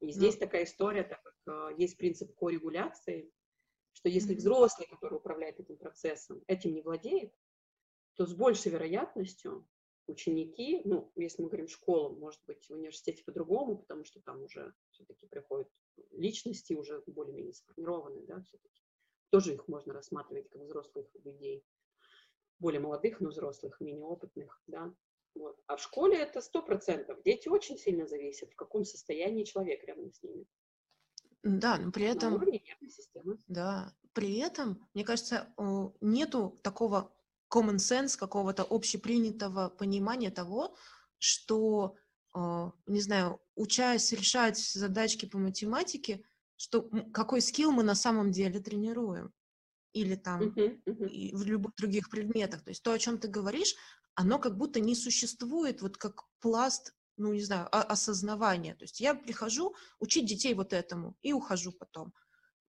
И 0.00 0.10
здесь 0.10 0.34
ну, 0.34 0.40
такая 0.40 0.64
история, 0.64 1.02
так 1.02 1.22
как 1.22 1.34
э, 1.46 1.74
есть 1.76 1.98
принцип 1.98 2.34
коррегуляции, 2.34 3.32
что 3.92 4.08
если 4.08 4.34
взрослый, 4.34 4.86
который 4.86 5.16
управляет 5.16 5.60
этим 5.60 5.76
процессом, 5.76 6.42
этим 6.46 6.72
не 6.72 6.82
владеет, 6.82 7.34
то 8.14 8.24
с 8.26 8.34
большей 8.34 8.72
вероятностью 8.72 9.68
ученики, 10.06 10.82
ну, 10.84 11.12
если 11.16 11.42
мы 11.42 11.48
говорим 11.48 11.68
школа, 11.68 12.08
может 12.08 12.40
быть, 12.46 12.64
в 12.68 12.72
университете 12.72 13.22
по-другому, 13.24 13.76
потому 13.76 14.04
что 14.04 14.20
там 14.20 14.42
уже 14.42 14.72
все-таки 14.90 15.26
приходят 15.26 15.68
личности 16.12 16.72
уже 16.72 17.02
более-менее 17.06 17.54
сформированные, 17.54 18.24
да, 18.26 18.40
все-таки. 18.42 18.82
Тоже 19.30 19.54
их 19.54 19.68
можно 19.68 19.92
рассматривать 19.92 20.48
как 20.48 20.62
взрослых 20.62 21.06
людей, 21.24 21.64
более 22.58 22.80
молодых, 22.80 23.20
но 23.20 23.28
взрослых, 23.28 23.80
менее 23.80 24.06
опытных, 24.06 24.62
да. 24.66 24.92
Вот. 25.34 25.60
А 25.66 25.76
в 25.76 25.82
школе 25.82 26.16
это 26.18 26.40
сто 26.40 26.62
процентов. 26.62 27.22
Дети 27.22 27.48
очень 27.48 27.76
сильно 27.78 28.06
зависят, 28.06 28.50
в 28.50 28.56
каком 28.56 28.84
состоянии 28.84 29.44
человек 29.44 29.84
рядом 29.84 30.12
с 30.12 30.22
ними. 30.22 30.46
Да, 31.42 31.76
но 31.78 31.92
при 31.92 32.06
этом... 32.06 32.32
На 32.32 32.36
уровне 32.36 32.60
нервной 32.66 32.90
системы. 32.90 33.38
Да, 33.46 33.94
при 34.12 34.38
этом, 34.38 34.88
мне 34.94 35.04
кажется, 35.04 35.54
нету 36.00 36.58
такого 36.62 37.12
common 37.54 37.76
sense, 37.76 38.18
какого-то 38.18 38.66
общепринятого 38.68 39.68
понимания 39.68 40.30
того, 40.30 40.74
что, 41.18 41.94
не 42.34 43.00
знаю, 43.00 43.40
учась 43.54 44.10
решать 44.12 44.58
задачки 44.58 45.26
по 45.26 45.38
математике, 45.38 46.24
что 46.58 46.90
какой 47.14 47.40
скилл 47.40 47.70
мы 47.70 47.82
на 47.82 47.94
самом 47.94 48.32
деле 48.32 48.60
тренируем 48.60 49.32
или 49.92 50.16
там 50.16 50.42
uh-huh, 50.42 50.82
uh-huh. 50.84 51.36
в 51.36 51.44
любых 51.44 51.74
других 51.76 52.10
предметах. 52.10 52.62
То 52.62 52.70
есть 52.70 52.82
то, 52.82 52.92
о 52.92 52.98
чем 52.98 53.18
ты 53.18 53.28
говоришь, 53.28 53.74
оно 54.14 54.38
как 54.38 54.56
будто 54.56 54.80
не 54.80 54.94
существует 54.94 55.80
вот 55.80 55.96
как 55.96 56.24
пласт, 56.40 56.94
ну, 57.16 57.32
не 57.32 57.40
знаю, 57.40 57.68
осознавания. 57.70 58.74
То 58.74 58.84
есть 58.84 59.00
я 59.00 59.14
прихожу 59.14 59.74
учить 60.00 60.26
детей 60.26 60.52
вот 60.54 60.72
этому 60.72 61.16
и 61.22 61.32
ухожу 61.32 61.72
потом. 61.72 62.12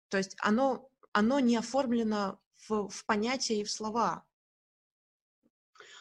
То 0.10 0.18
есть 0.18 0.36
оно, 0.40 0.90
оно 1.12 1.40
не 1.40 1.58
оформлено 1.58 2.40
в, 2.68 2.90
в 2.90 3.06
понятия 3.06 3.60
и 3.60 3.64
в 3.64 3.72
слова. 3.72 4.24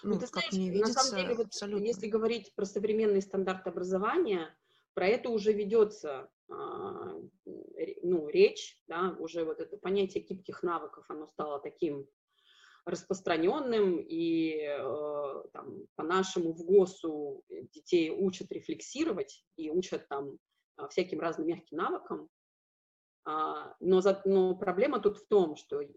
ну, 0.03 0.14
ну 0.14 0.20
ты 0.20 0.26
как 0.26 0.43
знаешь, 0.43 0.53
мне 0.53 0.70
видится, 0.70 0.93
на 0.93 1.01
самом 1.01 1.22
деле, 1.22 1.34
вот, 1.34 1.47
абсолютно. 1.47 1.86
если 1.86 2.07
говорить 2.07 2.55
про 2.55 2.66
современный 2.66 3.22
стандарт 3.22 3.66
образования, 3.66 4.55
про 4.93 5.07
это 5.07 5.30
уже 5.30 5.53
ведется 5.53 6.11
а, 6.20 6.38
ну, 6.49 8.28
речь, 8.28 8.80
да, 8.86 9.16
уже 9.18 9.44
вот 9.44 9.61
это 9.61 9.76
понятие 9.76 10.24
гибких 10.24 10.62
навыков, 10.62 11.05
оно 11.09 11.26
стало 11.26 11.61
таким 11.61 12.09
распространенным, 12.84 13.99
и 13.99 14.61
э, 14.62 15.42
там, 15.53 15.86
по-нашему 15.94 16.53
в 16.55 16.64
ГОСу 16.64 17.44
детей 17.49 18.11
учат 18.11 18.51
рефлексировать 18.51 19.44
и 19.57 19.70
учат 19.70 20.09
там 20.09 20.38
а, 20.76 20.88
всяким 20.88 21.20
разным 21.20 21.49
мягким 21.49 21.76
навыкам, 21.76 22.30
а, 23.24 23.74
но, 23.80 24.01
за, 24.01 24.22
но 24.24 24.57
проблема 24.57 25.01
тут 25.01 25.18
в 25.18 25.26
том, 25.26 25.57
что 25.57 25.82
э, 25.82 25.88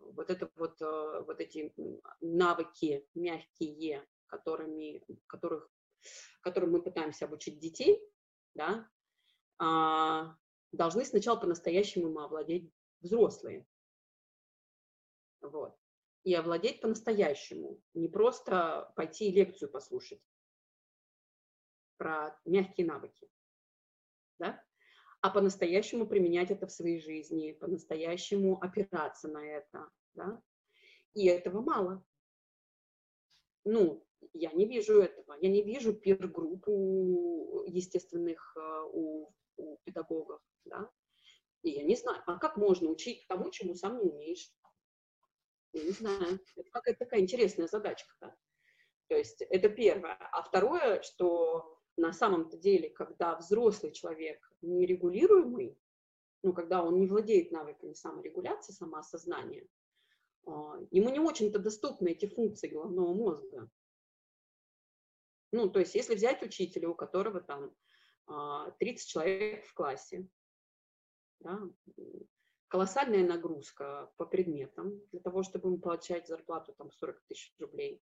вот, 0.00 0.28
это 0.28 0.50
вот, 0.56 0.80
э, 0.82 1.22
вот 1.26 1.40
эти 1.40 1.72
навыки 2.20 3.06
мягкие, 3.14 4.06
которыми, 4.26 5.02
которых, 5.26 5.70
которым 6.42 6.72
мы 6.72 6.82
пытаемся 6.82 7.24
обучить 7.24 7.58
детей, 7.58 8.02
да, 8.54 8.86
э, 9.60 10.34
должны 10.72 11.04
сначала 11.04 11.36
по-настоящему 11.38 12.18
овладеть 12.18 12.72
взрослые. 13.00 13.66
Вот. 15.40 15.76
И 16.24 16.34
овладеть 16.34 16.80
по-настоящему, 16.80 17.80
не 17.94 18.08
просто 18.08 18.92
пойти 18.96 19.30
лекцию 19.30 19.70
послушать 19.70 20.20
про 21.96 22.38
мягкие 22.44 22.86
навыки. 22.86 23.28
Да? 24.38 24.62
а 25.20 25.30
по-настоящему 25.30 26.06
применять 26.06 26.50
это 26.50 26.66
в 26.66 26.72
своей 26.72 26.98
жизни, 27.00 27.52
по-настоящему 27.52 28.58
опираться 28.62 29.28
на 29.28 29.44
это, 29.44 29.90
да, 30.14 30.42
и 31.14 31.26
этого 31.26 31.60
мало. 31.60 32.04
Ну, 33.64 34.06
я 34.32 34.50
не 34.52 34.64
вижу 34.66 35.00
этого, 35.00 35.36
я 35.40 35.50
не 35.50 35.62
вижу 35.62 35.92
пир-группу 35.92 37.64
естественных 37.66 38.56
э, 38.56 38.82
у, 38.92 39.30
у 39.60 39.78
педагогов, 39.84 40.40
да, 40.64 40.90
и 41.62 41.70
я 41.70 41.84
не 41.84 41.96
знаю, 41.96 42.22
а 42.26 42.38
как 42.38 42.56
можно 42.56 42.88
учить 42.88 43.26
тому, 43.28 43.50
чему 43.50 43.74
сам 43.74 43.98
не 43.98 44.10
умеешь? 44.10 44.50
Я 45.72 45.84
не 45.84 45.90
знаю, 45.90 46.40
это 46.56 46.70
какая-то 46.70 47.04
такая 47.04 47.20
интересная 47.20 47.66
задачка, 47.66 48.12
да. 48.20 48.36
То 49.08 49.16
есть 49.16 49.42
это 49.42 49.68
первое. 49.68 50.16
А 50.32 50.42
второе, 50.42 51.02
что 51.02 51.78
на 51.96 52.12
самом-то 52.12 52.56
деле, 52.56 52.90
когда 52.90 53.36
взрослый 53.36 53.92
человек 53.92 54.40
нерегулируемый, 54.62 55.78
ну, 56.42 56.52
когда 56.52 56.82
он 56.82 56.98
не 56.98 57.06
владеет 57.06 57.50
навыками 57.50 57.92
саморегуляции, 57.92 58.72
самоосознания, 58.72 59.66
а, 60.46 60.78
ему 60.90 61.10
не 61.10 61.20
очень-то 61.20 61.58
доступны 61.58 62.08
эти 62.08 62.26
функции 62.26 62.68
головного 62.68 63.12
мозга. 63.12 63.68
Ну, 65.52 65.68
то 65.68 65.80
есть, 65.80 65.94
если 65.94 66.14
взять 66.14 66.42
учителя, 66.42 66.88
у 66.88 66.94
которого 66.94 67.40
там 67.40 67.74
30 68.78 69.06
а, 69.06 69.10
человек 69.10 69.66
в 69.66 69.74
классе, 69.74 70.26
да, 71.40 71.58
колоссальная 72.68 73.26
нагрузка 73.26 74.12
по 74.16 74.24
предметам 74.24 75.00
для 75.10 75.20
того, 75.20 75.42
чтобы 75.42 75.68
ему 75.68 75.78
получать 75.78 76.28
зарплату 76.28 76.72
там 76.78 76.90
40 76.92 77.20
тысяч 77.28 77.54
рублей, 77.58 78.02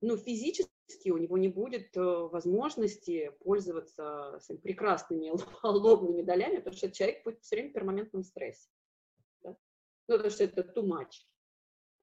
ну, 0.00 0.16
физически 0.16 1.10
у 1.10 1.16
него 1.16 1.38
не 1.38 1.48
будет 1.48 1.96
э, 1.96 2.00
возможности 2.00 3.32
пользоваться 3.40 4.38
прекрасными 4.62 5.32
лобными 5.62 6.22
долями, 6.22 6.56
потому 6.56 6.76
что 6.76 6.90
человек 6.90 7.24
будет 7.24 7.42
все 7.42 7.56
время 7.56 7.70
в 7.70 7.72
перманентном 7.72 8.22
стрессе. 8.22 8.68
Да? 9.42 9.56
Ну, 10.08 10.16
потому 10.16 10.30
что 10.30 10.44
это 10.44 10.60
too 10.60 10.84
much. 10.84 11.12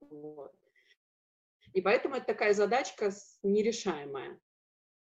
Вот. 0.01 0.55
И 1.73 1.81
поэтому 1.81 2.15
это 2.15 2.25
такая 2.25 2.53
задачка 2.53 3.11
нерешаемая. 3.43 4.39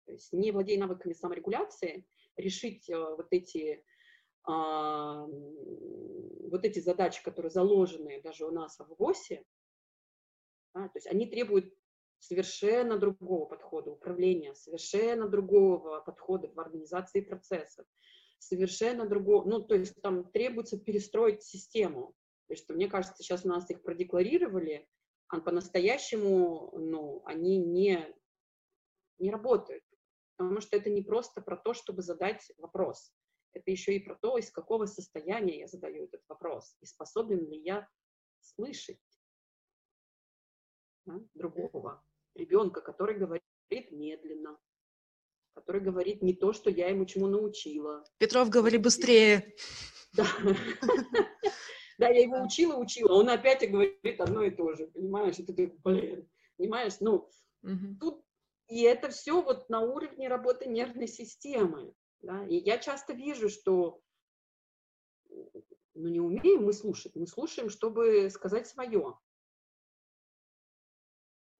То 0.06 0.12
есть 0.12 0.32
не 0.32 0.52
владея 0.52 0.78
навыками 0.78 1.14
саморегуляции, 1.14 2.06
решить 2.36 2.88
э, 2.88 2.96
вот 2.96 3.28
эти, 3.30 3.84
а, 4.46 5.26
вот 5.26 6.64
эти 6.64 6.80
задачи, 6.80 7.22
которые 7.22 7.50
заложены 7.50 8.20
даже 8.22 8.46
у 8.46 8.50
нас 8.50 8.78
в 8.78 8.94
ГОСе, 8.94 9.44
да, 10.74 10.88
то 10.88 10.96
есть 10.96 11.06
они 11.06 11.26
требуют 11.26 11.72
совершенно 12.18 12.98
другого 12.98 13.46
подхода 13.46 13.90
управления, 13.90 14.54
совершенно 14.54 15.28
другого 15.28 16.00
подхода 16.00 16.48
в 16.48 16.58
организации 16.58 17.20
процессов, 17.20 17.86
совершенно 18.38 19.06
другого, 19.06 19.48
ну, 19.48 19.62
то 19.62 19.74
есть 19.74 20.00
там 20.02 20.30
требуется 20.30 20.78
перестроить 20.78 21.42
систему. 21.42 22.14
То 22.46 22.54
есть, 22.54 22.68
мне 22.68 22.88
кажется, 22.88 23.22
сейчас 23.22 23.44
у 23.44 23.48
нас 23.48 23.70
их 23.70 23.82
продекларировали, 23.82 24.86
а 25.28 25.40
по-настоящему, 25.40 26.70
ну, 26.76 27.22
они 27.24 27.58
не, 27.58 28.06
не 29.18 29.30
работают. 29.30 29.82
Потому 30.36 30.60
что 30.60 30.76
это 30.76 30.90
не 30.90 31.02
просто 31.02 31.40
про 31.40 31.56
то, 31.56 31.74
чтобы 31.74 32.02
задать 32.02 32.50
вопрос. 32.58 33.12
Это 33.52 33.70
еще 33.70 33.94
и 33.94 34.00
про 34.00 34.16
то, 34.16 34.36
из 34.36 34.50
какого 34.50 34.86
состояния 34.86 35.60
я 35.60 35.68
задаю 35.68 36.04
этот 36.04 36.22
вопрос, 36.28 36.76
и 36.80 36.86
способен 36.86 37.48
ли 37.48 37.60
я 37.62 37.88
слышать 38.40 38.98
да, 41.06 41.20
другого 41.34 42.04
ребенка, 42.34 42.80
который 42.80 43.16
говорит 43.16 43.44
медленно, 43.90 44.58
который 45.54 45.80
говорит 45.80 46.22
не 46.22 46.34
то, 46.34 46.52
что 46.52 46.68
я 46.70 46.88
ему 46.88 47.06
чему 47.06 47.28
научила. 47.28 48.04
Петров, 48.18 48.48
говори 48.50 48.78
быстрее. 48.78 49.54
Да. 50.12 50.26
Да, 51.96 52.08
я 52.08 52.22
его 52.22 52.42
учила, 52.42 52.76
учила, 52.76 53.12
он 53.12 53.28
опять 53.28 53.68
говорит 53.70 54.20
одно 54.20 54.42
и 54.42 54.50
то 54.50 54.74
же, 54.74 54.88
понимаешь? 54.88 55.38
И 55.38 55.44
ты 55.44 55.52
такой, 55.52 55.78
блин, 55.84 56.28
понимаешь? 56.56 56.94
Ну, 56.98 57.30
тут 58.00 58.23
и 58.74 58.82
это 58.82 59.08
все 59.10 59.40
вот 59.40 59.68
на 59.68 59.80
уровне 59.80 60.28
работы 60.28 60.66
нервной 60.66 61.06
системы. 61.06 61.94
Да? 62.22 62.44
И 62.46 62.56
я 62.56 62.78
часто 62.78 63.12
вижу, 63.12 63.48
что 63.48 64.00
ну, 65.94 66.08
не 66.08 66.20
умеем 66.20 66.64
мы 66.64 66.72
слушать, 66.72 67.14
мы 67.14 67.26
слушаем, 67.26 67.70
чтобы 67.70 68.30
сказать 68.30 68.66
свое 68.66 69.18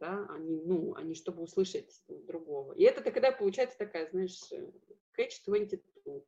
да, 0.01 0.27
они, 0.29 0.61
ну, 0.65 0.95
они 0.97 1.15
чтобы 1.15 1.43
услышать 1.43 2.03
другого. 2.09 2.73
И 2.75 2.83
это 2.83 3.03
тогда 3.03 3.33
получается 3.33 3.79
такая, 3.79 4.11
знаешь, 4.11 4.39
э, 4.53 4.71
catch 5.17 5.43
22. 5.47 6.21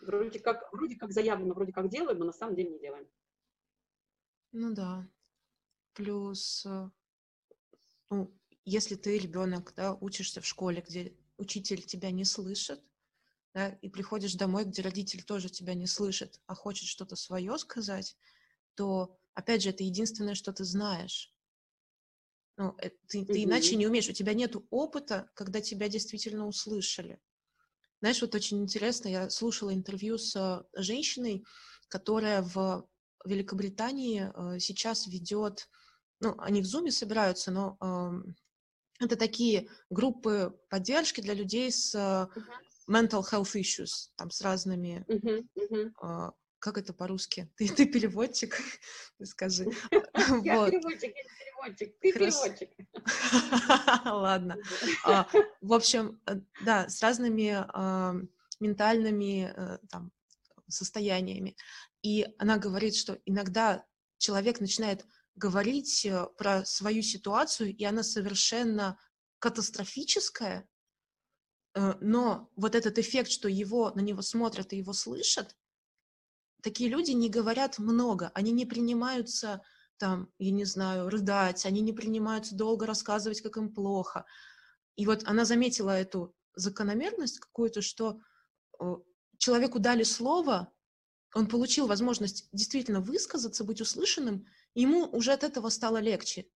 Вроде 0.00 0.40
как, 0.40 0.72
вроде 0.72 0.96
как 0.96 1.12
заявлено, 1.12 1.54
вроде 1.54 1.72
как 1.72 1.88
делаем, 1.88 2.18
но 2.18 2.24
на 2.24 2.32
самом 2.32 2.56
деле 2.56 2.70
не 2.70 2.80
делаем. 2.80 3.08
Ну 4.50 4.74
да. 4.74 5.08
Плюс, 5.92 6.66
э, 6.66 6.90
ну, 8.10 8.34
если 8.64 8.94
ты 8.94 9.18
ребенок, 9.18 9.72
да, 9.76 9.94
учишься 9.94 10.40
в 10.40 10.46
школе, 10.46 10.84
где 10.86 11.16
учитель 11.36 11.82
тебя 11.82 12.10
не 12.10 12.24
слышит, 12.24 12.82
да, 13.54 13.68
и 13.82 13.88
приходишь 13.88 14.34
домой, 14.34 14.64
где 14.64 14.82
родитель 14.82 15.22
тоже 15.22 15.48
тебя 15.48 15.74
не 15.74 15.86
слышит, 15.86 16.40
а 16.46 16.54
хочет 16.54 16.88
что-то 16.88 17.16
свое 17.16 17.58
сказать, 17.58 18.16
то, 18.74 19.18
опять 19.34 19.62
же, 19.62 19.70
это 19.70 19.84
единственное, 19.84 20.34
что 20.34 20.52
ты 20.52 20.64
знаешь. 20.64 21.34
Ну, 22.56 22.74
э, 22.78 22.90
ты, 23.08 23.24
ты 23.24 23.44
иначе 23.44 23.76
не 23.76 23.86
умеешь, 23.86 24.08
у 24.08 24.12
тебя 24.12 24.34
нет 24.34 24.56
опыта, 24.70 25.30
когда 25.34 25.60
тебя 25.60 25.88
действительно 25.88 26.46
услышали. 26.46 27.20
Знаешь, 28.00 28.20
вот 28.20 28.34
очень 28.34 28.60
интересно, 28.60 29.08
я 29.08 29.30
слушала 29.30 29.72
интервью 29.74 30.18
с 30.18 30.66
женщиной, 30.74 31.44
которая 31.88 32.42
в 32.42 32.88
Великобритании 33.24 34.30
э, 34.34 34.58
сейчас 34.60 35.06
ведет, 35.06 35.68
ну, 36.20 36.34
они 36.38 36.62
в 36.62 36.66
Зуме 36.66 36.90
собираются, 36.90 37.50
но 37.50 37.76
это 39.04 39.16
такие 39.16 39.68
группы 39.90 40.58
поддержки 40.68 41.20
для 41.20 41.34
людей 41.34 41.70
с 41.70 41.94
uh 41.94 42.28
mental 42.88 43.22
health 43.22 43.54
issues, 43.54 44.10
там 44.16 44.30
с 44.30 44.40
разными 44.42 45.04
uh-huh, 45.08 45.46
uh-huh. 45.56 45.92
Э, 46.02 46.30
как 46.58 46.78
это 46.78 46.92
по-русски? 46.92 47.50
Ты, 47.56 47.68
ты 47.68 47.86
переводчик? 47.86 48.56
Скажи. 49.22 49.64
Я 50.44 50.68
переводчик, 50.68 51.12
я 51.14 51.24
переводчик, 51.38 51.98
ты 52.00 52.12
переводчик. 52.12 52.70
Ладно. 54.04 54.56
А, 55.04 55.28
в 55.60 55.72
общем, 55.72 56.20
э, 56.26 56.40
да, 56.64 56.88
с 56.88 57.02
разными 57.02 57.50
а, 57.50 58.14
ментальными 58.60 59.52
э, 59.56 59.78
там, 59.90 60.12
состояниями. 60.68 61.56
И 62.02 62.26
она 62.38 62.58
говорит, 62.58 62.94
что 62.94 63.18
иногда 63.26 63.84
человек 64.18 64.60
начинает 64.60 65.04
говорить 65.34 66.04
э, 66.04 66.26
про 66.36 66.64
свою 66.64 67.02
ситуацию, 67.02 67.74
и 67.74 67.84
она 67.84 68.02
совершенно 68.02 68.98
катастрофическая, 69.38 70.68
но 71.74 72.50
вот 72.54 72.74
этот 72.74 72.98
эффект, 72.98 73.30
что 73.30 73.48
его, 73.48 73.90
на 73.94 74.00
него 74.00 74.22
смотрят 74.22 74.72
и 74.72 74.76
его 74.76 74.92
слышат, 74.92 75.56
такие 76.62 76.90
люди 76.90 77.12
не 77.12 77.28
говорят 77.28 77.78
много, 77.78 78.30
они 78.34 78.52
не 78.52 78.66
принимаются 78.66 79.62
там, 79.98 80.28
я 80.38 80.50
не 80.50 80.64
знаю, 80.64 81.08
рыдать, 81.08 81.64
они 81.64 81.80
не 81.80 81.92
принимаются 81.92 82.56
долго 82.56 82.86
рассказывать, 82.86 83.40
как 83.40 83.56
им 83.56 83.72
плохо. 83.72 84.24
И 84.96 85.06
вот 85.06 85.22
она 85.26 85.44
заметила 85.44 85.90
эту 85.90 86.34
закономерность 86.54 87.38
какую-то, 87.38 87.82
что 87.82 88.20
человеку 89.38 89.78
дали 89.78 90.02
слово, 90.02 90.72
он 91.34 91.46
получил 91.46 91.86
возможность 91.86 92.48
действительно 92.52 93.00
высказаться, 93.00 93.64
быть 93.64 93.80
услышанным, 93.80 94.44
и 94.74 94.82
ему 94.82 95.06
уже 95.06 95.32
от 95.32 95.44
этого 95.44 95.68
стало 95.68 95.98
легче. 95.98 96.46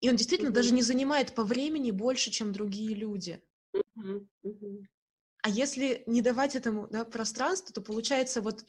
И 0.00 0.08
он 0.08 0.16
действительно 0.16 0.48
mm-hmm. 0.48 0.52
даже 0.52 0.72
не 0.72 0.82
занимает 0.82 1.34
по 1.34 1.44
времени 1.44 1.90
больше, 1.90 2.30
чем 2.30 2.52
другие 2.52 2.94
люди. 2.94 3.42
Mm-hmm. 3.74 4.28
Mm-hmm. 4.44 4.84
А 5.42 5.48
если 5.48 6.02
не 6.06 6.22
давать 6.22 6.56
этому 6.56 6.88
да, 6.88 7.04
пространство, 7.04 7.72
то 7.72 7.82
получается 7.82 8.40
вот 8.40 8.64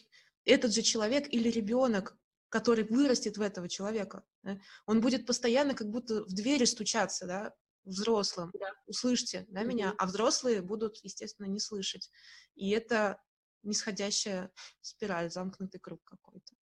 этот 0.45 0.73
же 0.73 0.81
человек 0.81 1.31
или 1.31 1.49
ребенок, 1.49 2.17
который 2.49 2.83
вырастет 2.83 3.37
в 3.37 3.41
этого 3.41 3.69
человека, 3.69 4.23
да, 4.43 4.59
он 4.85 4.99
будет 4.99 5.25
постоянно 5.25 5.73
как 5.73 5.89
будто 5.89 6.25
в 6.25 6.33
двери 6.33 6.65
стучаться, 6.65 7.25
да, 7.25 7.53
взрослым, 7.85 8.51
да. 8.59 8.73
услышьте 8.85 9.45
да, 9.49 9.61
mm-hmm. 9.61 9.67
меня, 9.67 9.95
а 9.97 10.05
взрослые 10.05 10.61
будут, 10.61 10.97
естественно, 11.03 11.47
не 11.47 11.59
слышать. 11.59 12.11
И 12.55 12.71
это 12.71 13.21
нисходящая 13.63 14.51
спираль, 14.81 15.31
замкнутый 15.31 15.79
круг 15.79 16.01
какой-то. 16.03 16.55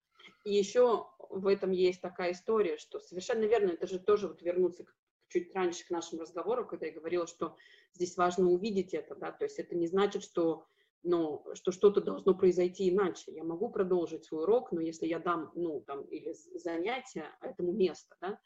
И 0.49 0.55
еще 0.55 1.07
в 1.29 1.47
этом 1.47 1.73
есть 1.73 2.01
такая 2.01 2.33
история, 2.33 2.79
что 2.79 3.01
совершенно 3.01 3.45
верно, 3.45 3.73
это 3.73 3.87
же 3.87 3.99
тоже 3.99 4.29
вот 4.29 4.41
вернуться 4.41 4.85
к, 4.85 4.95
чуть 5.29 5.55
раньше 5.55 5.87
к 5.87 5.91
нашему 5.91 6.23
разговору, 6.23 6.67
когда 6.67 6.87
я 6.87 6.93
говорила, 6.93 7.27
что 7.27 7.55
здесь 7.93 8.17
важно 8.17 8.49
увидеть 8.49 8.95
это, 8.95 9.15
да, 9.15 9.31
то 9.31 9.45
есть 9.45 9.59
это 9.59 9.75
не 9.77 9.87
значит, 9.87 10.23
что 10.23 10.65
ну, 11.03 11.45
что 11.53 11.71
что-то 11.71 12.01
должно 12.01 12.35
произойти 12.35 12.89
иначе. 12.89 13.31
Я 13.33 13.45
могу 13.45 13.71
продолжить 13.71 14.25
свой 14.25 14.45
урок, 14.45 14.73
но 14.73 14.81
если 14.81 15.07
я 15.07 15.19
дам, 15.19 15.53
ну, 15.55 15.81
там, 15.87 16.03
или 16.07 16.35
занятие 16.55 17.27
этому 17.43 17.73
место, 17.73 18.17
да, 18.21 18.41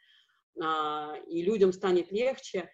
а, 0.61 1.17
и 1.29 1.41
людям 1.43 1.73
станет 1.73 2.11
легче. 2.11 2.71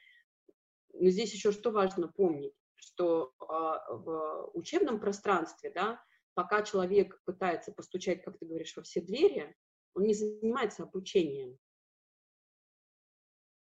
Но 0.95 1.11
здесь 1.11 1.33
еще 1.33 1.53
что 1.53 1.71
важно 1.71 2.09
помнить, 2.09 2.55
что 2.77 3.35
а, 3.41 3.95
в 3.95 4.51
учебном 4.55 4.99
пространстве, 4.99 5.71
да, 5.71 6.03
пока 6.39 6.63
человек 6.63 7.21
пытается 7.25 7.73
постучать, 7.73 8.23
как 8.23 8.39
ты 8.39 8.47
говоришь, 8.47 8.77
во 8.77 8.85
все 8.85 9.01
двери, 9.01 9.57
он 9.95 10.05
не 10.05 10.15
занимается 10.15 10.85
обучением. 10.85 11.59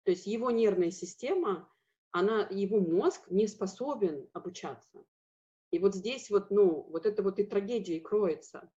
То 0.02 0.10
есть 0.10 0.26
его 0.26 0.50
нервная 0.50 0.90
система, 0.90 1.72
она, 2.10 2.46
его 2.50 2.78
мозг 2.78 3.30
не 3.30 3.46
способен 3.46 4.28
обучаться. 4.34 5.02
И 5.70 5.78
вот 5.78 5.94
здесь 5.94 6.28
вот, 6.28 6.50
ну, 6.50 6.82
вот 6.82 7.06
это 7.06 7.22
вот 7.22 7.38
и 7.38 7.44
трагедия 7.44 7.96
и 7.96 8.00
кроется, 8.00 8.70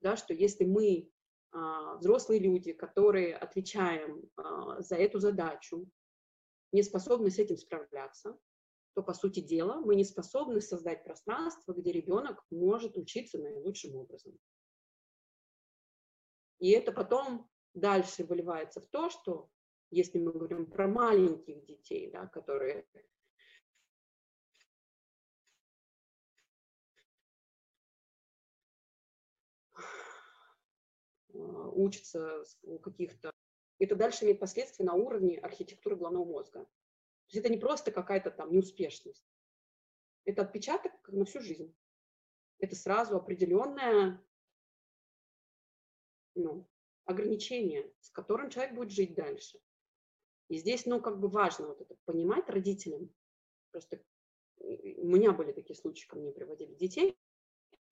да, 0.00 0.16
что 0.16 0.32
если 0.32 0.64
мы 0.64 1.10
а, 1.50 1.96
взрослые 1.96 2.38
люди, 2.38 2.72
которые 2.72 3.34
отвечаем 3.34 4.30
а, 4.36 4.80
за 4.80 4.94
эту 4.94 5.18
задачу, 5.18 5.90
не 6.70 6.84
способны 6.84 7.32
с 7.32 7.40
этим 7.40 7.56
справляться, 7.56 8.38
то, 8.94 9.02
по 9.02 9.12
сути 9.12 9.40
дела, 9.40 9.80
мы 9.80 9.96
не 9.96 10.04
способны 10.04 10.60
создать 10.60 11.04
пространство, 11.04 11.72
где 11.72 11.92
ребенок 11.92 12.44
может 12.50 12.96
учиться 12.96 13.38
наилучшим 13.38 13.96
образом. 13.96 14.38
И 16.60 16.70
это 16.70 16.92
потом 16.92 17.50
дальше 17.74 18.24
выливается 18.24 18.80
в 18.80 18.86
то, 18.86 19.10
что 19.10 19.50
если 19.90 20.18
мы 20.18 20.32
говорим 20.32 20.66
про 20.66 20.88
маленьких 20.88 21.64
детей, 21.64 22.10
да, 22.10 22.26
которые 22.26 22.86
А, 31.34 31.68
учится 31.70 32.44
у 32.62 32.78
каких-то... 32.78 33.32
Это 33.78 33.96
дальше 33.96 34.24
имеет 34.24 34.40
последствия 34.40 34.84
на 34.84 34.94
уровне 34.94 35.38
архитектуры 35.38 35.96
головного 35.96 36.24
мозга. 36.24 36.66
То 37.26 37.36
есть 37.36 37.44
это 37.44 37.52
не 37.52 37.58
просто 37.58 37.90
какая-то 37.90 38.30
там 38.30 38.52
неуспешность. 38.52 39.24
Это 40.24 40.42
отпечаток 40.42 40.92
на 41.08 41.24
всю 41.24 41.40
жизнь. 41.40 41.74
Это 42.58 42.76
сразу 42.76 43.16
определенное 43.16 44.24
ну, 46.34 46.68
ограничение, 47.04 47.92
с 48.00 48.10
которым 48.10 48.50
человек 48.50 48.74
будет 48.74 48.90
жить 48.90 49.14
дальше. 49.14 49.60
И 50.48 50.58
здесь, 50.58 50.86
ну, 50.86 51.00
как 51.00 51.18
бы 51.20 51.28
важно 51.28 51.68
вот 51.68 51.80
это 51.80 51.96
понимать 52.04 52.48
родителям. 52.48 53.12
Просто 53.70 54.02
у 54.58 55.06
меня 55.06 55.32
были 55.32 55.52
такие 55.52 55.76
случаи, 55.76 56.06
ко 56.06 56.16
мне 56.16 56.32
приводили 56.32 56.74
детей, 56.74 57.18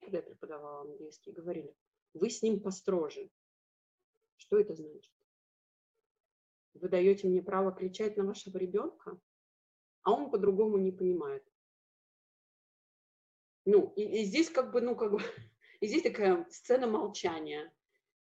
когда 0.01 0.19
я 0.19 0.23
преподавала 0.23 0.83
английский, 0.83 1.33
говорили, 1.33 1.75
вы 2.15 2.31
с 2.31 2.43
ним 2.43 2.61
построже. 2.61 3.31
Что 4.37 4.59
это 4.59 4.75
значит? 4.75 5.13
Вы 6.75 6.89
даете 6.89 7.29
мне 7.29 7.43
право 7.43 7.73
кричать 7.73 8.17
на 8.17 8.25
вашего 8.25 8.59
ребенка, 8.59 9.19
а 10.03 10.13
он 10.13 10.31
по-другому 10.31 10.79
не 10.79 10.91
понимает. 10.91 11.45
Ну, 13.65 13.93
и, 13.97 14.03
и 14.03 14.25
здесь 14.25 14.51
как 14.51 14.73
бы, 14.73 14.81
ну, 14.81 14.97
как 14.97 15.13
бы, 15.13 15.19
и 15.81 15.87
здесь 15.87 16.03
такая 16.03 16.47
сцена 16.51 16.87
молчания. 16.87 17.73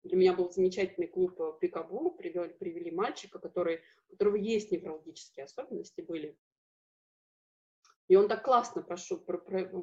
Для 0.05 0.17
меня 0.17 0.35
был 0.35 0.51
замечательный 0.51 1.09
клуб 1.09 1.41
э, 1.41 1.53
Пикабу, 1.61 2.13
привели, 2.13 2.55
привели 2.55 2.91
мальчика, 2.91 3.39
который, 3.39 3.83
у 4.09 4.13
которого 4.13 4.37
есть 4.37 4.71
неврологические 4.71 5.45
особенности 5.45 6.01
были. 6.01 6.39
И 8.09 8.17
он 8.17 8.27
так 8.27 8.43
классно 8.43 8.83
прошел, 8.83 9.23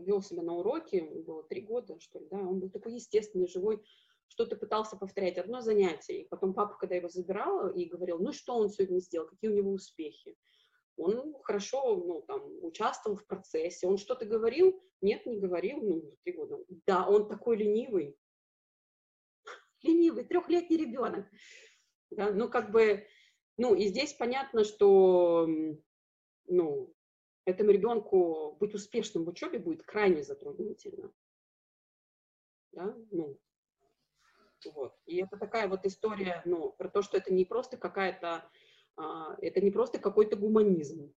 вел 0.02 0.22
себя 0.22 0.42
на 0.42 0.54
уроке, 0.54 1.04
было 1.04 1.44
три 1.44 1.62
года, 1.62 2.00
что 2.00 2.20
ли, 2.20 2.28
да, 2.32 2.38
он 2.38 2.60
был 2.60 2.70
такой 2.72 2.96
естественный, 2.96 3.48
живой, 3.48 3.86
что-то 4.28 4.56
пытался 4.56 4.98
повторять 4.98 5.38
одно 5.38 5.62
занятие. 5.62 6.22
И 6.22 6.28
потом 6.28 6.54
папа, 6.54 6.78
когда 6.78 6.96
его 6.96 7.10
забирал 7.10 7.70
и 7.70 7.86
говорил, 7.86 8.20
ну 8.20 8.34
что 8.34 8.56
он 8.56 8.70
сегодня 8.70 9.00
сделал, 9.00 9.28
какие 9.28 9.50
у 9.50 9.56
него 9.56 9.72
успехи, 9.72 10.36
он 10.98 11.36
хорошо, 11.44 11.96
ну, 11.96 12.22
там, 12.22 12.42
участвовал 12.64 13.18
в 13.18 13.26
процессе, 13.26 13.88
он 13.88 13.98
что-то 13.98 14.26
говорил, 14.26 14.82
нет, 15.02 15.26
не 15.26 15.40
говорил, 15.40 15.82
ну, 15.82 16.18
три 16.24 16.34
года. 16.34 16.58
Да, 16.86 17.08
он 17.08 17.28
такой 17.28 17.58
ленивый, 17.58 18.18
ленивый, 19.84 20.24
трехлетний 20.24 20.78
ребенок. 20.78 21.26
Да, 22.12 22.32
ну, 22.32 22.50
как 22.50 22.72
бы, 22.72 23.06
ну, 23.58 23.76
и 23.76 23.88
здесь 23.88 24.14
понятно, 24.14 24.64
что, 24.64 25.48
ну, 26.48 26.94
этому 27.46 27.72
ребенку 27.72 28.56
быть 28.60 28.74
успешным 28.74 29.26
в 29.26 29.30
учебе 29.30 29.60
будет 29.60 29.84
крайне 29.84 30.24
затруднительно. 30.24 31.12
Да? 32.72 32.96
Ну, 33.12 33.40
вот. 34.72 34.94
И 35.06 35.18
это 35.18 35.38
такая 35.38 35.68
вот 35.68 35.86
история, 35.86 36.42
ну, 36.46 36.72
про 36.72 36.90
то, 36.90 37.02
что 37.02 37.18
это 37.18 37.34
не 37.34 37.46
просто 37.46 37.78
какая-то, 37.78 38.50
а, 38.98 39.36
это 39.42 39.62
не 39.62 39.72
просто 39.72 40.00
какой-то 40.00 40.36
гуманизм. 40.36 41.14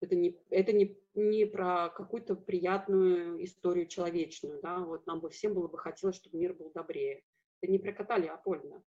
Это 0.00 0.16
не, 0.16 0.38
это 0.50 0.72
не, 0.72 0.98
не 1.14 1.46
про 1.46 1.88
какую-то 1.88 2.36
приятную 2.36 3.42
историю 3.44 3.86
человечную, 3.86 4.60
да, 4.60 4.78
вот 4.78 5.06
нам 5.06 5.20
бы 5.20 5.30
всем 5.30 5.54
было 5.54 5.68
бы 5.68 5.78
хотелось, 5.78 6.16
чтобы 6.16 6.38
мир 6.38 6.52
был 6.54 6.70
добрее. 6.72 7.22
Это 7.60 7.72
не 7.72 7.78
про 7.78 7.92
кота 7.92 8.18
Леопольда. 8.18 8.82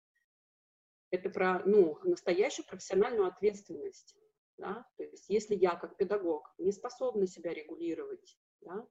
Это 1.11 1.31
про, 1.31 1.63
ну, 1.65 1.99
настоящую 2.03 2.67
профессиональную 2.67 3.29
ответственность 3.29 4.17
да? 4.59 4.87
То 4.97 5.05
есть 5.05 5.29
если 5.29 5.55
я 5.55 5.77
как 5.77 5.97
педагог 5.97 6.53
не 6.59 6.73
способна 6.73 7.27
себя 7.27 7.53
регулировать, 7.53 8.39
да, 8.61 8.87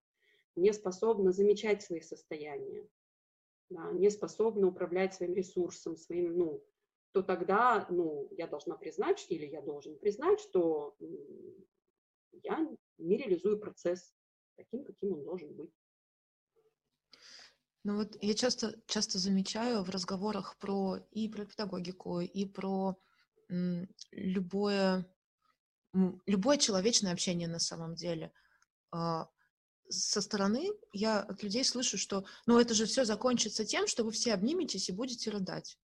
не 0.56 0.72
способна 0.74 1.32
замечать 1.32 1.82
свои 1.82 2.02
состояния, 2.02 2.88
да, 3.70 3.92
не 3.92 4.10
способна 4.10 4.68
управлять 4.68 5.14
своим 5.14 5.34
ресурсом, 5.34 5.98
своим, 5.98 6.38
ну, 6.38 6.64
то 7.12 7.22
тогда, 7.24 7.88
ну, 7.90 8.28
я 8.32 8.48
должна 8.48 8.78
признать, 8.78 9.26
или 9.30 9.46
я 9.46 9.62
должен 9.62 9.98
признать, 10.00 10.40
что 10.40 10.96
я 12.44 12.68
не 12.98 13.18
реализую 13.18 13.60
процесс 13.60 14.14
таким, 14.56 14.84
каким 14.84 15.14
он 15.14 15.24
должен 15.24 15.54
быть. 15.56 15.72
Ну 17.86 17.98
вот 17.98 18.16
я 18.22 18.34
часто, 18.34 18.82
часто 18.88 19.20
замечаю 19.20 19.84
в 19.84 19.90
разговорах 19.90 20.58
про 20.58 20.98
и 21.12 21.28
про 21.28 21.46
педагогику, 21.46 22.22
и 22.22 22.46
про 22.46 22.98
м, 23.50 23.90
любое 24.12 25.06
любое 26.26 26.58
человечное 26.58 27.14
общение 27.14 27.48
на 27.48 27.60
самом 27.60 27.96
деле. 27.96 28.34
А, 28.92 29.30
со 29.94 30.22
стороны 30.22 30.70
я 30.92 31.22
от 31.22 31.44
людей 31.44 31.64
слышу, 31.64 31.98
что 31.98 32.26
ну 32.46 32.60
это 32.60 32.74
же 32.74 32.86
все 32.86 33.06
закончится 33.06 33.66
тем, 33.66 33.88
что 33.88 34.04
вы 34.04 34.12
все 34.12 34.34
обниметесь 34.34 34.90
и 34.90 34.94
будете 34.94 35.30
рыдать. 35.30 35.78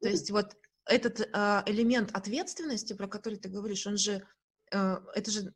То 0.00 0.08
есть 0.08 0.30
вот 0.30 0.56
этот 0.86 1.28
а, 1.32 1.62
элемент 1.66 2.10
ответственности, 2.14 2.92
про 2.94 3.08
который 3.08 3.38
ты 3.38 3.48
говоришь, 3.48 3.86
он 3.86 3.98
же, 3.98 4.26
а, 4.72 5.02
это 5.14 5.30
же, 5.30 5.54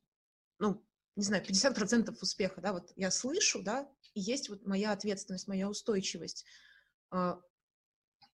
ну, 0.58 0.84
не 1.16 1.24
знаю, 1.24 1.44
50% 1.44 2.16
успеха, 2.20 2.60
да, 2.60 2.72
вот 2.72 2.92
я 2.96 3.10
слышу, 3.10 3.62
да, 3.62 3.88
и 4.14 4.20
есть 4.20 4.48
вот 4.48 4.66
моя 4.66 4.92
ответственность, 4.92 5.48
моя 5.48 5.68
устойчивость 5.68 6.44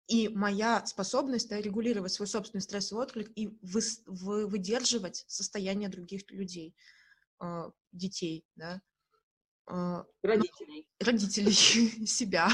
и 0.07 0.29
моя 0.29 0.85
способность 0.85 1.49
да, 1.49 1.59
регулировать 1.59 2.13
свой 2.13 2.27
собственный 2.27 2.61
стрессовый 2.61 3.03
отклик 3.03 3.31
и 3.35 3.47
вы, 3.61 3.81
вы, 4.05 4.47
выдерживать 4.47 5.25
состояние 5.27 5.89
других 5.89 6.29
людей, 6.31 6.73
э, 6.75 6.96
детей, 7.91 8.45
да. 8.55 8.81
Э, 9.69 10.03
родителей. 10.23 10.87
Родителей 10.99 11.53
себя. 12.07 12.49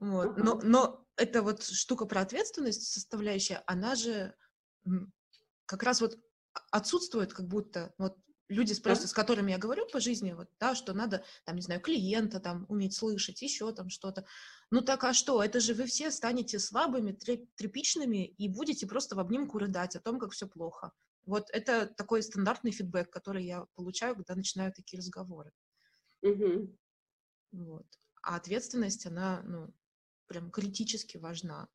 вот. 0.00 0.36
но, 0.36 0.60
но 0.62 1.06
эта 1.16 1.42
вот 1.42 1.62
штука 1.62 2.06
про 2.06 2.22
ответственность 2.22 2.92
составляющая, 2.92 3.62
она 3.66 3.94
же 3.94 4.34
как 5.66 5.82
раз 5.82 6.00
вот 6.00 6.18
отсутствует 6.70 7.32
как 7.32 7.46
будто 7.46 7.94
вот 7.98 8.18
люди, 8.48 8.78
просто 8.80 9.08
с 9.08 9.12
которыми 9.12 9.52
я 9.52 9.58
говорю 9.58 9.86
по 9.86 10.00
жизни, 10.00 10.32
вот, 10.32 10.48
да, 10.60 10.74
что 10.74 10.92
надо, 10.92 11.24
там, 11.44 11.56
не 11.56 11.62
знаю, 11.62 11.80
клиента 11.80 12.40
там 12.40 12.66
уметь 12.68 12.94
слышать, 12.94 13.40
еще 13.42 13.72
там 13.72 13.88
что-то. 13.88 14.26
Ну 14.70 14.82
так 14.82 15.04
а 15.04 15.12
что? 15.14 15.42
Это 15.42 15.60
же 15.60 15.74
вы 15.74 15.86
все 15.86 16.10
станете 16.10 16.58
слабыми, 16.58 17.12
тряпичными 17.56 18.26
и 18.26 18.48
будете 18.48 18.86
просто 18.86 19.16
в 19.16 19.20
обнимку 19.20 19.58
рыдать 19.58 19.96
о 19.96 20.00
том, 20.00 20.18
как 20.18 20.32
все 20.32 20.46
плохо. 20.46 20.92
Вот 21.26 21.48
это 21.52 21.86
такой 21.86 22.22
стандартный 22.22 22.70
фидбэк, 22.70 23.10
который 23.10 23.44
я 23.44 23.66
получаю, 23.74 24.14
когда 24.14 24.34
начинаю 24.34 24.72
такие 24.72 24.98
разговоры. 24.98 25.52
Угу. 26.22 26.76
Вот. 27.52 27.86
А 28.22 28.36
ответственность, 28.36 29.06
она, 29.06 29.42
ну, 29.42 29.72
прям 30.26 30.50
критически 30.50 31.16
важна. 31.16 31.68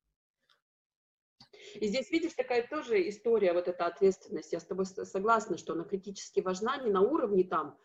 И 1.74 1.88
здесь, 1.88 2.10
видишь, 2.10 2.34
такая 2.34 2.66
тоже 2.66 3.08
история, 3.08 3.52
вот 3.52 3.68
эта 3.68 3.86
ответственность. 3.86 4.52
Я 4.52 4.60
с 4.60 4.66
тобой 4.66 4.86
согласна, 4.86 5.56
что 5.58 5.72
она 5.72 5.84
критически 5.84 6.40
важна 6.40 6.76
не 6.78 6.90
на 6.90 7.00
уровне 7.00 7.44
там, 7.44 7.78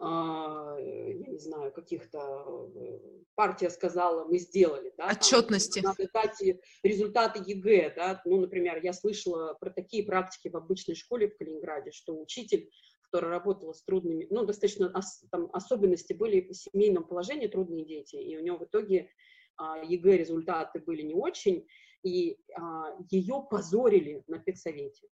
я 0.00 1.26
не 1.26 1.38
знаю, 1.38 1.72
каких-то 1.72 2.70
э, 2.74 2.98
партия 3.34 3.70
сказала, 3.70 4.24
мы 4.24 4.38
сделали, 4.38 4.92
да, 4.96 5.08
отчетности. 5.10 5.80
Там, 5.80 5.94
надо 5.98 6.10
дать 6.12 6.58
результаты 6.82 7.42
ЕГЭ, 7.44 7.94
да, 7.94 8.22
ну, 8.24 8.40
например, 8.40 8.80
я 8.82 8.92
слышала 8.92 9.54
про 9.54 9.70
такие 9.70 10.04
практики 10.04 10.48
в 10.48 10.56
обычной 10.56 10.94
школе 10.94 11.28
в 11.28 11.36
Калининграде, 11.36 11.92
что 11.92 12.18
учитель, 12.20 12.70
который 13.02 13.30
работала 13.30 13.72
с 13.72 13.82
трудными, 13.82 14.26
ну, 14.30 14.44
достаточно 14.44 14.90
ос, 14.96 15.24
там 15.30 15.48
особенности 15.52 16.12
были 16.12 16.40
по 16.40 16.54
семейному 16.54 17.06
положению 17.06 17.50
трудные 17.50 17.84
дети, 17.84 18.16
и 18.16 18.36
у 18.36 18.40
него 18.40 18.58
в 18.58 18.64
итоге 18.64 19.10
а, 19.56 19.82
ЕГЭ 19.84 20.16
результаты 20.16 20.80
были 20.80 21.02
не 21.02 21.14
очень, 21.14 21.66
и 22.02 22.38
а, 22.56 22.96
ее 23.10 23.46
позорили 23.48 24.22
на 24.26 24.38
педсовете. 24.38 25.06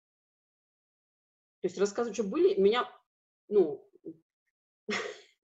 То 1.61 1.69
есть 1.69 1.79
рассказывать, 1.79 2.17
что 2.17 2.25
были, 2.25 2.61
меня, 2.61 2.89
ну, 3.49 3.89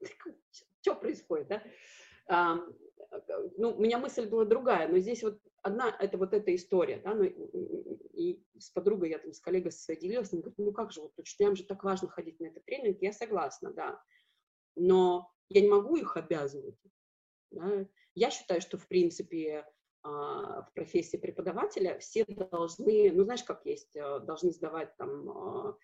что 0.81 0.95
происходит, 0.95 1.49
да? 1.49 1.63
А, 2.29 2.57
ну, 3.57 3.75
у 3.75 3.81
меня 3.81 3.99
мысль 3.99 4.29
была 4.29 4.45
другая, 4.45 4.89
но 4.89 4.99
здесь 4.99 5.23
вот 5.23 5.41
одна, 5.63 5.95
это 5.99 6.19
вот 6.19 6.35
эта 6.35 6.55
история, 6.55 6.99
да, 6.99 7.15
ну, 7.15 7.25
и 7.25 8.43
с 8.59 8.71
подругой 8.71 9.11
я 9.11 9.19
там, 9.19 9.33
с 9.33 9.41
коллегой 9.41 9.73
своей 9.73 10.17
она 10.17 10.27
говорит, 10.33 10.59
ну 10.59 10.73
как 10.73 10.93
же, 10.93 11.01
вот 11.01 11.19
учителям 11.19 11.57
же 11.57 11.65
так 11.65 11.85
важно 11.85 12.09
ходить 12.09 12.39
на 12.41 12.47
этот 12.47 12.65
тренинг, 12.65 12.99
я 13.01 13.13
согласна, 13.13 13.73
да, 13.73 14.03
но 14.77 15.33
я 15.49 15.63
не 15.63 15.69
могу 15.69 15.97
их 15.97 16.17
обязывать, 16.17 16.77
да? 17.51 17.87
Я 18.15 18.31
считаю, 18.31 18.61
что, 18.61 18.79
в 18.79 18.89
принципе, 18.89 19.65
а, 20.03 20.63
в 20.63 20.73
профессии 20.75 21.17
преподавателя 21.17 21.99
все 21.99 22.25
должны, 22.25 23.13
ну, 23.13 23.25
знаешь, 23.25 23.45
как 23.45 23.65
есть, 23.65 23.95
э, 23.95 24.21
должны 24.21 24.51
сдавать 24.51 24.97
там 24.97 25.31
а, 25.31 25.77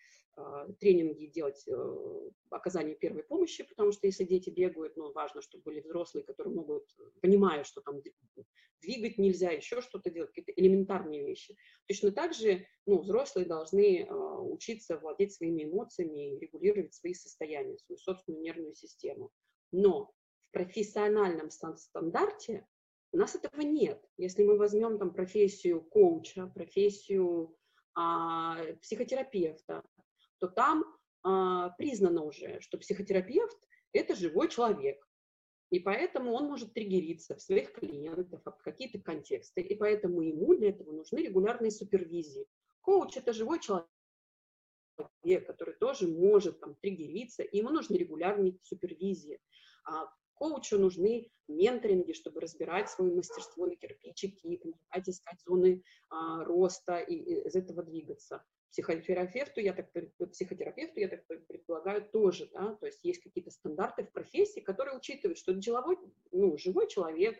тренинги, 0.80 1.26
делать 1.26 1.62
э, 1.68 2.30
оказание 2.50 2.94
первой 2.94 3.22
помощи, 3.22 3.64
потому 3.64 3.92
что 3.92 4.06
если 4.06 4.24
дети 4.24 4.50
бегают, 4.50 4.96
ну, 4.96 5.12
важно, 5.12 5.42
чтобы 5.42 5.64
были 5.64 5.80
взрослые, 5.80 6.24
которые 6.24 6.54
могут, 6.54 6.84
понимая, 7.20 7.64
что 7.64 7.80
там 7.80 8.00
двигать 8.80 9.18
нельзя, 9.18 9.50
еще 9.50 9.80
что-то 9.80 10.10
делать, 10.10 10.30
какие-то 10.30 10.52
элементарные 10.52 11.24
вещи. 11.24 11.56
Точно 11.86 12.10
так 12.10 12.34
же, 12.34 12.66
ну, 12.86 13.00
взрослые 13.00 13.46
должны 13.46 14.06
учиться 14.10 14.98
владеть 14.98 15.32
своими 15.34 15.64
эмоциями, 15.64 16.38
регулировать 16.38 16.94
свои 16.94 17.14
состояния, 17.14 17.78
свою 17.78 17.98
собственную 17.98 18.42
нервную 18.42 18.74
систему. 18.74 19.30
Но 19.72 20.12
в 20.48 20.52
профессиональном 20.52 21.50
стандарте 21.50 22.66
у 23.12 23.16
нас 23.16 23.36
этого 23.36 23.60
нет. 23.60 24.04
Если 24.16 24.42
мы 24.42 24.58
возьмем 24.58 24.98
там 24.98 25.14
профессию 25.14 25.80
коуча, 25.80 26.48
профессию 26.48 27.56
а, 27.94 28.56
психотерапевта, 28.82 29.84
то 30.44 30.48
там 30.48 30.84
а, 31.22 31.70
признано 31.70 32.22
уже, 32.22 32.60
что 32.60 32.76
психотерапевт– 32.78 33.56
это 33.92 34.14
живой 34.14 34.48
человек. 34.48 35.02
И 35.70 35.80
поэтому 35.80 36.32
он 36.32 36.48
может 36.48 36.74
триггериться 36.74 37.34
в 37.36 37.42
своих 37.42 37.72
клиентах, 37.72 38.42
в 38.44 38.62
какие-то 38.62 39.00
контексты. 39.00 39.62
И 39.62 39.74
поэтому 39.74 40.20
ему 40.20 40.54
для 40.54 40.68
этого 40.68 40.92
нужны 40.92 41.20
регулярные 41.20 41.70
супервизии. 41.70 42.46
Коуч– 42.82 43.16
это 43.16 43.32
живой 43.32 43.58
человек, 43.60 43.88
который 45.46 45.74
тоже 45.76 46.06
может 46.06 46.60
там, 46.60 46.76
триггериться, 46.76 47.42
и 47.42 47.58
ему 47.58 47.70
нужны 47.70 47.96
регулярные 47.96 48.58
супервизии. 48.62 49.40
А 49.86 50.06
Коучу 50.34 50.78
нужны 50.78 51.30
менторинги, 51.48 52.12
чтобы 52.12 52.40
разбирать 52.42 52.90
свое 52.90 53.14
мастерство 53.14 53.66
на 53.66 53.76
кирпичики, 53.76 54.56
помогать 54.58 55.08
искать 55.08 55.40
зоны 55.46 55.82
а, 56.10 56.44
роста 56.44 56.98
и, 56.98 57.14
и 57.14 57.46
из 57.46 57.54
этого 57.54 57.82
двигаться. 57.82 58.44
Психотерапевту, 58.74 59.60
я 59.60 59.72
так, 59.72 59.88
психотерапевту, 60.32 60.98
я 60.98 61.06
так 61.06 61.24
предполагаю, 61.46 62.04
тоже, 62.10 62.50
да, 62.52 62.74
то 62.74 62.86
есть 62.86 63.04
есть 63.04 63.22
какие-то 63.22 63.52
стандарты 63.52 64.02
в 64.02 64.10
профессии, 64.10 64.58
которые 64.58 64.96
учитывают, 64.96 65.38
что 65.38 65.52
это 65.52 65.60
деловой, 65.60 65.96
ну, 66.32 66.58
живой 66.58 66.88
человек, 66.88 67.38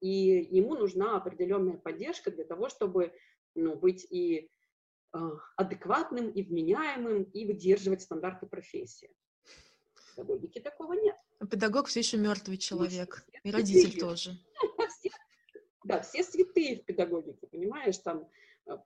и 0.00 0.08
ему 0.08 0.74
нужна 0.74 1.16
определенная 1.16 1.76
поддержка 1.76 2.32
для 2.32 2.42
того, 2.42 2.68
чтобы 2.68 3.14
ну, 3.54 3.76
быть 3.76 4.04
и 4.10 4.50
э, 5.14 5.18
адекватным, 5.56 6.28
и 6.28 6.42
вменяемым, 6.42 7.22
и 7.22 7.46
выдерживать 7.46 8.02
стандарты 8.02 8.46
профессии. 8.46 9.14
В 9.94 10.16
педагогике 10.16 10.60
такого 10.62 10.94
нет. 10.94 11.14
А 11.38 11.46
педагог 11.46 11.86
все 11.86 12.00
еще 12.00 12.16
мертвый 12.16 12.58
человек. 12.58 13.24
и 13.44 13.52
родитель 13.52 14.00
тоже. 14.00 14.36
Да, 15.84 16.00
все 16.00 16.22
святые 16.22 16.76
в 16.76 16.84
педагогике, 16.84 17.46
понимаешь, 17.48 17.98
там 17.98 18.28
э, 18.66 18.76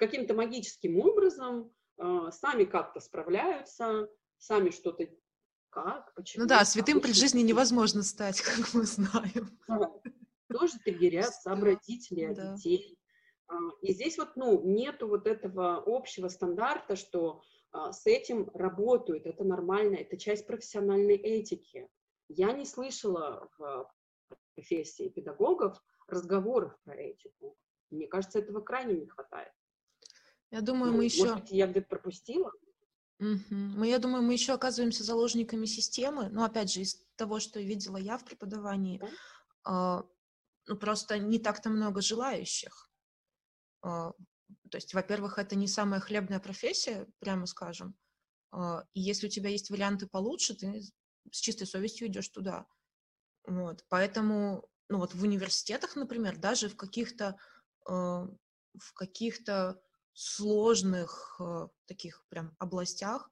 каким-то 0.00 0.34
магическим 0.34 0.98
образом 0.98 1.70
э, 1.98 2.30
сами 2.32 2.64
как-то 2.64 3.00
справляются, 3.00 4.08
сами 4.38 4.70
что-то 4.70 5.06
как, 5.68 6.12
почему. 6.14 6.42
Ну 6.42 6.48
да, 6.48 6.64
святым 6.64 7.00
при 7.00 7.12
жизни 7.12 7.42
невозможно 7.42 8.02
стать, 8.02 8.40
как 8.40 8.72
мы 8.72 8.84
знаем. 8.84 9.58
Тоже 10.48 10.78
триггерят 10.84 11.32
сам 11.34 11.62
родители, 11.62 12.32
да. 12.32 12.54
детей. 12.54 12.98
А, 13.46 13.54
и 13.82 13.92
здесь 13.92 14.16
вот, 14.16 14.34
ну, 14.36 14.62
нету 14.64 15.06
вот 15.06 15.26
этого 15.26 15.82
общего 15.86 16.28
стандарта, 16.28 16.96
что 16.96 17.42
а, 17.70 17.92
с 17.92 18.06
этим 18.06 18.50
работают, 18.54 19.26
это 19.26 19.44
нормально, 19.44 19.96
это 19.96 20.16
часть 20.16 20.46
профессиональной 20.46 21.16
этики. 21.16 21.88
Я 22.28 22.52
не 22.52 22.64
слышала 22.64 23.48
в 23.58 23.92
профессии 24.54 25.10
педагогов 25.10 25.80
разговоров 26.08 26.76
про 26.84 26.96
этику. 26.96 27.56
Мне 27.90 28.06
кажется, 28.06 28.38
этого 28.38 28.60
крайне 28.60 28.94
не 28.94 29.06
хватает. 29.06 29.52
Я 30.50 30.60
думаю, 30.60 30.92
ну, 30.92 30.98
мы 30.98 31.04
еще... 31.04 31.24
Может 31.24 31.40
быть, 31.42 31.52
я 31.52 31.66
где-то 31.66 31.88
пропустила? 31.88 32.52
Угу. 33.20 33.54
Мы, 33.54 33.88
я 33.88 33.98
думаю, 33.98 34.22
мы 34.22 34.32
еще 34.32 34.52
оказываемся 34.52 35.04
заложниками 35.04 35.66
системы. 35.66 36.28
Но 36.30 36.44
опять 36.44 36.72
же, 36.72 36.80
из 36.80 37.04
того, 37.16 37.38
что 37.38 37.60
видела 37.60 37.98
я 37.98 38.18
в 38.18 38.24
преподавании, 38.24 38.98
да? 38.98 40.00
э, 40.00 40.02
ну, 40.66 40.76
просто 40.76 41.18
не 41.18 41.38
так-то 41.38 41.70
много 41.70 42.00
желающих. 42.00 42.90
Э, 43.84 44.12
то 44.70 44.76
есть, 44.76 44.94
во-первых, 44.94 45.38
это 45.38 45.54
не 45.54 45.68
самая 45.68 46.00
хлебная 46.00 46.40
профессия, 46.40 47.06
прямо 47.18 47.46
скажем. 47.46 47.94
Э, 48.52 48.82
и 48.94 49.00
если 49.00 49.26
у 49.26 49.30
тебя 49.30 49.50
есть 49.50 49.70
варианты 49.70 50.08
получше, 50.08 50.54
ты 50.54 50.82
с 51.30 51.38
чистой 51.38 51.66
совестью 51.66 52.08
идешь 52.08 52.28
туда. 52.28 52.66
Вот. 53.46 53.84
Поэтому, 53.88 54.68
ну 54.88 54.98
вот 54.98 55.14
в 55.14 55.22
университетах, 55.22 55.94
например, 55.94 56.38
даже 56.38 56.68
в 56.68 56.76
каких-то 56.76 57.36
э, 57.88 57.92
в 57.92 58.92
каких-то 58.94 59.80
сложных 60.20 61.36
э, 61.40 61.68
таких 61.86 62.26
прям 62.28 62.54
областях 62.58 63.30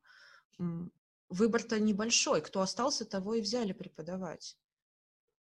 выбор-то 1.29 1.79
небольшой. 1.79 2.41
Кто 2.41 2.63
остался, 2.63 3.05
того 3.05 3.35
и 3.35 3.43
взяли 3.43 3.73
преподавать. 3.73 4.57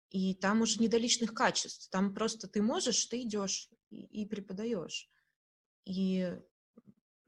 И 0.10 0.34
там 0.34 0.62
уже 0.62 0.80
не 0.80 0.88
до 0.88 0.98
личных 0.98 1.36
качеств. 1.36 1.90
Там 1.92 2.14
просто 2.16 2.48
ты 2.48 2.62
можешь, 2.62 3.06
ты 3.06 3.22
идешь 3.22 3.70
и, 3.92 4.02
и 4.06 4.26
преподаешь. 4.26 5.10
И 5.86 6.36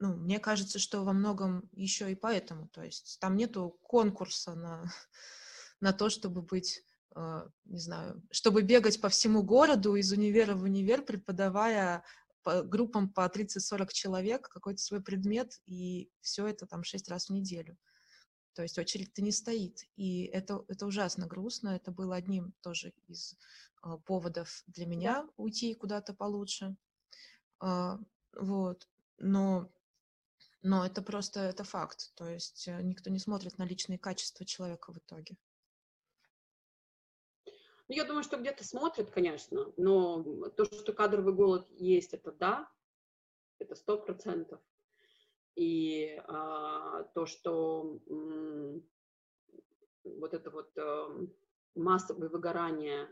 ну, 0.00 0.16
мне 0.16 0.40
кажется, 0.40 0.80
что 0.80 1.04
во 1.04 1.12
многом 1.12 1.68
еще 1.72 2.10
и 2.10 2.16
поэтому. 2.16 2.68
То 2.68 2.82
есть 2.82 3.18
там 3.20 3.36
нету 3.36 3.78
конкурса 3.82 4.54
на, 4.54 4.90
на 5.80 5.92
то, 5.92 6.10
чтобы 6.10 6.42
быть, 6.42 6.82
э, 7.14 7.48
не 7.66 7.78
знаю, 7.78 8.20
чтобы 8.32 8.62
бегать 8.62 9.00
по 9.00 9.08
всему 9.08 9.44
городу 9.44 9.94
из 9.94 10.10
универа 10.10 10.56
в 10.56 10.64
универ, 10.64 11.02
преподавая 11.02 12.02
по 12.42 12.62
группам 12.62 13.08
по 13.08 13.26
30-40 13.26 13.88
человек 13.92 14.48
какой-то 14.48 14.80
свой 14.80 15.02
предмет, 15.02 15.60
и 15.66 16.10
все 16.20 16.46
это 16.46 16.66
там 16.66 16.84
6 16.84 17.08
раз 17.08 17.26
в 17.26 17.32
неделю. 17.32 17.76
То 18.54 18.62
есть 18.62 18.78
очередь-то 18.78 19.22
не 19.22 19.32
стоит. 19.32 19.86
И 19.96 20.24
это, 20.24 20.64
это 20.68 20.86
ужасно 20.86 21.26
грустно. 21.26 21.70
Это 21.70 21.92
было 21.92 22.16
одним 22.16 22.52
тоже 22.60 22.92
из 23.06 23.36
э, 23.84 23.96
поводов 24.04 24.64
для 24.66 24.86
меня 24.86 25.28
уйти 25.36 25.74
куда-то 25.74 26.14
получше. 26.14 26.76
Э, 27.62 27.96
вот. 28.34 28.88
Но 29.18 29.70
но 30.62 30.84
это 30.84 31.00
просто 31.00 31.40
это 31.40 31.64
факт. 31.64 32.12
То 32.14 32.28
есть 32.28 32.68
э, 32.68 32.82
никто 32.82 33.10
не 33.10 33.18
смотрит 33.18 33.56
на 33.58 33.64
личные 33.64 33.98
качества 33.98 34.44
человека 34.44 34.92
в 34.92 34.98
итоге. 34.98 35.36
Ну, 37.90 37.96
я 37.96 38.04
думаю, 38.04 38.22
что 38.22 38.36
где-то 38.36 38.62
смотрят, 38.62 39.10
конечно, 39.10 39.72
но 39.76 40.22
то, 40.50 40.64
что 40.64 40.92
кадровый 40.92 41.34
голод 41.34 41.66
есть, 41.72 42.14
это 42.14 42.30
да, 42.30 42.70
это 43.58 43.74
сто 43.74 43.98
процентов. 43.98 44.60
И 45.56 46.22
а, 46.28 47.02
то, 47.16 47.26
что 47.26 47.98
вот 50.04 50.34
это 50.34 50.50
вот 50.52 50.70
э, 50.76 51.26
массовое 51.74 52.28
выгорание 52.28 53.08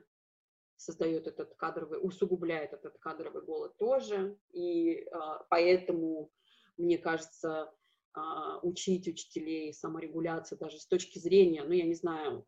создает 0.76 1.26
этот 1.26 1.56
кадровый, 1.56 1.98
усугубляет 2.00 2.72
этот 2.72 2.98
кадровый 2.98 3.42
голод 3.42 3.76
тоже, 3.78 4.38
и 4.52 4.92
э, 4.92 5.08
поэтому, 5.50 6.30
мне 6.76 6.98
кажется, 6.98 7.74
э, 8.14 8.20
учить 8.62 9.08
учителей 9.08 9.74
саморегуляции 9.74 10.54
даже 10.54 10.78
с 10.78 10.86
точки 10.86 11.18
зрения, 11.18 11.64
ну, 11.64 11.72
я 11.72 11.84
не 11.84 11.94
знаю, 11.94 12.44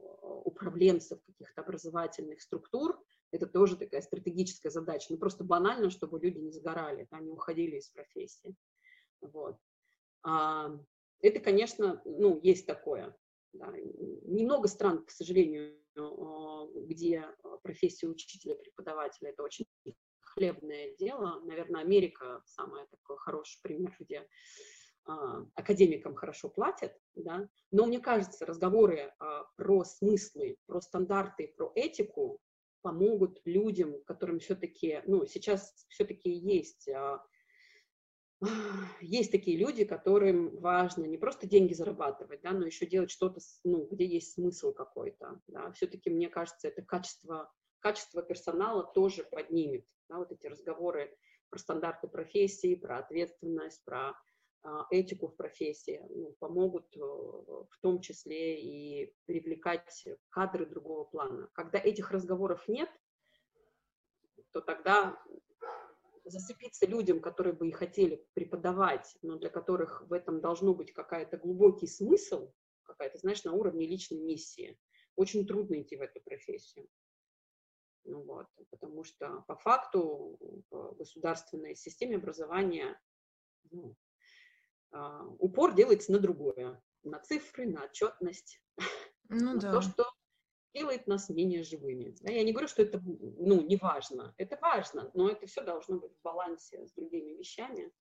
управленцев 0.60 1.20
каких-то 1.24 1.62
образовательных 1.62 2.40
структур, 2.42 3.02
это 3.32 3.46
тоже 3.46 3.76
такая 3.76 4.02
стратегическая 4.02 4.70
задача. 4.70 5.06
Ну, 5.10 5.18
просто 5.18 5.44
банально, 5.44 5.90
чтобы 5.90 6.20
люди 6.20 6.38
не 6.38 6.52
сгорали, 6.52 7.06
да, 7.10 7.20
не 7.20 7.30
уходили 7.30 7.76
из 7.76 7.88
профессии. 7.88 8.54
Вот. 9.20 9.56
А, 10.22 10.70
это, 11.20 11.40
конечно, 11.40 12.02
ну, 12.04 12.40
есть 12.42 12.66
такое. 12.66 13.16
Да. 13.52 13.72
Немного 14.24 14.68
стран, 14.68 15.04
к 15.04 15.10
сожалению, 15.10 15.76
а, 15.96 16.66
где 16.74 17.24
профессия 17.62 18.08
учителя, 18.08 18.56
преподавателя– 18.56 19.30
это 19.30 19.42
очень 19.42 19.66
хлебное 20.20 20.94
дело. 20.96 21.40
Наверное, 21.44 21.82
Америка– 21.82 22.42
самый 22.46 22.86
такой 22.88 23.16
хороший 23.18 23.60
пример, 23.62 23.94
где 23.98 24.26
академикам 25.54 26.14
хорошо 26.14 26.48
платят, 26.48 26.96
да, 27.14 27.48
но 27.70 27.86
мне 27.86 28.00
кажется, 28.00 28.46
разговоры 28.46 29.12
а, 29.18 29.44
про 29.56 29.84
смыслы, 29.84 30.56
про 30.66 30.80
стандарты, 30.80 31.52
про 31.56 31.72
этику 31.74 32.40
помогут 32.82 33.40
людям, 33.44 34.02
которым 34.04 34.38
все-таки, 34.38 35.02
ну, 35.06 35.26
сейчас 35.26 35.84
все-таки 35.88 36.30
есть 36.30 36.88
а, 36.88 37.24
есть 39.00 39.30
такие 39.30 39.56
люди, 39.58 39.84
которым 39.84 40.56
важно 40.58 41.04
не 41.04 41.18
просто 41.18 41.46
деньги 41.46 41.74
зарабатывать, 41.74 42.40
да, 42.42 42.52
но 42.52 42.66
еще 42.66 42.86
делать 42.86 43.10
что-то, 43.10 43.40
ну, 43.64 43.86
где 43.90 44.06
есть 44.06 44.34
смысл 44.34 44.72
какой-то. 44.72 45.40
Да. 45.46 45.70
Все-таки, 45.72 46.10
мне 46.10 46.28
кажется, 46.28 46.68
это 46.68 46.82
качество, 46.82 47.52
качество 47.80 48.22
персонала 48.22 48.84
тоже 48.84 49.24
поднимет. 49.24 49.84
Да, 50.08 50.18
вот 50.18 50.32
эти 50.32 50.46
разговоры 50.46 51.16
про 51.50 51.58
стандарты 51.58 52.08
профессии, 52.08 52.74
про 52.74 52.98
ответственность, 52.98 53.84
про 53.84 54.10
а, 54.10 54.14
этику 54.90 55.28
в 55.28 55.36
профессии 55.36 56.04
ну, 56.10 56.36
помогут 56.38 56.94
э, 56.96 57.00
в 57.00 57.78
том 57.80 58.00
числе 58.00 58.60
и 58.60 59.14
привлекать 59.24 60.06
кадры 60.28 60.66
другого 60.66 61.04
плана. 61.04 61.48
Когда 61.54 61.78
этих 61.78 62.10
разговоров 62.10 62.68
нет, 62.68 62.90
то 64.52 64.60
тогда 64.60 65.22
зацепиться 66.24 66.86
людям, 66.86 67.20
которые 67.20 67.54
бы 67.54 67.68
и 67.68 67.72
хотели 67.72 68.26
преподавать, 68.34 69.16
но 69.22 69.38
для 69.38 69.48
которых 69.48 70.02
в 70.08 70.12
этом 70.12 70.40
должно 70.40 70.74
быть 70.74 70.92
какая-то 70.92 71.38
глубокий 71.38 71.86
смысл, 71.86 72.52
какая-то, 72.82 73.18
знаешь, 73.18 73.44
на 73.44 73.52
уровне 73.52 73.86
личной 73.86 74.20
миссии. 74.20 74.78
Очень 75.16 75.46
трудно 75.46 75.80
идти 75.80 75.96
в 75.96 76.02
эту 76.02 76.20
профессию. 76.20 76.88
Ну 78.04 78.22
вот, 78.22 78.46
потому 78.70 79.04
что 79.04 79.44
по 79.46 79.56
факту 79.56 80.38
в 80.70 80.94
государственной 80.96 81.74
системе 81.76 82.16
образования 82.16 82.98
ну, 83.70 83.94
а, 83.94 84.09
упор 85.38 85.74
делается 85.74 86.12
на 86.12 86.18
другое, 86.18 86.82
на 87.02 87.18
цифры, 87.20 87.66
на 87.66 87.84
отчетность, 87.84 88.62
ну, 89.28 89.54
на 89.54 89.60
да. 89.60 89.72
то, 89.72 89.80
что 89.80 90.04
делает 90.74 91.06
нас 91.06 91.28
менее 91.28 91.64
живыми. 91.64 92.14
Я 92.20 92.44
не 92.44 92.52
говорю, 92.52 92.68
что 92.68 92.82
это 92.82 93.00
ну, 93.04 93.60
не 93.62 93.76
важно. 93.76 94.34
Это 94.36 94.58
важно, 94.60 95.10
но 95.14 95.28
это 95.28 95.46
все 95.46 95.62
должно 95.62 95.98
быть 95.98 96.12
в 96.12 96.22
балансе 96.22 96.86
с 96.86 96.92
другими 96.92 97.38
вещами. 97.38 97.92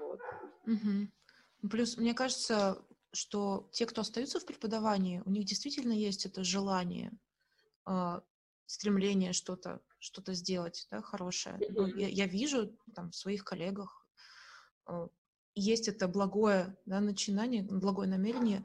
Вот. 0.00 0.20
Угу. 0.66 1.68
Плюс, 1.70 1.96
мне 1.96 2.14
кажется, 2.14 2.84
что 3.12 3.68
те, 3.72 3.86
кто 3.86 4.00
остаются 4.00 4.40
в 4.40 4.46
преподавании, 4.46 5.22
у 5.24 5.30
них 5.30 5.44
действительно 5.44 5.92
есть 5.92 6.26
это 6.26 6.42
желание, 6.42 7.12
э, 7.86 8.20
стремление 8.66 9.32
что-то 9.32 9.80
что 10.02 10.32
сделать 10.32 10.88
да, 10.90 11.00
хорошее. 11.00 11.56
Mm-hmm. 11.58 12.00
Я, 12.00 12.08
я 12.08 12.26
вижу 12.26 12.76
там, 12.94 13.12
в 13.12 13.16
своих 13.16 13.44
коллегах, 13.44 14.04
э, 14.88 15.08
есть 15.54 15.88
это 15.88 16.08
благое 16.08 16.76
да, 16.86 17.00
начинание, 17.00 17.62
благое 17.62 18.08
намерение. 18.08 18.64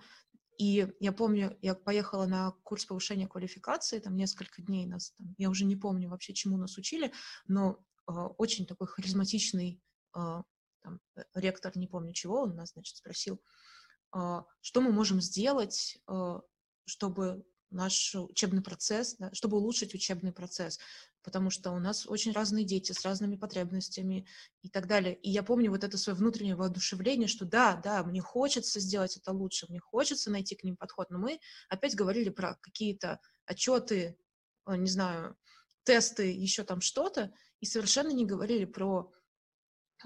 И 0.58 0.92
я 1.00 1.12
помню, 1.12 1.58
я 1.62 1.76
поехала 1.76 2.26
на 2.26 2.52
курс 2.64 2.86
повышения 2.86 3.28
квалификации, 3.28 4.00
там 4.00 4.16
несколько 4.16 4.62
дней 4.62 4.88
нас, 4.88 5.12
там, 5.12 5.36
я 5.38 5.50
уже 5.50 5.66
не 5.66 5.76
помню 5.76 6.10
вообще, 6.10 6.34
чему 6.34 6.58
нас 6.58 6.78
учили, 6.78 7.12
но 7.48 7.80
э, 8.08 8.12
очень 8.12 8.66
такой 8.66 8.88
харизматичный 8.88 9.80
э, 10.16 10.42
там, 10.82 11.00
ректор, 11.36 11.78
не 11.78 11.88
помню 11.88 12.14
чего, 12.14 12.42
он 12.42 12.56
нас, 12.56 12.72
значит, 12.74 12.98
спросил, 12.98 13.40
э, 14.16 14.42
что 14.62 14.82
мы 14.82 14.92
можем 14.92 15.22
сделать, 15.22 16.00
э, 16.08 16.40
чтобы 16.86 17.46
наш 17.70 18.16
учебный 18.16 18.62
процесс, 18.62 19.16
да, 19.18 19.30
чтобы 19.34 19.58
улучшить 19.58 19.94
учебный 19.94 20.32
процесс, 20.32 20.80
потому 21.24 21.50
что 21.50 21.72
у 21.72 21.80
нас 21.80 22.08
очень 22.08 22.32
разные 22.32 22.64
дети 22.64 22.94
с 22.94 23.04
разными 23.04 23.36
потребностями 23.36 24.26
и 24.62 24.70
так 24.70 24.88
далее. 24.88 25.16
И 25.16 25.30
я 25.30 25.44
помню 25.44 25.72
вот 25.72 25.84
это 25.84 25.98
свое 25.98 26.18
внутреннее 26.18 26.56
воодушевление, 26.56 27.28
что 27.28 27.46
да, 27.46 27.76
да, 27.84 28.04
мне 28.04 28.22
хочется 28.22 28.80
сделать 28.80 29.18
это 29.18 29.32
лучше, 29.32 29.68
мне 29.70 29.80
хочется 29.80 30.32
найти 30.32 30.56
к 30.56 30.64
ним 30.64 30.78
подход, 30.78 31.10
но 31.10 31.20
мы 31.20 31.40
опять 31.70 31.96
говорили 31.96 32.30
про 32.30 32.56
какие-то 32.62 33.20
отчеты, 33.46 34.18
э, 34.66 34.76
не 34.78 34.90
знаю, 34.90 35.36
тесты, 35.84 36.32
еще 36.32 36.64
там 36.64 36.82
что-то, 36.82 37.34
и 37.60 37.66
совершенно 37.66 38.12
не 38.12 38.26
говорили 38.26 38.66
про 38.66 39.12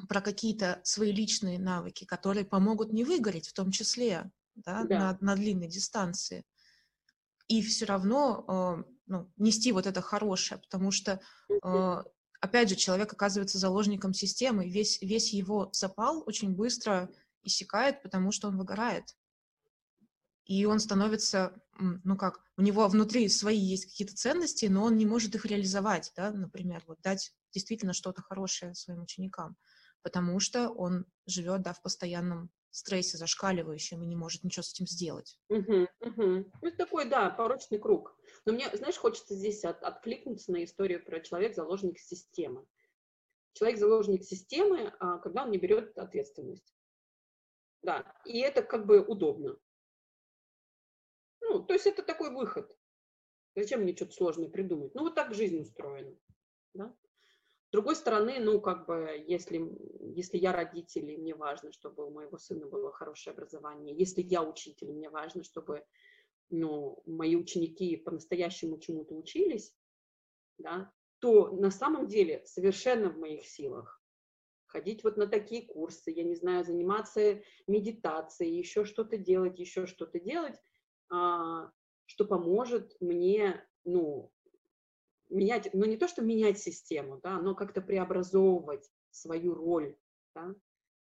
про 0.08 0.22
какие-то 0.22 0.80
свои 0.86 1.12
личные 1.12 1.60
навыки, 1.60 2.06
которые 2.06 2.46
помогут 2.46 2.94
не 2.94 3.04
выгореть, 3.04 3.50
в 3.50 3.54
том 3.54 3.72
числе, 3.72 4.32
да, 4.56 4.84
да. 4.86 4.98
На, 4.98 5.18
на 5.20 5.36
длинной 5.36 5.68
дистанции 5.68 6.46
и 7.52 7.62
все 7.62 7.84
равно 7.84 8.46
э, 8.48 8.84
ну, 9.08 9.30
нести 9.36 9.74
вот 9.74 9.86
это 9.86 10.02
хорошее, 10.02 10.62
потому 10.62 10.90
что, 10.92 11.20
э, 11.50 12.04
опять 12.40 12.70
же, 12.70 12.78
человек 12.78 13.12
оказывается 13.12 13.58
заложником 13.58 14.14
системы, 14.14 14.70
весь, 14.70 15.02
весь 15.02 15.34
его 15.34 15.70
запал 15.74 16.24
очень 16.26 16.56
быстро 16.56 17.10
иссякает, 17.44 18.02
потому 18.04 18.32
что 18.32 18.48
он 18.48 18.58
выгорает. 18.58 19.18
И 20.46 20.64
он 20.64 20.80
становится, 20.80 21.62
ну 21.78 22.16
как, 22.16 22.40
у 22.56 22.62
него 22.62 22.88
внутри 22.88 23.28
свои 23.28 23.60
есть 23.60 23.86
какие-то 23.86 24.16
ценности, 24.16 24.68
но 24.68 24.86
он 24.86 24.96
не 24.96 25.06
может 25.06 25.36
их 25.36 25.46
реализовать, 25.46 26.14
да, 26.16 26.32
например, 26.32 26.82
вот 26.88 27.02
дать 27.02 27.34
действительно 27.52 27.92
что-то 27.92 28.22
хорошее 28.22 28.76
своим 28.76 29.02
ученикам, 29.02 29.58
потому 30.04 30.40
что 30.40 30.70
он 30.70 31.06
живет, 31.26 31.64
да, 31.64 31.74
в 31.74 31.82
постоянном 31.82 32.50
стрессе 32.76 33.18
зашкаливающем 33.18 34.02
и 34.02 34.08
не 34.08 34.16
может 34.16 34.44
ничего 34.44 34.64
с 34.64 34.74
этим 34.74 34.88
сделать. 34.88 35.38
Угу, 35.50 35.88
угу. 36.00 36.52
Это 36.62 36.78
такой, 36.78 37.10
да, 37.10 37.30
порочный 37.30 37.80
круг. 37.80 38.18
Но 38.46 38.54
мне, 38.54 38.70
знаешь, 38.74 38.98
хочется 38.98 39.36
здесь 39.36 39.64
от, 39.64 39.84
откликнуться 39.84 40.52
на 40.52 40.64
историю 40.64 41.04
про 41.04 41.20
человек-заложник 41.20 42.00
системы. 42.00 42.66
Человек-заложник 43.54 44.24
системы, 44.24 44.94
а, 45.00 45.18
когда 45.20 45.44
он 45.44 45.52
не 45.52 45.58
берет 45.58 45.98
ответственность. 45.98 46.74
Да, 47.82 48.16
и 48.26 48.40
это 48.40 48.64
как 48.64 48.86
бы 48.86 49.02
удобно. 49.02 49.58
Ну, 51.42 51.64
то 51.64 51.74
есть 51.74 51.88
это 51.88 52.04
такой 52.04 52.34
выход. 52.34 52.72
Зачем 53.56 53.82
мне 53.82 53.96
что-то 53.96 54.14
сложное 54.14 54.50
придумать? 54.50 54.96
Ну, 54.96 55.02
вот 55.04 55.16
так 55.16 55.34
жизнь 55.34 55.60
устроена. 55.60 56.16
Да? 56.74 56.96
С 57.72 57.74
другой 57.74 57.96
стороны, 57.96 58.38
ну, 58.42 58.60
как 58.60 58.86
бы, 58.86 59.24
если, 59.26 59.66
если 60.14 60.38
я 60.38 60.52
родитель, 60.52 61.10
и 61.10 61.18
мне 61.18 61.34
важно, 61.34 61.72
чтобы 61.72 62.06
у 62.06 62.12
моего 62.12 62.38
сына 62.38 62.66
было 62.66 62.92
хорошее 62.92 63.34
образование, 63.34 63.96
если 63.96 64.22
я 64.22 64.44
учитель, 64.44 64.92
мне 64.92 65.10
важно, 65.10 65.42
чтобы, 65.42 65.86
ну, 66.50 67.02
мои 67.06 67.38
ученики 67.38 67.96
по-настоящему 67.96 68.78
чему-то 68.78 69.16
учились, 69.16 69.74
да, 70.58 70.92
то 71.20 71.48
на 71.52 71.72
самом 71.72 72.08
деле 72.08 72.44
совершенно 72.46 73.10
в 73.10 73.18
моих 73.18 73.48
силах 73.48 74.04
ходить 74.66 75.06
вот 75.06 75.16
на 75.16 75.28
такие 75.28 75.66
курсы, 75.66 76.12
я 76.12 76.24
не 76.26 76.36
знаю, 76.36 76.66
заниматься 76.66 77.42
медитацией, 77.68 78.58
еще 78.58 78.84
что-то 78.84 79.18
делать, 79.18 79.58
еще 79.60 79.86
что-то 79.86 80.20
делать, 80.20 80.60
а, 81.10 81.72
что 82.06 82.26
поможет 82.26 82.98
мне, 83.00 83.66
ну, 83.86 84.34
менять, 85.32 85.74
ну 85.74 85.86
не 85.86 85.98
то, 85.98 86.08
что 86.08 86.22
менять 86.22 86.60
систему, 86.60 87.20
да, 87.22 87.40
но 87.40 87.56
как-то 87.56 87.82
преобразовывать 87.82 88.90
свою 89.10 89.56
роль, 89.56 89.98
да. 90.36 90.54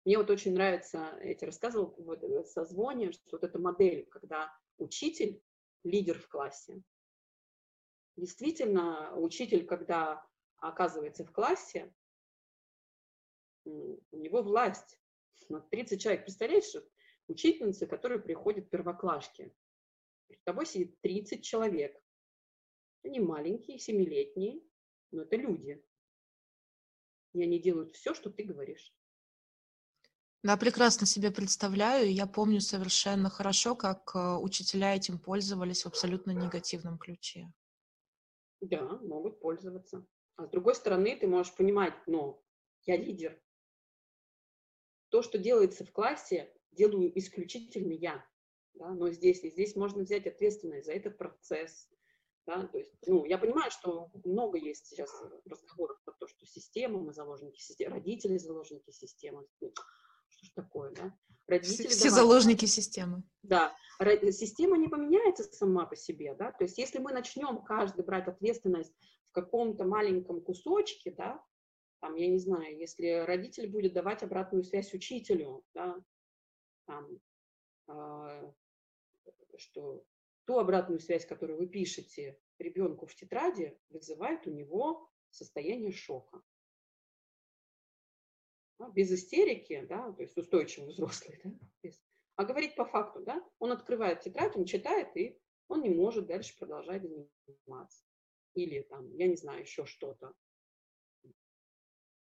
Мне 0.06 0.18
вот 0.18 0.30
очень 0.30 0.54
нравится, 0.54 1.20
я 1.22 1.34
тебе 1.34 1.48
рассказывала 1.48 1.94
в 1.98 2.46
созвоне, 2.46 3.12
что 3.12 3.24
вот 3.34 3.44
эта 3.44 3.60
модель, 3.60 4.06
когда 4.06 4.52
учитель– 4.78 5.42
лидер 5.84 6.20
в 6.20 6.28
классе. 6.28 6.82
Действительно, 8.16 9.14
учитель, 9.16 9.66
когда 9.66 10.26
оказывается 10.58 11.26
в 11.26 11.32
классе, 11.32 11.94
у 13.66 14.00
него 14.18 14.42
власть. 14.42 15.00
30 15.72 16.02
человек, 16.02 16.24
представляешь, 16.24 16.74
учительницы, 17.28 17.86
которые 17.86 18.20
приходят 18.20 18.70
первоклашки. 18.70 19.54
Перед 20.28 20.44
тобой 20.44 20.66
сидит 20.66 21.00
30 21.02 21.44
человек. 21.44 22.02
Они 23.04 23.20
маленькие, 23.20 23.80
семилетние, 23.80 24.62
но 25.12 25.24
это 25.24 25.36
люди. 25.36 25.84
И 27.34 27.42
они 27.42 27.60
делают 27.60 27.92
все, 27.92 28.14
что 28.14 28.30
ты 28.30 28.44
говоришь. 28.44 28.94
Да, 30.44 30.56
прекрасно 30.56 31.06
себе 31.06 31.32
представляю. 31.32 32.14
Я 32.14 32.28
помню 32.28 32.62
совершенно 32.62 33.30
хорошо, 33.30 33.76
как 33.76 34.12
э, 34.16 34.38
учителя 34.38 34.96
этим 34.96 35.20
пользовались 35.20 35.84
в 35.84 35.88
абсолютно 35.88 36.32
негативном 36.32 36.98
ключе. 36.98 37.52
Да, 38.62 38.98
могут 39.02 39.40
пользоваться. 39.40 40.06
А 40.36 40.46
с 40.46 40.50
другой 40.50 40.76
стороны, 40.76 41.18
ты 41.18 41.28
можешь 41.28 41.56
понимать, 41.56 41.94
ну, 42.06 42.44
я 42.86 42.96
лидер. 42.98 43.42
То, 45.10 45.22
что 45.22 45.38
делается 45.38 45.84
в 45.86 45.92
классе, 45.92 46.54
делаю 46.72 47.18
исключительно 47.18 47.94
я. 47.94 48.26
Да? 48.76 48.92
Но 48.92 49.10
здесь, 49.10 49.44
и 49.44 49.50
здесь 49.50 49.76
можно 49.76 50.04
взять 50.04 50.28
ответственность 50.28 50.86
за 50.86 50.94
этот 50.94 51.18
процесс. 51.18 51.90
Да? 52.48 52.66
То 52.66 52.78
есть, 52.78 52.94
ну, 53.06 53.26
я 53.26 53.38
понимаю, 53.38 53.70
что 53.72 54.10
много 54.24 54.58
есть 54.58 54.88
сейчас 54.88 55.12
разговоров 55.46 56.02
про 56.06 56.14
то, 56.14 56.28
что 56.28 56.46
система, 56.46 57.00
мы 57.00 57.14
заложники 57.14 57.60
системы, 57.60 57.96
родители 57.96 58.38
заложники 58.38 58.90
системы 58.92 59.46
что 60.30 60.46
ж 60.46 60.50
такое, 60.56 60.92
да? 60.92 61.18
Родители 61.48 61.88
все, 61.88 61.98
все 61.98 62.10
заложники 62.10 62.66
системы. 62.66 63.24
Да, 63.44 63.76
система 64.32 64.78
не 64.78 64.88
поменяется 64.88 65.44
сама 65.44 65.86
по 65.86 65.96
себе, 65.96 66.36
да, 66.36 66.52
то 66.52 66.64
есть 66.64 66.78
если 66.78 67.00
мы 67.00 67.12
начнем 67.12 67.64
каждый 67.64 68.06
брать 68.06 68.28
ответственность 68.28 68.94
в 69.30 69.32
каком-то 69.34 69.86
маленьком 69.86 70.42
кусочке, 70.42 71.12
да, 71.12 71.44
там, 72.02 72.16
я 72.16 72.28
не 72.28 72.38
знаю, 72.38 72.78
если 72.78 73.26
родитель 73.26 73.70
будет 73.70 73.94
давать 73.94 74.24
обратную 74.24 74.64
связь 74.64 74.94
учителю, 74.94 75.64
да, 75.74 75.96
там, 76.86 77.20
э, 77.88 78.52
что 79.58 80.04
ту 80.48 80.58
обратную 80.58 81.00
связь, 81.00 81.26
которую 81.26 81.60
вы 81.60 81.68
пишете 81.68 82.40
ребенку 82.58 83.06
в 83.06 83.14
тетради, 83.14 83.78
вызывает 83.90 84.48
у 84.48 84.52
него 84.52 85.12
состояние 85.30 85.92
шока 85.92 86.42
да, 88.80 88.90
без 88.90 89.12
истерики, 89.12 89.86
да, 89.88 90.12
то 90.12 90.22
есть 90.22 90.38
устойчивый 90.38 90.90
взрослый, 90.94 91.40
да, 91.44 91.52
без, 91.82 92.02
а 92.36 92.46
говорить 92.46 92.76
по 92.76 92.86
факту, 92.86 93.22
да, 93.22 93.44
он 93.60 93.72
открывает 93.72 94.22
тетрадь, 94.22 94.56
он 94.56 94.66
читает, 94.66 95.16
и 95.18 95.40
он 95.68 95.82
не 95.82 95.90
может 95.90 96.28
дальше 96.28 96.58
продолжать 96.58 97.04
заниматься. 97.04 98.06
Или 98.54 98.82
там, 98.82 99.14
я 99.16 99.28
не 99.28 99.36
знаю, 99.36 99.62
еще 99.62 99.86
что-то. 99.86 100.34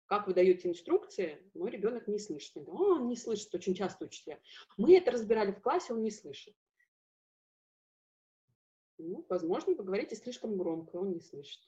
Как 0.08 0.28
вы 0.28 0.34
даете 0.34 0.70
инструкции, 0.70 1.50
мой 1.54 1.72
ребенок 1.72 2.08
не 2.08 2.20
слышит. 2.20 2.56
О, 2.58 2.96
он 2.96 3.08
не 3.08 3.16
слышит, 3.16 3.54
очень 3.56 3.74
часто 3.74 4.06
учителя. 4.06 4.40
Мы 4.78 4.98
это 4.98 5.12
разбирали 5.12 5.52
в 5.52 5.62
классе, 5.62 5.94
он 5.94 6.04
не 6.04 6.12
слышит. 6.12 6.56
Ну, 8.98 9.26
возможно, 9.30 9.74
вы 9.76 9.84
говорите 9.84 10.16
слишком 10.16 10.58
громко, 10.58 10.96
он 10.96 11.12
не 11.12 11.20
слышит. 11.20 11.62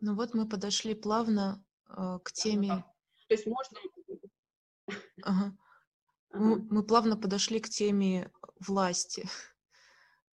Ну 0.00 0.14
вот 0.14 0.34
мы 0.34 0.48
подошли 0.48 0.94
плавно 0.94 1.64
э, 1.88 2.18
к 2.22 2.32
теме... 2.32 2.84
То 3.28 3.34
есть 3.34 3.46
можно... 3.46 3.78
Ага. 5.22 5.56
Ага. 6.30 6.44
Мы, 6.44 6.56
мы 6.68 6.82
плавно 6.82 7.16
подошли 7.16 7.60
к 7.60 7.68
теме 7.68 8.32
власти. 8.58 9.28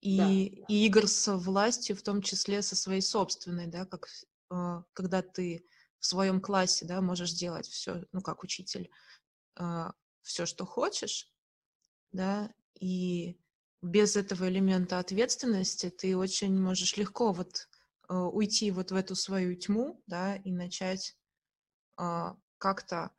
И, 0.01 0.17
да, 0.17 0.29
и 0.29 0.85
игр 0.85 1.07
с 1.07 1.33
властью, 1.37 1.95
в 1.95 2.03
том 2.03 2.21
числе 2.21 2.61
со 2.61 2.75
своей 2.75 3.01
собственной, 3.01 3.67
да, 3.67 3.85
как 3.85 4.07
э, 4.51 4.83
когда 4.93 5.21
ты 5.21 5.65
в 5.99 6.05
своем 6.05 6.41
классе, 6.41 6.85
да, 6.85 7.01
можешь 7.01 7.31
делать 7.31 7.65
все, 7.67 8.05
ну, 8.11 8.21
как 8.21 8.43
учитель, 8.43 8.91
э, 9.57 9.91
все, 10.21 10.45
что 10.45 10.65
хочешь, 10.65 11.33
да, 12.11 12.53
и 12.79 13.39
без 13.81 14.15
этого 14.15 14.49
элемента 14.49 14.99
ответственности 14.99 15.89
ты 15.89 16.17
очень 16.17 16.59
можешь 16.59 16.97
легко 16.97 17.31
вот 17.31 17.67
э, 18.09 18.13
уйти 18.15 18.71
вот 18.71 18.91
в 18.91 18.95
эту 18.95 19.15
свою 19.15 19.55
тьму, 19.55 20.01
да, 20.07 20.35
и 20.35 20.51
начать 20.51 21.15
а, 21.97 22.35
как-то, 22.57 23.11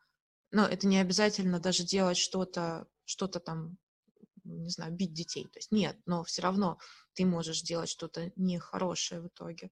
ну, 0.51 0.63
это 0.63 0.87
не 0.87 0.99
обязательно 0.99 1.61
даже 1.61 1.85
делать 1.85 2.19
что-то, 2.19 2.87
что-то 3.05 3.41
там, 3.41 3.79
не 4.45 4.69
знаю, 4.71 4.93
бить 4.93 5.13
детей. 5.13 5.45
То 5.45 5.59
есть 5.59 5.73
нет, 5.73 5.97
но 6.07 6.25
все 6.25 6.43
равно 6.43 6.79
ты 7.15 7.25
можешь 7.25 7.63
делать 7.63 7.89
что-то 7.89 8.33
нехорошее 8.37 9.21
в 9.21 9.29
итоге. 9.29 9.71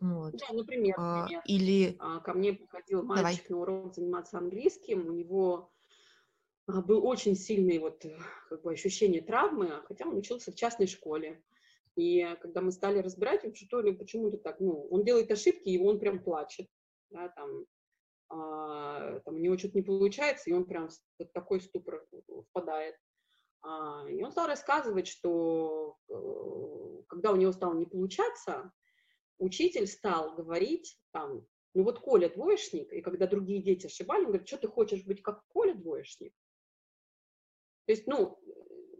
Вот. 0.00 0.34
Да, 0.36 0.52
например, 0.52 0.94
а, 0.98 1.22
например 1.22 1.42
или... 1.44 1.96
А, 1.98 2.20
ко 2.20 2.32
мне 2.32 2.52
приходил 2.52 3.02
мальчик 3.02 3.48
Давай. 3.48 3.50
на 3.50 3.56
урок 3.58 3.94
заниматься 3.94 4.38
английским, 4.38 5.06
у 5.06 5.12
него 5.12 5.72
был 6.68 7.06
очень 7.06 7.34
сильный 7.34 7.78
вот 7.78 8.04
как 8.48 8.62
бы 8.62 8.72
ощущение 8.72 9.22
травмы, 9.22 9.82
хотя 9.86 10.06
он 10.06 10.16
учился 10.16 10.52
в 10.52 10.54
частной 10.54 10.86
школе. 10.86 11.42
И 11.96 12.24
когда 12.42 12.60
мы 12.60 12.70
стали 12.70 12.98
разбирать, 12.98 13.56
что 13.56 13.80
ли, 13.80 13.92
почему-то 13.92 14.36
так, 14.36 14.60
ну, 14.60 14.86
он 14.90 15.04
делает 15.04 15.30
ошибки, 15.32 15.68
и 15.68 15.82
он 15.82 15.98
прям 15.98 16.22
плачет, 16.22 16.68
да, 17.10 17.28
там, 17.30 17.64
а, 18.28 19.20
там, 19.20 19.34
у 19.34 19.38
него 19.38 19.56
что-то 19.58 19.78
не 19.78 19.82
получается, 19.82 20.50
и 20.50 20.52
он 20.52 20.64
прям 20.64 20.90
в 21.18 21.24
такой 21.32 21.60
ступор 21.60 22.06
впадает. 22.50 22.94
А, 23.62 24.06
и 24.08 24.22
он 24.22 24.30
стал 24.30 24.46
рассказывать, 24.46 25.08
что 25.08 25.96
э, 26.08 27.02
когда 27.08 27.32
у 27.32 27.36
него 27.36 27.50
стало 27.52 27.74
не 27.74 27.86
получаться, 27.86 28.70
учитель 29.38 29.86
стал 29.86 30.36
говорить 30.36 31.00
там, 31.10 31.44
ну 31.74 31.82
вот 31.82 31.98
Коля 31.98 32.28
двоечник, 32.28 32.92
и 32.92 33.00
когда 33.00 33.26
другие 33.26 33.62
дети 33.62 33.86
ошибали, 33.86 34.20
он 34.20 34.26
говорит, 34.26 34.46
что 34.46 34.58
ты 34.58 34.68
хочешь 34.68 35.04
быть 35.04 35.22
как 35.22 35.44
Коля 35.48 35.74
двоечник? 35.74 36.34
То 37.88 37.92
есть, 37.92 38.06
ну, 38.06 38.38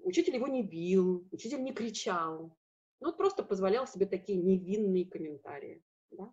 учитель 0.03 0.37
его 0.37 0.47
не 0.47 0.63
бил, 0.63 1.29
учитель 1.31 1.63
не 1.63 1.75
кричал, 1.75 2.57
ну, 3.01 3.13
просто 3.13 3.43
позволял 3.43 3.87
себе 3.87 4.07
такие 4.07 4.39
невинные 4.39 5.05
комментарии, 5.05 5.85
да, 6.11 6.33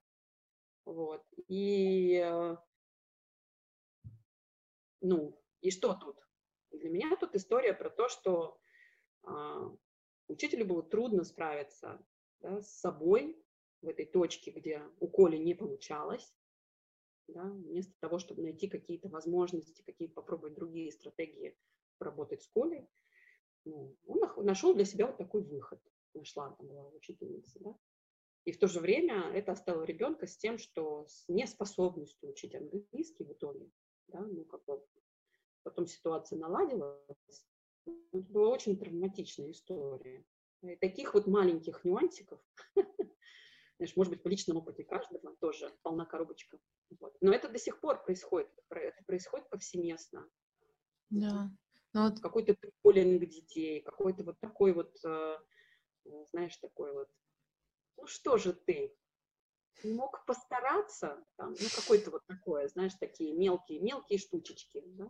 вот, 0.86 1.22
и 1.50 2.16
э, 2.16 2.56
ну, 5.02 5.38
и 5.60 5.70
что 5.70 5.96
тут? 5.96 6.18
Для 6.72 6.90
меня 6.90 7.14
тут 7.18 7.36
история 7.36 7.74
про 7.74 7.90
то, 7.90 8.08
что 8.08 8.58
а, 9.24 9.70
учителю 10.30 10.66
было 10.66 10.82
трудно 10.82 11.26
справиться 11.26 12.02
да, 12.40 12.62
с 12.62 12.70
собой 12.80 13.38
в 13.82 13.90
этой 13.90 14.06
точке, 14.06 14.52
где 14.52 14.82
у 15.02 15.10
Коли 15.10 15.36
не 15.36 15.56
получалось, 15.56 16.34
да, 17.28 17.44
вместо 17.44 17.92
того, 18.00 18.18
чтобы 18.18 18.44
найти 18.44 18.70
какие-то 18.70 19.10
возможности, 19.10 19.82
какие-то 19.82 20.14
попробовать 20.14 20.54
другие 20.54 20.94
стратегии 20.94 21.58
поработать 21.98 22.44
с 22.44 22.48
Колей, 22.48 22.88
ну, 23.66 23.96
он 24.06 24.46
нашел 24.46 24.74
для 24.74 24.86
себя 24.86 25.08
вот 25.08 25.18
такой 25.18 25.42
выход. 25.42 25.82
Нашла 26.14 26.52
там 26.52 26.68
была 26.68 26.88
учительница, 26.90 27.60
да. 27.60 27.76
И 28.46 28.52
в 28.52 28.60
то 28.60 28.68
же 28.68 28.80
время 28.80 29.32
это 29.34 29.54
оставило 29.54 29.84
ребенка 29.84 30.28
с 30.28 30.38
тем, 30.38 30.60
что 30.60 31.08
с 31.08 31.28
неспособностью 31.28 32.30
учить 32.30 32.54
английский 32.54 33.24
в 33.24 33.34
итоге, 33.34 33.72
да, 34.08 34.20
ну, 34.20 34.46
как 34.46 34.64
бы 34.66 34.86
потом 35.64 35.88
ситуация 35.88 36.38
наладилась. 36.38 37.46
Это 37.86 37.98
была 38.12 38.50
очень 38.50 38.78
травматичная 38.78 39.52
история. 39.52 40.24
И 40.62 40.76
таких 40.76 41.16
вот 41.16 41.28
маленьких 41.28 41.84
нюансиков, 41.84 42.40
знаешь, 43.78 43.96
может 43.96 44.14
быть, 44.14 44.24
в 44.24 44.28
личном 44.28 44.58
опыте 44.58 44.84
каждого 44.84 45.36
тоже 45.38 45.76
полна 45.82 46.06
коробочка. 46.06 46.60
Вот. 47.00 47.18
Но 47.22 47.34
это 47.34 47.50
до 47.50 47.58
сих 47.58 47.80
пор 47.82 48.04
происходит, 48.04 48.50
это 48.70 49.04
происходит 49.06 49.50
повсеместно. 49.50 50.30
Да. 51.10 51.50
Но 51.96 52.10
вот... 52.10 52.20
Какой-то 52.20 52.58
троллинг 52.84 53.26
детей, 53.26 53.82
какой-то 53.82 54.26
вот 54.26 54.38
такой 54.42 54.74
вот, 54.74 54.94
э, 55.06 55.38
знаешь, 56.30 56.58
такой 56.58 56.92
вот, 56.92 57.10
ну 57.96 58.06
что 58.06 58.38
же 58.38 58.52
ты, 58.52 58.94
мог 59.86 60.26
постараться, 60.26 61.24
там, 61.38 61.52
ну 61.52 61.68
какой-то 61.74 62.12
вот 62.12 62.26
такое, 62.28 62.68
знаешь, 62.68 62.94
такие 63.00 63.34
мелкие-мелкие 63.34 64.20
штучечки, 64.20 64.84
да? 64.86 65.10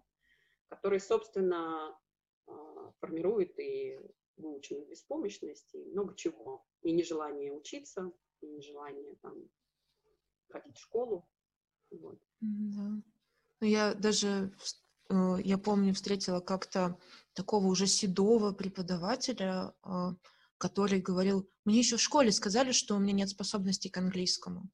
которые, 0.67 0.99
собственно, 0.99 1.99
а, 2.45 2.91
формируют 2.99 3.57
и 3.57 3.99
выученную 4.37 4.87
беспомощность, 4.87 5.73
и 5.73 5.85
много 5.85 6.15
чего. 6.15 6.67
И 6.83 6.91
нежелание 6.91 7.51
учиться, 7.51 8.11
и 8.41 8.47
нежелание 8.47 9.15
там, 9.23 9.49
ходить 10.49 10.77
в 10.77 10.81
школу. 10.81 11.27
Вот. 11.89 12.19
Да. 12.41 13.01
Ну, 13.61 13.67
я 13.67 13.95
даже, 13.95 14.27
э, 14.27 14.49
я 15.09 15.57
помню, 15.57 15.93
встретила 15.93 16.39
как-то 16.39 16.97
такого 17.33 17.67
уже 17.67 17.87
седого 17.87 18.53
преподавателя, 18.53 19.73
а, 19.83 20.15
который 20.57 21.01
говорил, 21.01 21.49
мне 21.65 21.79
еще 21.79 21.97
в 21.97 22.01
школе 22.01 22.31
сказали, 22.31 22.71
что 22.71 22.95
у 22.95 22.99
меня 22.99 23.13
нет 23.13 23.29
способностей 23.29 23.89
к 23.89 23.97
английскому. 23.97 24.69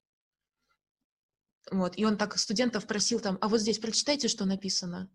Вот, 1.72 1.98
и 1.98 2.06
он 2.06 2.18
так 2.18 2.38
студентов 2.38 2.88
просил 2.88 3.20
там, 3.20 3.38
а 3.42 3.48
вот 3.48 3.62
здесь 3.62 3.80
прочитайте, 3.80 4.28
что 4.28 4.46
написано. 4.46 5.10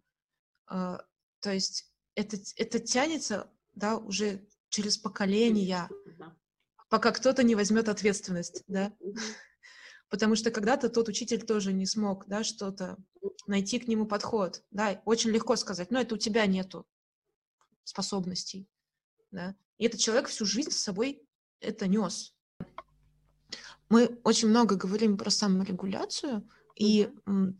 А, 0.66 1.02
то 1.40 1.52
есть 1.52 1.90
это, 2.14 2.36
это 2.56 2.78
тянется, 2.78 3.50
да, 3.74 3.96
уже 3.96 4.46
через 4.68 4.98
поколения, 4.98 5.88
пока 6.88 7.12
кто-то 7.12 7.42
не 7.42 7.54
возьмет 7.54 7.88
ответственность, 7.88 8.64
да. 8.66 8.92
Потому 10.08 10.36
что 10.36 10.50
когда-то 10.50 10.88
тот 10.88 11.08
учитель 11.08 11.44
тоже 11.44 11.72
не 11.72 11.86
смог, 11.86 12.26
да, 12.26 12.44
что-то 12.44 12.96
найти 13.46 13.78
к 13.78 13.88
нему 13.88 14.06
подход, 14.06 14.62
да, 14.70 15.00
очень 15.04 15.30
легко 15.30 15.56
сказать, 15.56 15.90
но 15.90 16.00
это 16.00 16.14
у 16.14 16.18
тебя 16.18 16.46
нету 16.46 16.86
способностей, 17.84 18.68
да. 19.30 19.56
И 19.78 19.86
этот 19.86 20.00
человек 20.00 20.28
всю 20.28 20.44
жизнь 20.46 20.70
с 20.70 20.78
собой 20.78 21.22
это 21.60 21.86
нес. 21.86 22.34
Мы 23.88 24.18
очень 24.24 24.48
много 24.48 24.76
говорим 24.76 25.16
про 25.16 25.30
саморегуляцию, 25.30 26.48
и 26.74 27.10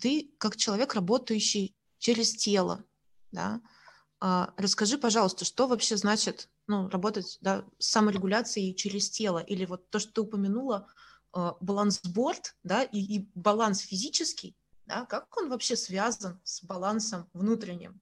ты, 0.01 0.33
как 0.39 0.57
человек, 0.57 0.95
работающий 0.95 1.77
через 1.99 2.35
тело, 2.35 2.85
да. 3.33 3.61
А, 4.19 4.55
расскажи, 4.57 4.99
пожалуйста, 4.99 5.45
что 5.45 5.67
вообще 5.67 5.97
значит 5.97 6.49
ну, 6.67 6.89
работать 6.89 7.39
да, 7.41 7.65
с 7.79 7.91
саморегуляцией 7.91 8.75
через 8.75 9.11
тело? 9.11 9.39
Или 9.39 9.67
вот 9.67 9.91
то, 9.91 9.99
что 9.99 10.13
ты 10.13 10.21
упомянула, 10.23 10.89
балансборд, 11.61 12.57
да, 12.63 12.83
и, 12.83 12.99
и 12.99 13.31
баланс 13.35 13.81
физический, 13.81 14.57
да, 14.87 15.05
как 15.05 15.37
он 15.37 15.49
вообще 15.49 15.77
связан 15.77 16.41
с 16.45 16.63
балансом 16.63 17.29
внутренним? 17.33 18.01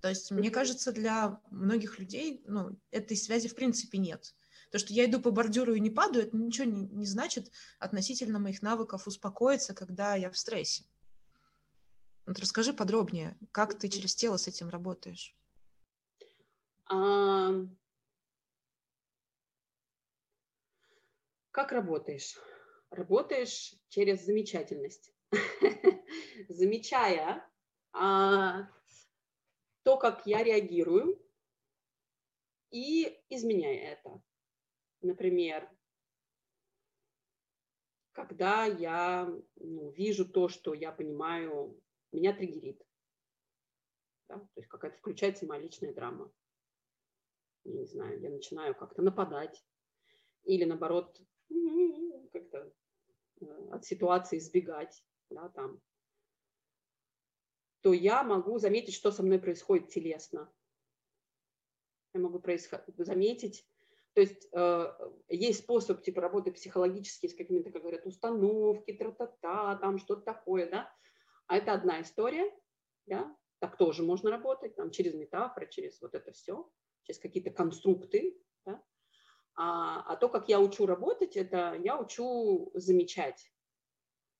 То 0.00 0.08
есть, 0.08 0.30
мне 0.30 0.50
кажется, 0.50 0.92
для 0.92 1.40
многих 1.50 1.98
людей 1.98 2.42
ну, 2.46 2.78
этой 2.90 3.16
связи 3.16 3.48
в 3.48 3.54
принципе 3.54 3.98
нет. 3.98 4.34
То, 4.70 4.78
что 4.78 4.92
я 4.92 5.06
иду 5.06 5.20
по 5.20 5.30
бордюру 5.30 5.74
и 5.74 5.80
не 5.80 5.90
падаю, 5.90 6.26
это 6.26 6.36
ничего 6.36 6.66
не, 6.66 6.82
не 6.82 7.06
значит 7.06 7.50
относительно 7.78 8.38
моих 8.38 8.62
навыков 8.62 9.06
успокоиться, 9.06 9.74
когда 9.74 10.14
я 10.14 10.30
в 10.30 10.36
стрессе. 10.36 10.84
Вот 12.26 12.38
расскажи 12.38 12.72
подробнее, 12.72 13.36
как 13.52 13.78
ты 13.78 13.88
через 13.88 14.14
тело 14.14 14.36
с 14.36 14.46
этим 14.46 14.68
работаешь? 14.68 15.34
Как 21.50 21.72
работаешь? 21.72 22.36
Работаешь 22.90 23.74
через 23.88 24.24
замечательность. 24.24 25.12
Замечая 26.48 27.46
а, 27.92 28.68
то, 29.82 29.96
как 29.96 30.26
я 30.26 30.42
реагирую, 30.42 31.22
и 32.70 33.18
изменяя 33.28 33.92
это. 33.92 34.22
Например, 35.00 35.70
когда 38.12 38.64
я 38.64 39.32
ну, 39.56 39.90
вижу 39.90 40.28
то, 40.28 40.48
что 40.48 40.74
я 40.74 40.92
понимаю, 40.92 41.80
меня 42.12 42.32
триггерит. 42.32 42.84
Да? 44.28 44.38
То 44.38 44.50
есть 44.56 44.68
какая-то 44.68 44.98
включается 44.98 45.46
моя 45.46 45.62
личная 45.62 45.94
драма. 45.94 46.32
Я 47.64 47.72
не 47.74 47.86
знаю, 47.86 48.20
я 48.20 48.30
начинаю 48.30 48.74
как-то 48.74 49.02
нападать. 49.02 49.64
Или 50.44 50.64
наоборот, 50.64 51.20
как-то 52.32 52.72
э, 53.40 53.68
от 53.70 53.84
ситуации 53.84 54.38
избегать. 54.38 55.02
Да, 55.30 55.48
там. 55.50 55.80
То 57.82 57.92
я 57.92 58.22
могу 58.22 58.58
заметить, 58.58 58.94
что 58.94 59.10
со 59.10 59.22
мной 59.22 59.38
происходит 59.38 59.88
телесно. 59.88 60.52
Я 62.14 62.20
могу 62.20 62.40
происход... 62.40 62.82
заметить, 62.96 63.68
то 64.14 64.22
есть 64.22 64.48
э, 64.52 64.86
есть 65.28 65.60
способ 65.60 66.02
типа 66.02 66.20
работы 66.20 66.50
психологически 66.50 67.28
с 67.28 67.34
какими-то, 67.34 67.70
как 67.70 67.82
говорят, 67.82 68.06
установки, 68.06 68.92
тра-та-та, 68.92 69.76
там 69.76 69.98
что-то 69.98 70.22
такое, 70.22 70.68
да. 70.68 70.92
А 71.46 71.56
это 71.56 71.72
одна 71.72 72.00
история, 72.00 72.50
да. 73.06 73.36
Так 73.60 73.76
тоже 73.76 74.02
можно 74.02 74.30
работать, 74.30 74.74
там 74.76 74.90
через 74.90 75.14
метафоры, 75.14 75.68
через 75.68 76.00
вот 76.00 76.14
это 76.14 76.32
все, 76.32 76.68
через 77.04 77.20
какие-то 77.20 77.50
конструкты. 77.50 78.40
А, 79.60 80.02
а 80.02 80.14
то, 80.14 80.28
как 80.28 80.48
я 80.48 80.60
учу 80.60 80.86
работать, 80.86 81.36
это 81.36 81.74
я 81.82 81.98
учу 81.98 82.70
замечать, 82.74 83.52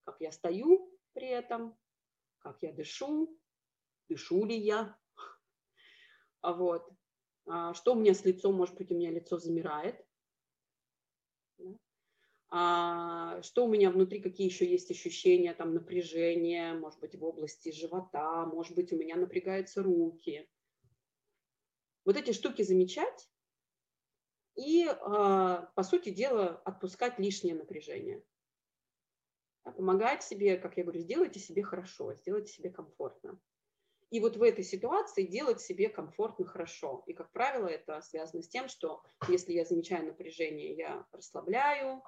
как 0.05 0.21
я 0.21 0.31
стою 0.31 0.97
при 1.13 1.27
этом, 1.27 1.77
как 2.39 2.63
я 2.63 2.73
дышу, 2.73 3.37
дышу 4.09 4.45
ли 4.45 4.57
я, 4.57 4.97
а 6.41 6.53
вот, 6.53 6.89
а, 7.47 7.75
что 7.75 7.95
у 7.95 7.99
меня 7.99 8.15
с 8.15 8.25
лицом, 8.25 8.55
может 8.55 8.77
быть, 8.77 8.93
у 8.93 8.95
меня 8.95 9.11
лицо 9.11 9.39
замирает, 9.39 10.07
а, 12.51 13.43
что 13.43 13.65
у 13.65 13.69
меня 13.69 13.91
внутри, 13.91 14.21
какие 14.21 14.47
еще 14.47 14.71
есть 14.71 14.93
ощущения, 14.93 15.53
там, 15.53 15.75
напряжения, 15.75 16.75
может 16.75 17.01
быть, 17.01 17.17
в 17.17 17.25
области 17.25 17.73
живота, 17.73 18.47
может 18.47 18.77
быть, 18.77 18.93
у 18.93 18.97
меня 18.97 19.17
напрягаются 19.17 19.83
руки. 19.83 20.49
Вот 22.05 22.17
эти 22.17 22.33
штуки 22.33 22.63
замечать 22.63 23.29
и, 24.59 24.89
а, 24.89 25.71
по 25.77 25.83
сути 25.85 26.11
дела, 26.11 26.61
отпускать 26.65 27.19
лишнее 27.19 27.55
напряжение. 27.55 28.23
Помогать 29.63 30.25
себе, 30.25 30.57
как 30.57 30.77
я 30.77 30.83
говорю, 30.83 31.01
сделайте 31.01 31.39
себе 31.39 31.63
хорошо, 31.63 32.13
сделайте 32.15 32.53
себе 32.53 32.71
комфортно. 32.71 33.39
И 34.11 34.21
вот 34.21 34.37
в 34.37 34.43
этой 34.43 34.65
ситуации 34.65 35.25
делать 35.25 35.61
себе 35.61 35.89
комфортно, 35.89 36.45
хорошо. 36.45 37.05
И, 37.07 37.13
как 37.13 37.31
правило, 37.31 37.69
это 37.69 38.01
связано 38.01 38.43
с 38.43 38.49
тем, 38.49 38.69
что 38.69 39.03
если 39.29 39.53
я 39.53 39.65
замечаю 39.65 40.07
напряжение, 40.07 40.75
я 40.75 41.07
расслабляю. 41.13 42.03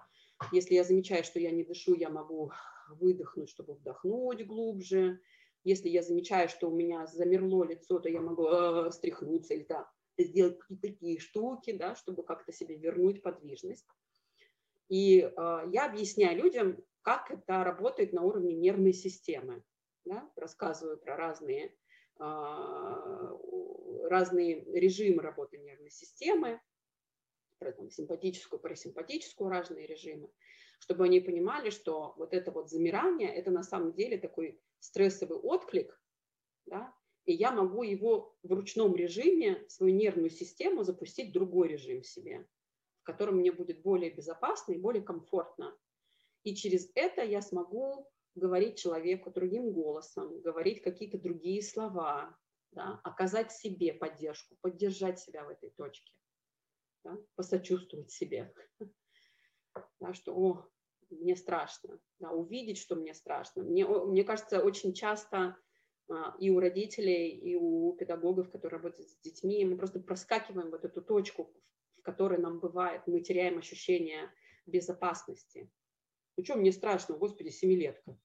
Если 0.50 0.74
я 0.74 0.82
замечаю, 0.82 1.22
что 1.22 1.38
я 1.38 1.50
не 1.50 1.62
дышу, 1.62 1.94
я 1.94 2.08
могу 2.08 2.52
выдохнуть, 2.88 3.50
чтобы 3.50 3.74
вдохнуть 3.74 4.46
глубже. 4.46 5.20
Если 5.62 5.90
я 5.90 6.02
замечаю, 6.02 6.48
что 6.48 6.68
у 6.70 6.74
меня 6.74 7.06
замерло 7.06 7.64
лицо, 7.64 8.00
то 8.00 8.08
я 8.08 8.22
могу 8.22 8.48
э, 8.48 8.90
встряхнуться 8.90 9.52
или 9.52 9.64
да, 9.64 9.90
сделать 10.18 10.58
такие 10.82 11.18
штуки, 11.18 11.72
да, 11.72 11.94
чтобы 11.94 12.22
как-то 12.22 12.52
себе 12.52 12.76
вернуть 12.76 13.22
подвижность. 13.22 13.86
И 14.88 15.20
э, 15.20 15.30
я 15.72 15.86
объясняю 15.86 16.42
людям, 16.42 16.78
как 17.02 17.30
это 17.30 17.64
работает 17.64 18.12
на 18.12 18.22
уровне 18.22 18.54
нервной 18.54 18.92
системы. 18.92 19.62
Да? 20.04 20.30
Рассказываю 20.36 20.98
про 20.98 21.16
разные 21.16 21.74
а, 22.20 23.34
разные 24.10 24.62
режимы 24.78 25.22
работы 25.22 25.56
нервной 25.56 25.90
системы, 25.90 26.60
там, 27.58 27.90
симпатическую, 27.90 28.60
парасимпатическую, 28.60 29.48
разные 29.48 29.86
режимы, 29.86 30.30
чтобы 30.80 31.04
они 31.04 31.20
понимали, 31.20 31.70
что 31.70 32.12
вот 32.18 32.34
это 32.34 32.50
вот 32.50 32.68
замирание, 32.68 33.34
это 33.34 33.50
на 33.50 33.62
самом 33.62 33.94
деле 33.94 34.18
такой 34.18 34.60
стрессовый 34.80 35.38
отклик, 35.38 35.98
да, 36.66 36.94
и 37.24 37.32
я 37.32 37.52
могу 37.52 37.82
его 37.82 38.36
в 38.42 38.52
ручном 38.52 38.94
режиме, 38.96 39.64
свою 39.68 39.94
нервную 39.94 40.30
систему 40.30 40.82
запустить 40.84 41.30
в 41.30 41.32
другой 41.32 41.68
режим 41.68 42.02
себе, 42.02 42.46
в 43.02 43.04
котором 43.04 43.36
мне 43.36 43.52
будет 43.52 43.82
более 43.82 44.10
безопасно 44.10 44.72
и 44.72 44.78
более 44.78 45.02
комфортно. 45.02 45.76
И 46.42 46.54
через 46.54 46.90
это 46.94 47.22
я 47.22 47.42
смогу 47.42 48.08
говорить 48.34 48.78
человеку 48.78 49.30
другим 49.30 49.72
голосом, 49.72 50.40
говорить 50.40 50.82
какие-то 50.82 51.18
другие 51.18 51.62
слова, 51.62 52.36
да, 52.72 53.00
оказать 53.04 53.52
себе 53.52 53.92
поддержку, 53.92 54.56
поддержать 54.60 55.18
себя 55.18 55.44
в 55.44 55.50
этой 55.50 55.70
точке, 55.70 56.12
да, 57.04 57.18
посочувствовать 57.34 58.10
себе, 58.10 58.54
да, 60.00 60.14
что 60.14 60.34
о, 60.34 60.68
мне 61.10 61.36
страшно, 61.36 62.00
да, 62.18 62.30
увидеть, 62.30 62.78
что 62.78 62.94
мне 62.94 63.14
страшно. 63.14 63.64
Мне, 63.64 63.86
мне 63.86 64.24
кажется, 64.24 64.62
очень 64.62 64.94
часто 64.94 65.56
и 66.38 66.50
у 66.50 66.60
родителей, 66.60 67.30
и 67.30 67.56
у 67.56 67.92
педагогов, 67.92 68.50
которые 68.50 68.78
работают 68.78 69.08
с 69.08 69.16
детьми, 69.18 69.64
мы 69.64 69.76
просто 69.76 70.00
проскакиваем 70.00 70.70
вот 70.70 70.84
эту 70.84 71.02
точку, 71.02 71.52
в 71.98 72.02
которой 72.02 72.38
нам 72.38 72.60
бывает, 72.60 73.02
мы 73.06 73.20
теряем 73.20 73.58
ощущение 73.58 74.32
безопасности. 74.66 75.70
Ну 76.36 76.44
что 76.44 76.56
мне 76.56 76.72
страшно, 76.72 77.16
господи, 77.16 77.50
семилетка. 77.50 78.18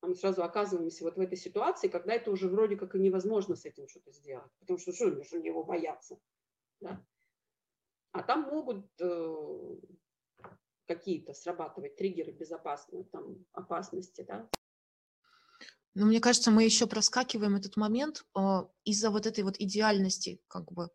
А 0.00 0.08
мы 0.08 0.14
сразу 0.16 0.42
оказываемся 0.42 1.04
вот 1.04 1.16
в 1.16 1.20
этой 1.20 1.36
ситуации, 1.36 1.88
когда 1.88 2.14
это 2.14 2.30
уже 2.30 2.48
вроде 2.48 2.76
как 2.76 2.94
и 2.94 2.98
невозможно 2.98 3.54
с 3.54 3.64
этим 3.64 3.86
что-то 3.88 4.10
сделать. 4.10 4.50
Потому 4.58 4.78
что 4.78 4.92
что, 4.92 5.22
что 5.22 5.38
его 5.38 5.62
бояться? 5.62 6.18
Да? 6.80 7.04
А 8.10 8.22
там 8.24 8.42
могут 8.42 8.84
э, 9.00 9.76
какие-то 10.86 11.34
срабатывать 11.34 11.96
триггеры 11.96 12.32
безопасные, 12.32 13.04
там, 13.04 13.44
опасности, 13.52 14.22
да. 14.22 14.48
Ну, 15.94 16.06
мне 16.06 16.20
кажется, 16.20 16.50
мы 16.50 16.64
еще 16.64 16.86
проскакиваем 16.86 17.56
этот 17.56 17.76
момент 17.76 18.24
э, 18.36 18.40
из-за 18.84 19.10
вот 19.10 19.26
этой 19.26 19.44
вот 19.44 19.56
идеальности, 19.58 20.40
как 20.48 20.72
бы, 20.72 20.88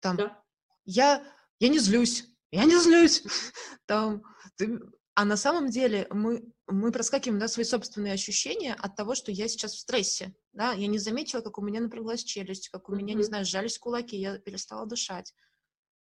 там, 0.00 0.16
да. 0.16 0.42
я, 0.84 1.24
я 1.58 1.68
не 1.68 1.78
злюсь, 1.78 2.24
я 2.52 2.64
не 2.64 2.78
злюсь, 2.78 3.24
там, 3.86 4.22
ты, 4.56 4.78
а 5.18 5.24
на 5.24 5.36
самом 5.36 5.68
деле 5.68 6.06
мы, 6.10 6.44
мы 6.68 6.92
проскакиваем 6.92 7.40
да, 7.40 7.48
свои 7.48 7.64
собственные 7.64 8.12
ощущения 8.12 8.74
от 8.74 8.94
того, 8.94 9.16
что 9.16 9.32
я 9.32 9.48
сейчас 9.48 9.74
в 9.74 9.80
стрессе. 9.80 10.32
Да? 10.52 10.74
Я 10.74 10.86
не 10.86 10.98
заметила, 10.98 11.40
как 11.40 11.58
у 11.58 11.60
меня 11.60 11.80
напряглась 11.80 12.22
челюсть, 12.22 12.68
как 12.68 12.88
у 12.88 12.92
mm-hmm. 12.92 12.96
меня, 12.96 13.14
не 13.14 13.24
знаю, 13.24 13.44
сжались 13.44 13.80
кулаки, 13.80 14.16
я 14.16 14.38
перестала 14.38 14.86
дышать. 14.86 15.34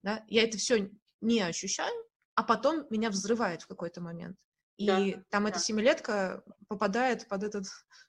Да? 0.01 0.25
Я 0.27 0.41
это 0.41 0.57
все 0.57 0.89
не 1.21 1.41
ощущаю, 1.41 1.93
а 2.33 2.41
потом 2.41 2.87
меня 2.89 3.11
взрывает 3.11 3.61
в 3.61 3.67
какой-то 3.67 4.01
момент. 4.01 4.35
И 4.77 4.87
да, 4.87 5.23
там 5.29 5.43
да. 5.43 5.49
эта 5.49 5.59
семилетка 5.59 6.43
попадает 6.67 7.27
под 7.27 7.43
этот 7.43 7.65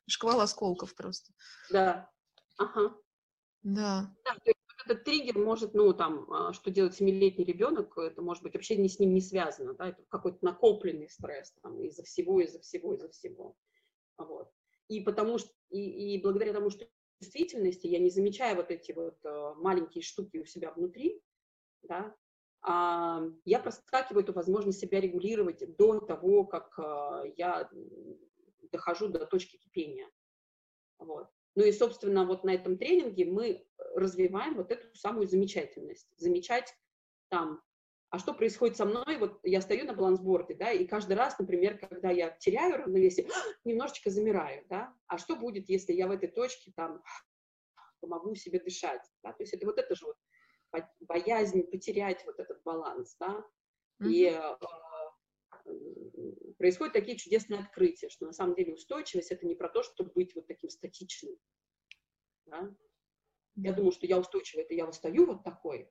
шквал 0.08 0.40
осколков 0.40 0.94
просто. 0.94 1.32
Да. 1.70 2.10
Ага. 2.58 2.96
Да. 3.62 4.14
да 4.24 4.34
то 4.34 4.42
есть 4.46 4.58
этот 4.84 5.04
триггер 5.04 5.38
может, 5.38 5.74
ну, 5.74 5.92
там, 5.92 6.30
а, 6.32 6.52
что 6.52 6.70
делать 6.70 6.94
семилетний 6.94 7.44
ребенок, 7.44 7.96
это 7.98 8.22
может 8.22 8.42
быть 8.42 8.54
вообще 8.54 8.76
не 8.76 8.88
с 8.88 8.98
ним 8.98 9.14
не 9.14 9.20
связано, 9.20 9.74
да, 9.74 9.88
это 9.88 10.02
какой-то 10.08 10.38
накопленный 10.42 11.08
стресс, 11.08 11.52
там, 11.62 11.82
из-за 11.82 12.02
всего, 12.02 12.40
из-за 12.40 12.60
всего, 12.60 12.94
из-за 12.94 13.08
всего. 13.10 13.56
Вот. 14.18 14.50
И 14.88 15.00
потому 15.00 15.38
что, 15.38 15.50
и, 15.70 16.14
и 16.14 16.22
благодаря 16.22 16.52
тому, 16.52 16.70
что 16.70 16.86
действительности 17.20 17.86
я 17.86 17.98
не 17.98 18.10
замечаю 18.10 18.56
вот 18.56 18.70
эти 18.70 18.92
вот 18.92 19.16
uh, 19.24 19.54
маленькие 19.54 20.02
штуки 20.02 20.38
у 20.38 20.44
себя 20.44 20.72
внутри, 20.72 21.22
да, 21.82 22.14
я 22.66 23.60
проскакиваю 23.62 24.22
эту 24.22 24.32
возможность 24.32 24.80
себя 24.80 25.00
регулировать 25.00 25.76
до 25.76 26.00
того, 26.00 26.44
как 26.44 26.78
uh, 26.78 27.30
я 27.36 27.68
дохожу 28.72 29.08
до 29.08 29.26
точки 29.26 29.56
кипения. 29.56 30.08
Вот. 30.98 31.28
Ну 31.56 31.64
и, 31.64 31.72
собственно, 31.72 32.26
вот 32.26 32.42
на 32.42 32.54
этом 32.54 32.78
тренинге 32.78 33.26
мы 33.26 33.66
развиваем 33.94 34.54
вот 34.54 34.72
эту 34.72 34.94
самую 34.96 35.26
замечательность. 35.26 36.08
Замечать 36.16 36.74
там, 37.28 37.62
а 38.10 38.18
что 38.18 38.32
происходит 38.32 38.76
со 38.76 38.84
мной, 38.84 39.18
вот 39.18 39.40
я 39.42 39.60
стою 39.60 39.84
на 39.84 39.92
балансборде, 39.92 40.54
да, 40.54 40.70
и 40.72 40.86
каждый 40.86 41.14
раз, 41.14 41.38
например, 41.38 41.78
когда 41.78 42.10
я 42.10 42.30
теряю 42.30 42.78
равновесие, 42.78 43.28
немножечко 43.64 44.10
замираю, 44.10 44.64
да, 44.68 44.94
а 45.06 45.18
что 45.18 45.36
будет, 45.36 45.68
если 45.68 45.92
я 45.92 46.08
в 46.08 46.12
этой 46.12 46.28
точке 46.28 46.72
там 46.74 47.02
помогу 48.00 48.34
себе 48.34 48.60
дышать, 48.60 49.02
да, 49.22 49.32
то 49.32 49.42
есть 49.42 49.52
это 49.52 49.66
вот 49.66 49.78
это 49.78 49.94
же 49.94 50.06
вот 50.06 50.16
боязнь 51.00 51.62
потерять 51.64 52.24
вот 52.26 52.38
этот 52.38 52.62
баланс, 52.62 53.16
да, 53.18 53.44
mm-hmm. 54.00 54.08
и 54.08 54.24
э, 54.26 54.56
происходят 56.58 56.92
такие 56.94 57.16
чудесные 57.16 57.60
открытия, 57.60 58.08
что 58.08 58.26
на 58.26 58.32
самом 58.32 58.54
деле 58.54 58.74
устойчивость 58.74 59.30
это 59.30 59.46
не 59.46 59.54
про 59.54 59.68
то, 59.68 59.82
чтобы 59.82 60.10
быть 60.12 60.34
вот 60.34 60.46
таким 60.46 60.70
статичным. 60.70 61.36
Да? 62.46 62.74
Я 63.56 63.72
думаю, 63.72 63.92
что 63.92 64.06
я 64.06 64.18
устойчивый, 64.18 64.64
это 64.64 64.74
я 64.74 64.90
встаю 64.90 65.26
вот 65.26 65.44
такой. 65.44 65.90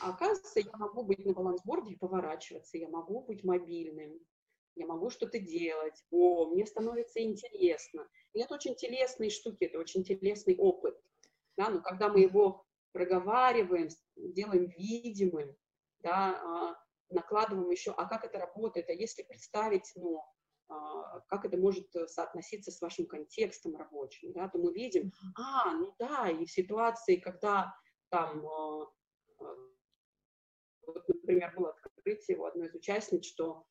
А 0.00 0.10
оказывается, 0.10 0.60
я 0.60 0.76
могу 0.76 1.04
быть 1.04 1.24
на 1.24 1.32
балансборде 1.32 1.92
и 1.92 1.96
поворачиваться, 1.96 2.76
я 2.76 2.88
могу 2.88 3.22
быть 3.22 3.44
мобильным, 3.44 4.20
я 4.74 4.86
могу 4.86 5.08
что-то 5.10 5.38
делать, 5.38 6.04
о, 6.10 6.46
мне 6.46 6.66
становится 6.66 7.22
интересно. 7.22 8.08
И 8.32 8.40
это 8.40 8.54
очень 8.54 8.74
телесные 8.74 9.30
штуки, 9.30 9.64
это 9.64 9.78
очень 9.78 10.02
телесный 10.02 10.56
опыт. 10.56 11.00
Да? 11.56 11.70
Но 11.70 11.80
когда 11.80 12.08
мы 12.08 12.20
его 12.20 12.63
проговариваем, 12.94 13.88
делаем 14.16 14.68
видимым, 14.78 15.54
да, 15.98 16.40
а, 16.40 16.76
накладываем 17.10 17.68
еще, 17.70 17.90
а 17.90 18.06
как 18.06 18.24
это 18.24 18.38
работает, 18.38 18.88
а 18.88 18.92
если 18.92 19.24
представить, 19.24 19.92
ну, 19.96 20.22
а, 20.68 21.20
как 21.26 21.44
это 21.44 21.56
может 21.58 21.94
э, 21.96 22.06
соотноситься 22.06 22.70
с 22.70 22.80
вашим 22.80 23.06
контекстом 23.06 23.76
рабочим, 23.76 24.32
да, 24.32 24.48
то 24.48 24.58
мы 24.58 24.72
видим, 24.72 25.12
а, 25.36 25.74
ну 25.74 25.94
да, 25.98 26.30
и 26.30 26.46
в 26.46 26.50
ситуации, 26.50 27.16
когда 27.16 27.74
там, 28.10 28.46
а, 28.46 28.86
вот, 30.86 31.08
например, 31.08 31.52
было 31.56 31.74
открытие 31.82 32.38
у 32.38 32.44
одной 32.44 32.68
из 32.68 32.74
участниц, 32.74 33.24
что 33.26 33.66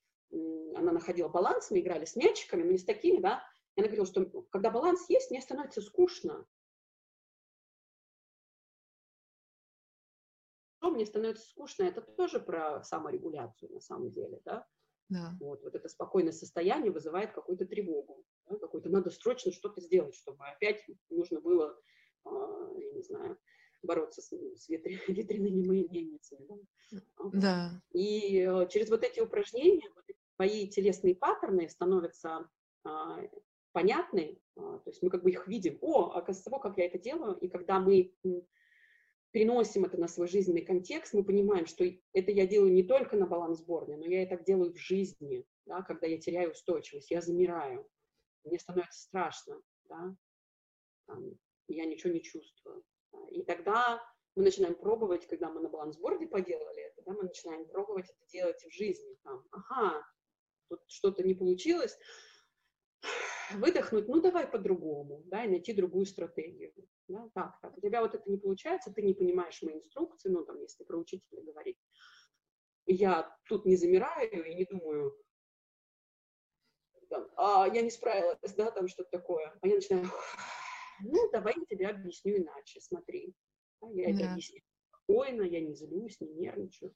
она 0.75 0.91
находила 0.91 1.29
баланс, 1.29 1.71
мы 1.71 1.79
играли 1.79 2.05
с 2.05 2.15
мячиками, 2.15 2.63
но 2.63 2.71
не 2.71 2.77
с 2.77 2.85
такими, 2.85 3.21
да, 3.21 3.41
и 3.75 3.81
она 3.81 3.87
говорила, 3.87 4.05
что 4.05 4.25
когда 4.51 4.69
баланс 4.69 5.07
есть, 5.07 5.31
мне 5.31 5.41
становится 5.41 5.81
скучно, 5.81 6.45
мне 10.93 11.05
становится 11.05 11.47
скучно, 11.47 11.83
это 11.83 12.01
тоже 12.01 12.39
про 12.39 12.83
саморегуляцию 12.83 13.71
на 13.73 13.81
самом 13.81 14.11
деле, 14.11 14.41
да. 14.45 14.65
Да. 15.09 15.35
Вот, 15.39 15.61
вот 15.63 15.75
это 15.75 15.89
спокойное 15.89 16.31
состояние 16.31 16.91
вызывает 16.91 17.33
какую-то 17.33 17.65
тревогу, 17.65 18.25
да, 18.49 18.57
какую-то 18.57 18.89
надо 18.89 19.09
срочно 19.09 19.51
что-то 19.51 19.81
сделать, 19.81 20.15
чтобы 20.15 20.45
опять 20.45 20.83
нужно 21.09 21.41
было, 21.41 21.77
э, 22.25 22.29
я 22.79 22.91
не 22.93 23.03
знаю, 23.03 23.37
бороться 23.83 24.21
с, 24.21 24.31
с 24.31 24.69
ветря, 24.69 24.97
ветряными 25.07 25.87
мельницами. 25.91 26.47
Да? 26.91 27.01
да. 27.33 27.81
И 27.91 28.39
э, 28.39 28.67
через 28.69 28.89
вот 28.89 29.03
эти 29.03 29.19
упражнения, 29.19 29.89
вот 29.95 30.05
эти 30.07 30.19
твои 30.35 30.67
телесные 30.67 31.15
паттерны 31.15 31.69
становятся 31.69 32.49
э, 32.85 32.89
понятны, 33.73 34.39
э, 34.55 34.59
то 34.59 34.83
есть 34.87 35.03
мы 35.03 35.09
как 35.09 35.23
бы 35.23 35.31
их 35.31 35.47
видим. 35.47 35.77
О, 35.81 36.11
оказывается, 36.11 36.49
как 36.61 36.77
я 36.77 36.85
это 36.85 36.97
делаю, 36.97 37.35
и 37.35 37.47
когда 37.49 37.79
мы 37.79 38.15
переносим 39.33 39.83
это 39.83 39.97
на 39.97 40.07
свой 40.07 40.27
жизненный 40.27 40.63
контекст, 40.63 41.13
мы 41.13 41.23
понимаем, 41.23 41.65
что 41.65 41.83
это 42.13 42.31
я 42.31 42.47
делаю 42.47 42.71
не 42.71 42.83
только 42.83 43.17
на 43.17 43.25
баланс 43.25 43.59
сборной, 43.59 43.97
но 43.97 44.05
я 44.05 44.23
это 44.23 44.41
делаю 44.43 44.71
в 44.71 44.77
жизни, 44.77 45.45
да, 45.65 45.81
когда 45.81 46.07
я 46.07 46.19
теряю 46.19 46.51
устойчивость, 46.51 47.09
я 47.09 47.19
замираю, 47.19 47.89
мне 48.43 48.59
становится 48.59 49.01
страшно, 49.01 49.61
да, 49.85 50.15
там, 51.07 51.37
я 51.67 51.85
ничего 51.85 52.13
не 52.13 52.21
чувствую. 52.21 52.83
Да, 53.11 53.19
и 53.31 53.43
тогда 53.43 54.01
мы 54.35 54.43
начинаем 54.43 54.75
пробовать, 54.75 55.27
когда 55.27 55.49
мы 55.49 55.61
на 55.61 55.69
балансборде 55.69 56.27
поделали 56.27 56.83
это, 56.83 57.01
да, 57.03 57.13
мы 57.13 57.23
начинаем 57.23 57.67
пробовать 57.67 58.05
это 58.05 58.31
делать 58.31 58.63
в 58.63 58.71
жизни. 58.71 59.17
Там, 59.23 59.43
ага, 59.49 60.05
тут 60.69 60.79
что-то 60.87 61.23
не 61.23 61.33
получилось, 61.33 61.97
выдохнуть, 63.51 64.07
ну 64.07 64.21
давай 64.21 64.47
по-другому, 64.47 65.23
да, 65.25 65.45
и 65.45 65.49
найти 65.49 65.73
другую 65.73 66.05
стратегию. 66.05 66.73
Да, 67.07 67.29
так, 67.33 67.59
так, 67.61 67.77
у 67.77 67.81
тебя 67.81 68.01
вот 68.01 68.15
это 68.15 68.29
не 68.29 68.37
получается, 68.37 68.91
ты 68.91 69.01
не 69.01 69.13
понимаешь 69.13 69.61
мои 69.61 69.75
инструкции, 69.75 70.29
ну, 70.29 70.43
там, 70.45 70.59
если 70.61 70.83
про 70.83 70.97
учителя 70.97 71.41
говорить. 71.43 71.77
Я 72.85 73.37
тут 73.47 73.65
не 73.65 73.75
замираю 73.75 74.45
и 74.45 74.55
не 74.55 74.65
думаю, 74.65 75.17
там, 77.09 77.29
а 77.37 77.67
я 77.67 77.81
не 77.81 77.91
справилась, 77.91 78.53
да, 78.55 78.71
там 78.71 78.87
что-то 78.87 79.09
такое. 79.11 79.53
А 79.61 79.67
я 79.67 79.75
начинаю, 79.75 80.09
ну, 81.01 81.29
давай 81.31 81.53
я 81.57 81.65
тебе 81.65 81.87
объясню 81.87 82.37
иначе, 82.37 82.81
смотри. 82.81 83.35
Да, 83.81 83.89
я 83.91 84.13
да. 84.13 84.15
это 84.15 84.31
объясню 84.31 84.61
спокойно, 85.05 85.43
я 85.43 85.61
не 85.61 85.73
злюсь, 85.73 86.19
не 86.21 86.33
нервничаю. 86.33 86.93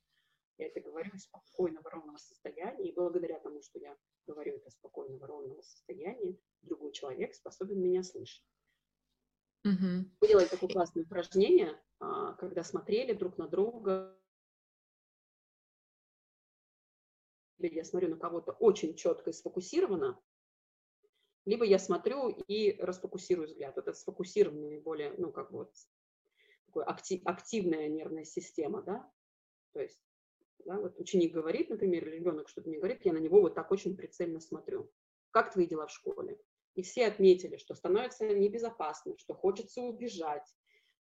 Я 0.58 0.68
это 0.68 0.80
говорю 0.80 1.12
из 1.14 1.24
спокойного, 1.24 1.90
ровного 1.90 2.18
состояния, 2.18 2.90
и 2.90 2.94
благодаря 2.94 3.40
тому, 3.40 3.62
что 3.62 3.78
я 3.80 3.96
говорю 4.26 4.56
это 4.56 4.72
спокойного, 4.72 5.28
ровного 5.28 5.62
состояния, 5.62 6.36
другой 6.64 6.92
человек 6.94 7.36
способен 7.36 7.80
меня 7.80 8.02
слышать. 8.04 8.44
Угу. 9.64 10.10
Мы 10.22 10.28
делали 10.28 10.48
такое 10.48 10.70
классное 10.70 11.04
упражнение, 11.04 11.80
а, 12.00 12.34
когда 12.34 12.64
смотрели 12.64 13.14
друг 13.14 13.38
на 13.38 13.48
друга. 13.48 14.18
Я 17.60 17.84
смотрю 17.84 18.10
на 18.10 18.18
кого-то 18.18 18.54
очень 18.54 18.96
четко 18.96 19.30
и 19.30 19.34
сфокусированно, 19.34 20.20
либо 21.46 21.66
я 21.66 21.80
смотрю 21.80 22.30
и 22.30 22.78
расфокусирую 22.80 23.48
взгляд. 23.48 23.78
Это 23.78 23.94
сфокусированная 23.94 24.82
более, 24.82 25.14
ну, 25.18 25.32
как 25.32 25.52
бы 25.52 25.60
вот 25.60 25.74
такой 26.66 26.84
актив, 26.84 27.22
активная 27.26 27.88
нервная 27.90 28.26
система, 28.26 28.84
да, 28.84 29.12
то 29.74 29.82
есть 29.82 30.00
да, 30.66 30.80
вот 30.80 31.00
ученик 31.00 31.34
говорит, 31.34 31.70
например, 31.70 32.08
или 32.08 32.18
ребенок 32.18 32.50
что-то 32.50 32.70
мне 32.70 32.78
говорит, 32.78 33.06
я 33.06 33.14
на 33.14 33.18
него 33.18 33.42
вот 33.42 33.56
так 33.56 33.72
очень 33.72 33.96
прицельно 33.96 34.40
смотрю. 34.40 34.92
Как 35.32 35.52
твои 35.52 35.68
дела 35.68 35.88
в 35.88 35.92
школе? 35.92 36.40
И 36.76 36.84
все 36.84 37.08
отметили, 37.08 37.58
что 37.58 37.74
становится 37.74 38.28
небезопасно, 38.28 39.18
что 39.18 39.34
хочется 39.34 39.82
убежать 39.82 40.48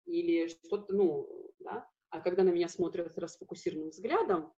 или 0.06 0.48
что-то, 0.48 0.94
ну, 0.96 1.54
да. 1.60 1.88
А 2.10 2.22
когда 2.22 2.44
на 2.44 2.50
меня 2.50 2.70
смотрят 2.70 3.14
с 3.14 3.18
расфокусированным 3.18 3.90
взглядом, 3.90 4.54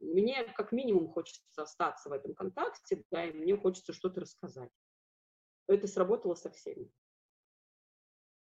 мне 0.00 0.44
как 0.56 0.72
минимум 0.72 1.08
хочется 1.08 1.40
остаться 1.56 2.08
в 2.08 2.12
этом 2.12 2.34
контакте, 2.34 3.04
да, 3.10 3.24
и 3.24 3.32
мне 3.32 3.56
хочется 3.56 3.92
что-то 3.92 4.20
рассказать. 4.20 4.70
Это 5.68 5.86
сработало 5.86 6.34
со 6.34 6.50
всеми. 6.50 6.90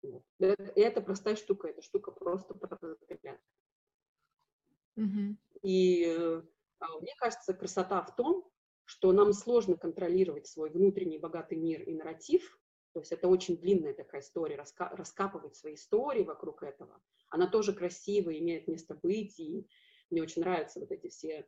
Вот. 0.02 0.24
Это, 0.38 0.62
это 0.76 1.02
простая 1.02 1.36
штука, 1.36 1.68
эта 1.68 1.82
штука 1.82 2.10
просто 2.10 2.54
про 2.54 2.78
взгляд. 2.80 3.40
Угу. 4.96 5.36
И 5.62 6.04
э, 6.06 6.42
а, 6.80 6.98
мне 6.98 7.14
кажется, 7.18 7.54
красота 7.54 8.02
в 8.02 8.14
том, 8.16 8.50
что 8.84 9.12
нам 9.12 9.32
сложно 9.32 9.76
контролировать 9.76 10.46
свой 10.46 10.70
внутренний 10.70 11.18
богатый 11.18 11.56
мир 11.58 11.82
и 11.82 11.94
нарратив. 11.94 12.58
То 12.92 13.00
есть 13.00 13.12
это 13.12 13.28
очень 13.28 13.56
длинная 13.56 13.94
такая 13.94 14.20
история, 14.20 14.56
раска 14.56 14.88
раскапывать 14.88 15.54
свои 15.56 15.74
истории 15.74 16.24
вокруг 16.24 16.62
этого. 16.62 17.00
Она 17.28 17.46
тоже 17.46 17.72
красивая, 17.72 18.38
имеет 18.38 18.66
место 18.66 18.98
быть, 19.00 19.38
и 19.38 19.68
мне 20.10 20.22
очень 20.22 20.42
нравятся 20.42 20.80
вот 20.80 20.90
эти 20.90 21.08
все 21.08 21.46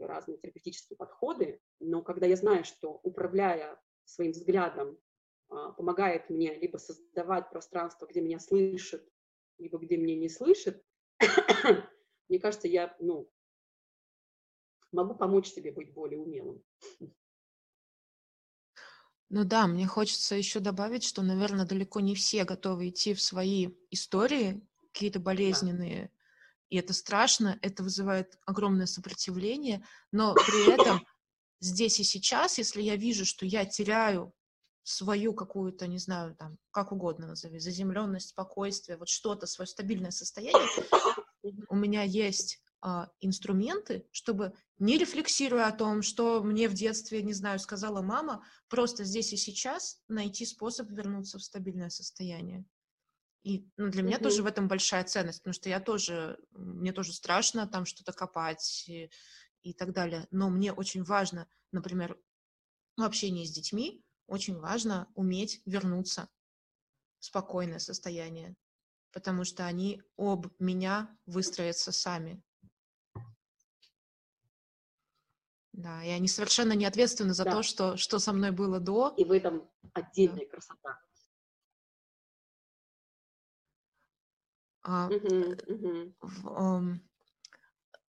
разные 0.00 0.38
терапевтические 0.38 0.96
подходы, 0.96 1.60
но 1.80 2.02
когда 2.02 2.26
я 2.26 2.36
знаю, 2.36 2.64
что 2.64 2.98
управляя 3.02 3.78
своим 4.04 4.32
взглядом 4.32 4.98
помогает 5.48 6.28
мне 6.30 6.58
либо 6.58 6.76
создавать 6.78 7.50
пространство, 7.50 8.06
где 8.06 8.20
меня 8.20 8.38
слышат, 8.38 9.06
либо 9.58 9.78
где 9.78 9.96
меня 9.96 10.16
не 10.16 10.28
слышат, 10.28 10.82
мне 12.28 12.38
кажется, 12.38 12.68
я 12.68 12.94
ну, 13.00 13.30
могу 14.92 15.14
помочь 15.14 15.48
себе 15.48 15.72
быть 15.72 15.92
более 15.92 16.18
умелым. 16.18 16.62
Ну 19.28 19.44
да, 19.44 19.66
мне 19.66 19.86
хочется 19.86 20.36
еще 20.36 20.60
добавить, 20.60 21.02
что, 21.02 21.22
наверное, 21.22 21.66
далеко 21.66 21.98
не 22.00 22.14
все 22.14 22.44
готовы 22.44 22.90
идти 22.90 23.12
в 23.12 23.20
свои 23.20 23.70
истории, 23.90 24.64
какие-то 24.92 25.18
болезненные, 25.18 26.02
да. 26.04 26.10
и 26.70 26.76
это 26.76 26.92
страшно, 26.92 27.58
это 27.60 27.82
вызывает 27.82 28.38
огромное 28.46 28.86
сопротивление, 28.86 29.84
но 30.12 30.34
при 30.34 30.72
этом 30.80 31.04
здесь 31.58 31.98
и 31.98 32.04
сейчас, 32.04 32.58
если 32.58 32.82
я 32.82 32.94
вижу, 32.94 33.24
что 33.24 33.44
я 33.46 33.64
теряю 33.64 34.32
свою 34.86 35.34
какую-то, 35.34 35.88
не 35.88 35.98
знаю, 35.98 36.36
там, 36.36 36.58
как 36.70 36.92
угодно 36.92 37.26
назови, 37.26 37.58
заземленность, 37.58 38.28
спокойствие, 38.28 38.96
вот 38.96 39.08
что-то, 39.08 39.46
свое 39.46 39.66
стабильное 39.66 40.12
состояние, 40.12 40.68
у 41.68 41.74
меня 41.74 42.02
есть 42.02 42.62
а, 42.80 43.10
инструменты, 43.18 44.06
чтобы, 44.12 44.54
не 44.78 44.96
рефлексируя 44.96 45.66
о 45.66 45.76
том, 45.76 46.02
что 46.02 46.40
мне 46.40 46.68
в 46.68 46.74
детстве, 46.74 47.20
не 47.22 47.32
знаю, 47.32 47.58
сказала 47.58 48.00
мама, 48.00 48.44
просто 48.68 49.02
здесь 49.02 49.32
и 49.32 49.36
сейчас 49.36 50.00
найти 50.06 50.46
способ 50.46 50.88
вернуться 50.92 51.38
в 51.38 51.42
стабильное 51.42 51.90
состояние. 51.90 52.64
И 53.42 53.68
ну, 53.76 53.88
для 53.88 54.04
меня 54.04 54.18
mm-hmm. 54.18 54.22
тоже 54.22 54.42
в 54.44 54.46
этом 54.46 54.68
большая 54.68 55.02
ценность, 55.02 55.40
потому 55.40 55.54
что 55.54 55.68
я 55.68 55.80
тоже, 55.80 56.38
мне 56.52 56.92
тоже 56.92 57.12
страшно 57.12 57.66
там 57.66 57.86
что-то 57.86 58.12
копать, 58.12 58.84
и, 58.86 59.10
и 59.62 59.72
так 59.72 59.92
далее. 59.92 60.28
Но 60.30 60.48
мне 60.48 60.72
очень 60.72 61.02
важно, 61.02 61.48
например, 61.72 62.16
в 62.96 63.02
общении 63.02 63.44
с 63.44 63.50
детьми, 63.50 64.05
очень 64.26 64.58
важно 64.58 65.10
уметь 65.14 65.62
вернуться 65.66 66.28
в 67.18 67.24
спокойное 67.26 67.78
состояние, 67.78 68.56
потому 69.12 69.44
что 69.44 69.66
они 69.66 70.02
об 70.16 70.48
меня 70.58 71.16
выстроятся 71.26 71.92
сами. 71.92 72.42
Да, 75.72 76.02
и 76.02 76.08
они 76.08 76.26
совершенно 76.26 76.72
не 76.72 76.86
ответственны 76.86 77.34
за 77.34 77.44
да. 77.44 77.52
то, 77.52 77.62
что, 77.62 77.96
что 77.96 78.18
со 78.18 78.32
мной 78.32 78.50
было 78.50 78.80
до. 78.80 79.12
И 79.16 79.24
в 79.24 79.32
этом 79.32 79.68
отдельная 79.92 80.46
да. 80.46 80.50
красота. 80.50 81.00
А, 84.82 85.10
uh-huh, 85.10 86.14
uh-huh. 86.22 86.98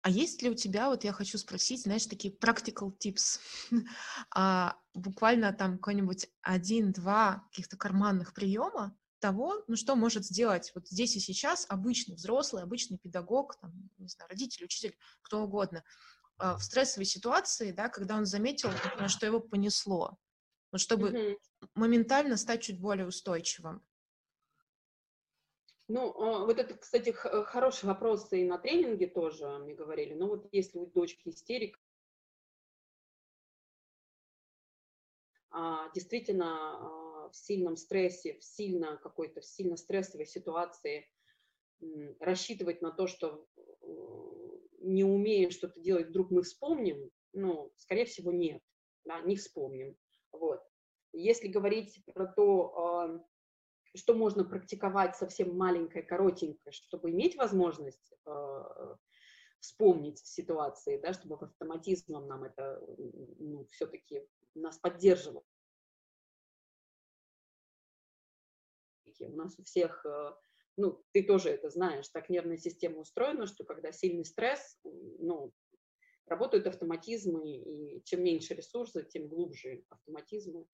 А 0.06 0.08
есть 0.08 0.40
ли 0.40 0.48
у 0.48 0.54
тебя, 0.54 0.88
вот 0.88 1.02
я 1.02 1.12
хочу 1.12 1.36
спросить, 1.36 1.82
знаешь, 1.82 2.06
такие 2.06 2.32
practical 2.32 2.96
tips, 2.96 3.40
а, 4.32 4.76
буквально 4.94 5.52
там 5.52 5.78
какой-нибудь 5.78 6.28
один-два 6.42 7.44
каких-то 7.50 7.76
карманных 7.76 8.32
приема 8.32 8.96
того, 9.18 9.64
ну 9.66 9.74
что 9.74 9.96
может 9.96 10.24
сделать 10.24 10.70
вот 10.76 10.86
здесь 10.86 11.16
и 11.16 11.18
сейчас 11.18 11.66
обычный 11.68 12.14
взрослый, 12.14 12.62
обычный 12.62 12.98
педагог, 12.98 13.58
там, 13.60 13.72
не 13.98 14.06
знаю, 14.06 14.30
родитель, 14.30 14.66
учитель, 14.66 14.96
кто 15.22 15.42
угодно, 15.42 15.82
а, 16.38 16.56
в 16.56 16.62
стрессовой 16.62 17.04
ситуации, 17.04 17.72
да, 17.72 17.88
когда 17.88 18.14
он 18.16 18.26
заметил, 18.26 18.70
например, 18.70 19.10
что 19.10 19.26
его 19.26 19.40
понесло, 19.40 20.16
вот 20.70 20.80
чтобы 20.80 21.08
mm-hmm. 21.10 21.36
моментально 21.74 22.36
стать 22.36 22.62
чуть 22.62 22.80
более 22.80 23.08
устойчивым. 23.08 23.82
Ну, 25.88 26.12
а, 26.20 26.44
вот 26.44 26.58
это, 26.58 26.74
кстати, 26.74 27.10
э, 27.10 27.42
хороший 27.44 27.84
вопрос 27.84 28.32
и 28.32 28.44
на 28.44 28.58
тренинге 28.58 29.06
тоже 29.06 29.46
мне 29.58 29.74
говорили. 29.74 30.14
Ну, 30.14 30.28
вот 30.28 30.48
если 30.50 30.78
у 30.78 30.86
дочки 30.86 31.28
истерика, 31.28 31.78
а, 35.50 35.88
действительно 35.94 37.26
а, 37.26 37.28
в 37.30 37.36
сильном 37.36 37.76
стрессе, 37.76 38.38
в 38.38 38.44
сильно 38.44 38.96
какой-то, 38.96 39.40
в 39.40 39.44
сильно 39.44 39.76
стрессовой 39.76 40.26
ситуации 40.26 41.08
рассчитывать 42.20 42.82
на 42.82 42.90
то, 42.90 43.06
что 43.06 43.46
не 44.80 45.04
умеем 45.04 45.50
что-то 45.50 45.78
делать, 45.78 46.08
вдруг 46.08 46.30
мы 46.30 46.42
вспомним, 46.42 47.10
ну, 47.32 47.70
скорее 47.76 48.06
всего, 48.06 48.32
нет, 48.32 48.62
да, 49.04 49.20
не 49.20 49.36
вспомним. 49.36 49.96
Вот. 50.32 50.62
Если 51.12 51.48
говорить 51.48 52.02
про 52.14 52.26
то, 52.26 53.22
что 53.96 54.14
можно 54.14 54.44
практиковать 54.44 55.16
совсем 55.16 55.56
маленькое, 55.56 56.04
коротенькое, 56.04 56.72
чтобы 56.72 57.10
иметь 57.10 57.36
возможность 57.36 58.14
э, 58.26 58.94
вспомнить 59.60 60.18
ситуации, 60.18 60.98
да, 60.98 61.12
чтобы 61.12 61.36
автоматизмом 61.36 62.26
нам 62.28 62.44
это 62.44 62.80
ну, 63.38 63.66
все-таки 63.70 64.26
нас 64.54 64.78
поддерживало. 64.78 65.44
У 69.18 69.30
нас 69.30 69.58
у 69.58 69.62
всех, 69.64 70.04
э, 70.04 70.34
ну, 70.76 71.02
ты 71.12 71.22
тоже 71.22 71.48
это 71.48 71.70
знаешь, 71.70 72.08
так 72.08 72.28
нервная 72.28 72.58
система 72.58 72.98
устроена, 72.98 73.46
что 73.46 73.64
когда 73.64 73.92
сильный 73.92 74.26
стресс, 74.26 74.78
ну, 74.84 75.52
работают 76.26 76.66
автоматизмы, 76.66 77.56
и 77.56 78.04
чем 78.04 78.22
меньше 78.22 78.54
ресурсов, 78.54 79.08
тем 79.08 79.28
глубже 79.28 79.84
автоматизмы. 79.88 80.66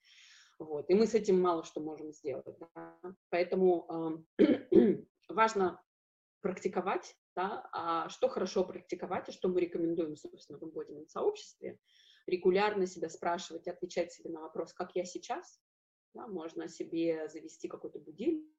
Вот. 0.65 0.89
И 0.91 0.95
мы 0.95 1.07
с 1.07 1.15
этим 1.15 1.41
мало 1.41 1.65
что 1.65 1.81
можем 1.81 2.13
сделать. 2.13 2.57
Да? 2.59 2.99
Поэтому 3.31 4.25
э, 4.39 4.97
важно 5.29 5.83
практиковать, 6.41 7.17
да, 7.37 7.69
а 7.73 8.09
что 8.09 8.29
хорошо 8.29 8.65
практиковать, 8.65 9.29
и 9.29 9.33
что 9.33 9.49
мы 9.49 9.61
рекомендуем, 9.61 10.17
собственно, 10.17 10.59
в 10.59 10.63
embodiment 10.63 11.07
сообществе, 11.07 11.79
регулярно 12.27 12.87
себя 12.87 13.09
спрашивать, 13.09 13.69
отвечать 13.69 14.13
себе 14.13 14.31
на 14.31 14.41
вопрос, 14.41 14.73
как 14.73 14.95
я 14.97 15.05
сейчас, 15.05 15.61
да, 16.15 16.27
можно 16.27 16.69
себе 16.69 17.29
завести 17.29 17.69
какой-то 17.69 18.01
будильник, 18.01 18.53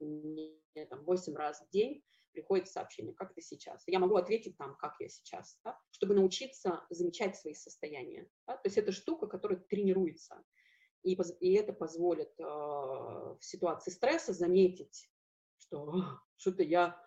8 0.00 1.34
раз 1.34 1.60
в 1.60 1.70
день, 1.70 2.02
приходит 2.32 2.68
сообщение, 2.68 3.14
как 3.14 3.34
ты 3.34 3.42
сейчас. 3.42 3.82
Я 3.86 3.98
могу 3.98 4.16
ответить 4.16 4.56
там, 4.56 4.76
как 4.76 4.96
я 5.00 5.08
сейчас, 5.08 5.58
да, 5.64 5.78
чтобы 5.90 6.14
научиться 6.14 6.84
замечать 6.90 7.36
свои 7.36 7.54
состояния. 7.54 8.28
Да? 8.46 8.56
То 8.56 8.66
есть 8.66 8.78
это 8.78 8.92
штука, 8.92 9.26
которая 9.26 9.58
тренируется. 9.58 10.42
И, 11.02 11.14
и 11.14 11.54
это 11.54 11.72
позволит 11.72 12.32
э, 12.38 12.42
в 12.44 13.38
ситуации 13.40 13.90
стресса 13.90 14.32
заметить, 14.32 15.10
что 15.58 16.04
что-то 16.36 16.62
я 16.62 17.02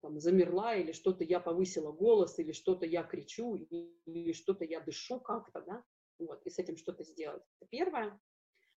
там, 0.00 0.20
замерла, 0.20 0.74
или 0.74 0.92
что-то 0.92 1.24
я 1.24 1.40
повысила 1.40 1.92
голос, 1.92 2.38
или 2.38 2.52
что-то 2.52 2.86
я 2.86 3.02
кричу, 3.02 3.56
или 3.56 4.32
что-то 4.32 4.64
я 4.64 4.80
дышу 4.80 5.20
как-то, 5.20 5.62
да, 5.62 5.84
вот, 6.18 6.44
и 6.46 6.50
с 6.50 6.58
этим 6.58 6.76
что-то 6.76 7.04
сделать. 7.04 7.42
Это 7.60 7.68
первое. 7.70 8.20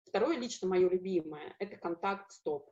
Второе, 0.05 0.39
лично 0.39 0.69
мое 0.69 0.89
любимое, 0.89 1.57
это 1.59 1.77
контакт-стоп. 1.77 2.71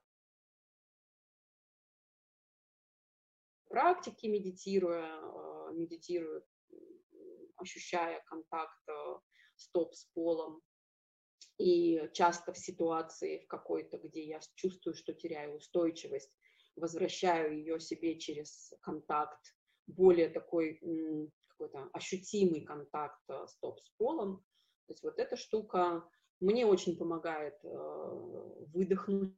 Практики, 3.74 4.26
медитируя, 4.26 5.18
э, 5.20 5.72
медитируя, 5.74 6.42
ощущая 7.56 8.22
контакт 8.26 8.88
э, 8.88 8.92
стоп 9.56 9.94
с 9.94 10.04
полом. 10.14 10.62
И 11.58 12.08
часто 12.12 12.52
в 12.52 12.58
ситуации 12.58 13.40
в 13.40 13.48
какой-то, 13.48 13.98
где 13.98 14.22
я 14.24 14.38
чувствую, 14.54 14.94
что 14.94 15.12
теряю 15.12 15.56
устойчивость, 15.56 16.32
возвращаю 16.76 17.58
ее 17.58 17.80
себе 17.80 18.16
через 18.16 18.72
контакт, 18.80 19.42
более 19.88 20.28
такой 20.28 20.80
какой-то 21.48 21.90
ощутимый 21.92 22.60
контакт 22.60 23.22
э, 23.28 23.46
стоп 23.48 23.80
с 23.80 23.90
полом. 23.98 24.36
То 24.86 24.92
есть 24.92 25.02
вот 25.02 25.18
эта 25.18 25.34
штука 25.34 26.08
мне 26.38 26.64
очень 26.64 26.96
помогает 26.96 27.58
выдохнуть 27.62 29.34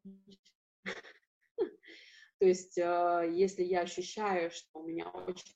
то 2.38 2.46
есть, 2.46 2.78
а, 2.78 3.22
если 3.22 3.62
я 3.62 3.80
ощущаю, 3.80 4.50
что 4.50 4.80
у 4.80 4.86
меня 4.86 5.08
очень 5.08 5.54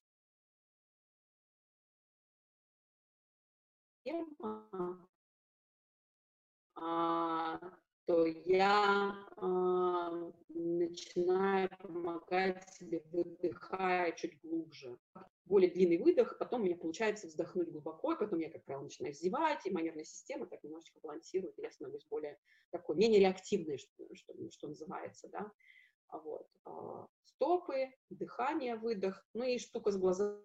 а, 6.74 7.58
то 8.06 8.26
я 8.26 9.14
а, 9.36 10.32
начинаю 10.48 11.68
помогать 11.78 12.68
себе, 12.72 13.02
выдыхая 13.12 14.12
чуть 14.12 14.40
глубже. 14.40 14.98
Более 15.44 15.70
длинный 15.70 15.98
выдох, 15.98 16.38
потом 16.38 16.62
у 16.62 16.64
меня 16.64 16.76
получается 16.76 17.26
вздохнуть 17.26 17.70
глубоко, 17.70 18.12
и 18.12 18.18
потом 18.18 18.38
я, 18.38 18.50
как 18.50 18.64
правило, 18.64 18.84
начинаю 18.84 19.14
зевать, 19.14 19.66
и 19.66 19.70
моя 19.70 19.86
нервная 19.86 20.04
система 20.04 20.46
так 20.46 20.62
немножечко 20.64 20.98
балансирует, 21.02 21.58
и 21.58 21.62
я 21.62 21.70
становлюсь 21.70 22.06
более 22.08 22.38
такой, 22.70 22.96
менее 22.96 23.20
реактивной, 23.20 23.78
что, 23.78 24.14
что, 24.14 24.32
что 24.50 24.68
называется, 24.68 25.28
да. 25.28 25.52
Вот. 26.12 26.46
А, 26.64 27.06
стопы, 27.24 27.92
дыхание, 28.10 28.76
выдох, 28.76 29.24
ну 29.34 29.44
и 29.44 29.58
штука 29.58 29.90
с 29.90 29.96
глазами 29.96 30.42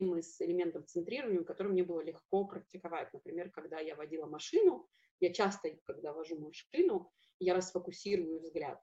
с 0.00 0.40
элементом 0.40 0.86
центрирования, 0.86 1.42
который 1.44 1.72
мне 1.72 1.84
было 1.84 2.00
легко 2.00 2.44
практиковать. 2.44 3.12
Например, 3.12 3.50
когда 3.50 3.78
я 3.80 3.94
водила 3.94 4.26
машину, 4.26 4.88
я 5.20 5.32
часто, 5.32 5.70
когда 5.84 6.12
вожу 6.12 6.38
машину, 6.38 7.10
я 7.38 7.54
расфокусирую 7.54 8.40
взгляд 8.40 8.80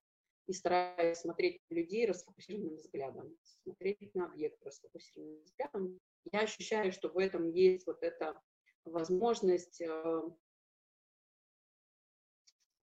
и 0.48 0.53
стараюсь 0.53 1.20
смотреть 1.20 1.62
на 1.70 1.76
людей 1.76 2.06
расфокусированным 2.06 2.76
взглядом, 2.76 3.38
смотреть 3.64 4.16
на 4.16 4.26
объект 4.26 4.62
расфокусированным 4.64 5.44
взглядом. 5.44 5.99
Я 6.32 6.41
ощущаю, 6.41 6.91
что 6.91 7.10
в 7.10 7.18
этом 7.18 7.52
есть 7.52 7.86
вот 7.86 8.02
эта 8.02 8.41
возможность 8.86 9.82
э, 9.82 10.22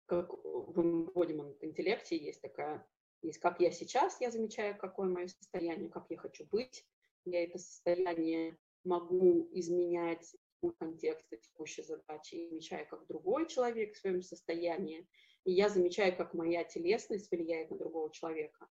как 0.08 0.32
в 0.32 0.78
embodiment 0.80 1.56
интеллекте 1.60 2.16
есть 2.16 2.40
такая, 2.40 2.84
есть 3.22 3.38
как 3.38 3.60
я 3.60 3.70
сейчас, 3.70 4.20
я 4.20 4.30
замечаю, 4.30 4.76
какое 4.76 5.08
мое 5.08 5.28
состояние, 5.28 5.90
как 5.90 6.06
я 6.08 6.16
хочу 6.16 6.46
быть. 6.46 6.84
Я 7.24 7.44
это 7.44 7.58
состояние 7.58 8.56
могу 8.84 9.48
изменять 9.52 10.34
в 10.62 10.70
контексте 10.72 11.36
текущей 11.36 11.82
задачи, 11.82 12.34
и 12.34 12.48
замечаю, 12.48 12.86
как 12.88 13.06
другой 13.06 13.46
человек 13.48 13.94
в 13.94 13.98
своем 13.98 14.22
состоянии, 14.22 15.06
и 15.44 15.52
я 15.52 15.68
замечаю, 15.68 16.16
как 16.16 16.34
моя 16.34 16.64
телесность 16.64 17.30
влияет 17.30 17.70
на 17.70 17.76
другого 17.76 18.10
человека. 18.10 18.66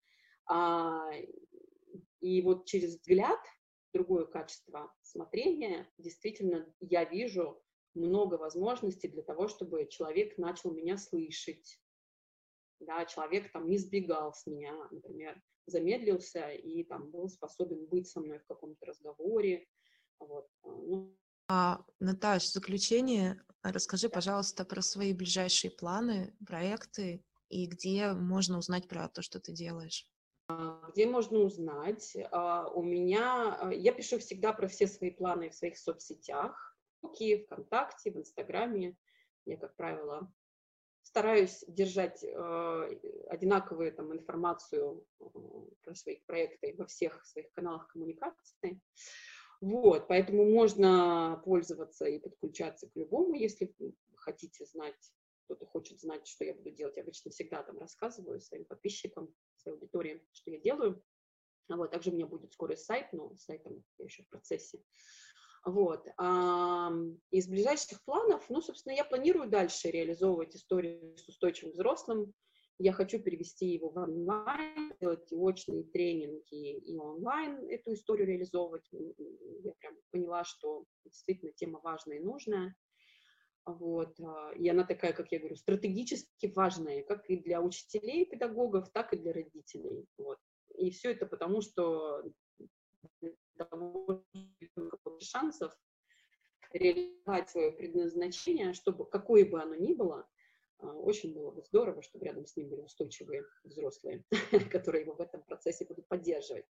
А, 0.46 1.10
и 2.22 2.42
вот 2.42 2.66
через 2.66 3.00
взгляд, 3.00 3.40
другое 3.92 4.26
качество 4.26 4.94
смотрения, 5.02 5.92
действительно 5.98 6.74
я 6.80 7.06
вижу, 7.06 7.62
много 7.96 8.36
возможностей 8.36 9.08
для 9.08 9.24
того, 9.24 9.48
чтобы 9.48 9.88
человек 9.88 10.38
начал 10.38 10.72
меня 10.72 10.98
слышать. 10.98 11.80
Да, 12.80 13.06
человек 13.06 13.52
там 13.52 13.70
не 13.70 13.78
сбегал 13.78 14.34
с 14.34 14.46
меня, 14.46 14.74
например, 14.92 15.42
замедлился 15.66 16.50
и 16.52 16.84
там 16.84 17.10
был 17.12 17.30
способен 17.30 17.86
быть 17.86 18.08
со 18.08 18.20
мной 18.20 18.40
в 18.40 18.46
каком-то 18.46 18.86
разговоре. 18.86 19.68
Вот. 20.20 20.48
А, 20.64 20.68
ну. 20.68 21.18
А, 21.48 21.86
Наташ, 22.00 22.44
в 22.44 22.52
заключение 22.52 23.42
расскажи, 23.62 24.10
пожалуйста, 24.10 24.66
про 24.66 24.82
свои 24.82 25.14
ближайшие 25.14 25.72
планы, 25.72 26.36
проекты 26.46 27.24
и 27.50 27.68
где 27.68 28.14
можно 28.14 28.58
узнать 28.58 28.88
про 28.88 29.08
то, 29.08 29.22
что 29.22 29.40
ты 29.40 29.54
делаешь. 29.54 30.06
где 30.92 31.06
можно 31.06 31.40
узнать. 31.40 32.16
У 32.76 32.82
меня, 32.82 33.72
я 33.74 33.94
пишу 33.94 34.20
всегда 34.20 34.52
про 34.52 34.68
все 34.68 34.88
свои 34.88 35.12
планы 35.12 35.50
в 35.50 35.56
своих 35.56 35.78
соцсетях, 35.78 36.73
в 37.04 37.44
ВКонтакте, 37.46 38.12
в 38.12 38.18
Инстаграме. 38.18 38.96
Я, 39.46 39.58
как 39.58 39.76
правило, 39.76 40.32
стараюсь 41.04 41.64
держать 41.68 42.24
э, 42.24 43.00
одинаковую 43.28 43.94
там, 43.94 44.14
информацию 44.14 45.06
э, 45.20 45.26
про 45.84 45.96
свои 45.96 46.18
проекты 46.26 46.76
во 46.78 46.86
всех 46.86 47.26
своих 47.26 47.52
каналах 47.52 47.88
коммуникации. 47.88 48.82
Вот, 49.62 50.08
поэтому 50.08 50.50
можно 50.50 51.42
пользоваться 51.46 52.06
и 52.06 52.20
подключаться 52.20 52.90
к 52.90 52.96
любому, 52.96 53.34
если 53.34 53.74
хотите 54.16 54.66
знать, 54.66 55.14
кто-то 55.46 55.66
хочет 55.66 56.00
знать, 56.00 56.28
что 56.28 56.46
я 56.46 56.54
буду 56.54 56.72
делать. 56.72 56.98
Я 56.98 57.04
обычно 57.04 57.32
всегда 57.32 57.64
там 57.64 57.78
рассказываю 57.78 58.42
своим 58.42 58.66
подписчикам, 58.66 59.34
своей 59.58 59.78
аудитории, 59.78 60.26
что 60.32 60.52
я 60.52 60.60
делаю. 60.60 61.04
Вот, 61.70 61.92
также 61.92 62.10
у 62.10 62.14
меня 62.14 62.28
будет 62.28 62.52
скоро 62.52 62.76
сайт, 62.76 63.14
но 63.14 63.36
сайтом 63.38 63.84
я 63.98 64.06
еще 64.06 64.24
в 64.24 64.30
процессе. 64.30 64.84
Вот. 65.66 66.06
Из 67.32 67.48
ближайших 67.48 68.04
планов, 68.04 68.50
ну, 68.50 68.62
собственно, 68.62 68.94
я 68.94 69.06
планирую 69.06 69.50
дальше 69.50 69.90
реализовывать 69.90 70.56
историю 70.56 71.18
с 71.18 71.28
устойчивым 71.28 71.72
взрослым. 71.74 72.34
Я 72.80 72.92
хочу 72.92 73.20
перевести 73.20 73.68
его 73.68 73.90
в 73.90 73.98
онлайн, 73.98 74.94
делать 75.00 75.32
очные 75.32 75.84
тренинги 75.84 76.80
и 76.80 76.98
онлайн 76.98 77.70
эту 77.70 77.94
историю 77.94 78.28
реализовывать. 78.28 78.90
Я 78.92 79.74
прям 79.80 79.96
поняла, 80.12 80.44
что 80.44 80.84
действительно 81.06 81.54
тема 81.54 81.80
важная 81.82 82.18
и 82.18 82.24
нужная. 82.24 82.76
Вот. 83.66 84.20
А, 84.20 84.52
и 84.54 84.68
она 84.68 84.84
такая, 84.84 85.14
как 85.14 85.32
я 85.32 85.40
говорю, 85.40 85.56
стратегически 85.56 86.48
важная, 86.54 87.04
как 87.04 87.30
и 87.30 87.38
для 87.38 87.62
учителей, 87.62 88.26
педагогов, 88.26 88.92
так 88.92 89.14
и 89.14 89.18
для 89.18 89.32
родителей. 89.32 90.06
Вот. 90.18 90.40
И 90.76 90.90
все 90.90 91.12
это 91.12 91.26
потому, 91.26 91.62
что 91.62 92.24
того, 93.58 94.26
шансов 95.22 95.74
реализовать 96.74 97.50
свое 97.50 97.72
предназначение, 97.72 98.74
чтобы 98.74 99.06
какое 99.06 99.46
бы 99.46 99.62
оно 99.62 99.76
ни 99.76 99.94
было, 99.94 100.28
а, 100.80 100.94
очень 100.94 101.34
было 101.34 101.52
бы 101.52 101.62
здорово, 101.64 102.02
чтобы 102.02 102.26
рядом 102.26 102.46
с 102.46 102.56
ним 102.58 102.70
были 102.70 102.82
устойчивые 102.82 103.46
взрослые, 103.64 104.24
которые 104.72 105.04
его 105.04 105.14
в 105.14 105.22
этом 105.22 105.44
процессе 105.44 105.86
будут 105.86 106.08
поддерживать. 106.08 106.66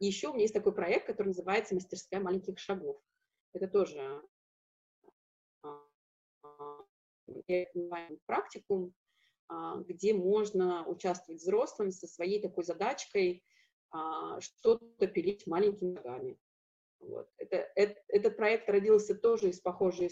И 0.00 0.06
еще 0.06 0.28
у 0.28 0.32
меня 0.32 0.42
есть 0.42 0.54
такой 0.54 0.74
проект, 0.74 1.06
который 1.06 1.28
называется 1.28 1.74
«Мастерская 1.74 2.20
маленьких 2.20 2.58
шагов». 2.58 3.00
Это 3.52 3.68
тоже 3.68 4.22
а, 5.62 5.86
практикум, 8.26 8.94
а, 9.48 9.76
где 9.76 10.12
можно 10.12 10.86
участвовать 10.86 11.40
взрослым 11.40 11.90
со 11.90 12.06
своей 12.06 12.40
такой 12.40 12.64
задачкой 12.64 13.44
что-то 14.40 15.06
пилить 15.06 15.46
маленькими 15.46 15.94
шагами. 15.94 16.36
Вот. 17.00 17.28
Это, 17.38 17.68
это, 17.74 18.00
этот 18.08 18.36
проект 18.36 18.68
родился 18.68 19.14
тоже 19.14 19.50
из 19.50 19.60
похожей 19.60 20.10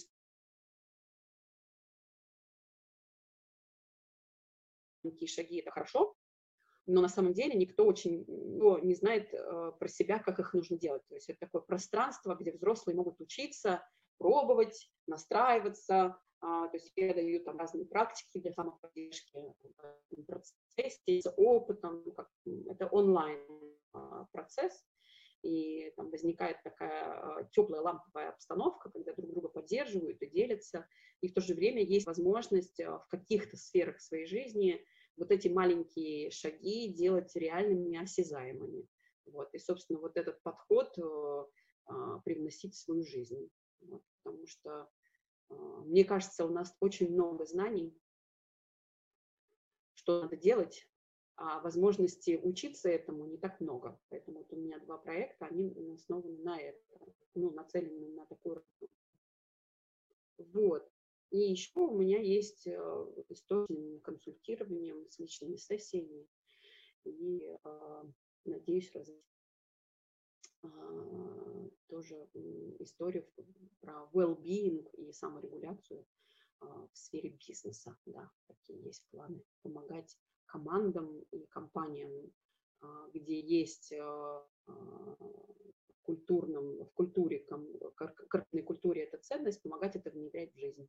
маленькие 5.05 5.29
шаги 5.29 5.59
это 5.59 5.71
хорошо, 5.71 6.17
но 6.87 7.01
на 7.01 7.09
самом 7.09 7.33
деле 7.33 7.55
никто 7.55 7.85
очень 7.85 8.25
ну, 8.27 8.79
не 8.79 8.95
знает 8.95 9.33
э, 9.33 9.73
про 9.79 9.89
себя, 9.89 10.19
как 10.19 10.39
их 10.39 10.53
нужно 10.55 10.79
делать. 10.79 11.03
То 11.09 11.15
есть 11.15 11.29
это 11.31 11.41
такое 11.41 11.63
пространство, 11.63 12.35
где 12.35 12.53
взрослые 12.53 12.97
могут 12.97 13.21
учиться, 13.21 13.87
пробовать, 14.19 14.91
настраиваться. 15.07 16.19
А, 16.41 16.69
то 16.69 16.77
есть 16.77 16.93
я 16.97 17.15
даю 17.15 17.43
там 17.43 17.59
разные 17.59 17.87
практики 17.87 18.39
для 18.39 18.53
самоподдержки 18.53 19.39
процессе, 20.27 21.23
с 21.23 21.33
опытом. 21.37 22.05
Как, 22.13 22.29
это 22.69 22.87
онлайн 22.89 23.41
а, 23.93 24.27
процесс 24.33 24.85
и 25.45 25.93
там 25.97 26.11
возникает 26.11 26.63
такая 26.63 27.05
а, 27.05 27.45
теплая 27.53 27.83
ламповая 27.83 28.31
обстановка, 28.31 28.91
когда 28.91 29.13
друг 29.13 29.31
друга 29.31 29.49
поддерживают 29.49 30.21
и 30.23 30.27
делятся, 30.27 30.89
и 31.21 31.29
в 31.29 31.35
то 31.35 31.43
же 31.43 31.55
время 31.55 31.83
есть 31.83 32.07
возможность 32.07 32.81
а, 32.81 32.99
в 32.99 33.09
каких-то 33.09 33.57
сферах 33.57 34.01
своей 34.01 34.27
жизни 34.27 34.85
вот 35.17 35.31
эти 35.31 35.49
маленькие 35.49 36.31
шаги 36.31 36.89
делать 36.89 37.37
реальными, 37.37 38.03
осязаемыми. 38.03 38.89
Вот. 39.27 39.53
И, 39.55 39.59
собственно, 39.59 40.01
вот 40.01 40.17
этот 40.17 40.43
подход 40.43 40.99
э, 40.99 41.45
а, 41.87 42.19
привносить 42.21 42.75
в 42.75 42.79
свою 42.79 43.05
жизнь. 43.05 43.49
Вот. 43.83 44.03
Потому 44.23 44.47
что, 44.47 44.91
мне 45.51 46.05
кажется, 46.05 46.47
у 46.47 46.49
нас 46.49 46.75
очень 46.81 47.13
много 47.13 47.45
знаний, 47.45 47.95
что 49.95 50.23
надо 50.23 50.37
делать, 50.37 50.89
а 51.37 51.61
возможности 51.61 52.41
учиться 52.43 52.89
этому 52.89 53.27
не 53.27 53.37
так 53.37 53.61
много. 53.61 54.01
Поэтому 54.09 54.39
вот 54.39 54.53
у 54.53 54.57
меня 54.57 54.79
два 54.79 54.99
проекта, 54.99 55.47
они 55.47 55.75
основаны 55.93 56.39
на 56.39 56.61
это, 56.61 56.81
ну, 57.35 57.51
нацелены 57.51 58.09
на 58.09 58.25
такую 58.27 58.57
работу. 58.57 58.93
Вот. 60.39 60.89
И 61.31 61.39
еще 61.39 61.81
у 61.81 61.97
меня 61.99 62.21
есть 62.21 62.67
э, 62.67 63.25
история 63.29 63.99
консультированием 64.01 65.09
с 65.11 65.19
личными 65.19 65.57
сессиями. 65.57 66.29
И 67.05 67.45
э, 67.65 68.03
надеюсь 68.45 68.93
развить 68.95 69.25
э, 70.63 71.69
тоже 71.89 72.29
историю 72.79 73.29
про 73.81 74.09
well-being 74.13 74.89
и 74.93 75.13
саморегуляцию 75.13 76.07
э, 76.61 76.67
в 76.93 76.97
сфере 76.97 77.31
бизнеса. 77.31 77.99
Да, 78.07 78.31
такие 78.47 78.81
есть 78.83 79.05
планы. 79.11 79.43
Помогать 79.63 80.17
командам 80.47 81.21
и 81.33 81.47
компаниям, 81.47 82.33
а, 82.81 83.09
где 83.13 83.41
есть 83.41 83.93
а, 83.93 84.47
а, 84.67 84.73
в 84.73 86.03
культурном, 86.03 86.85
в 86.85 86.93
культуре, 86.93 87.47
корпоративной 87.97 88.63
культуре 88.63 89.05
эта 89.05 89.19
ценность, 89.19 89.63
помогать 89.63 89.97
это 89.97 90.11
внедрять 90.11 90.53
в 90.55 90.59
жизнь. 90.59 90.89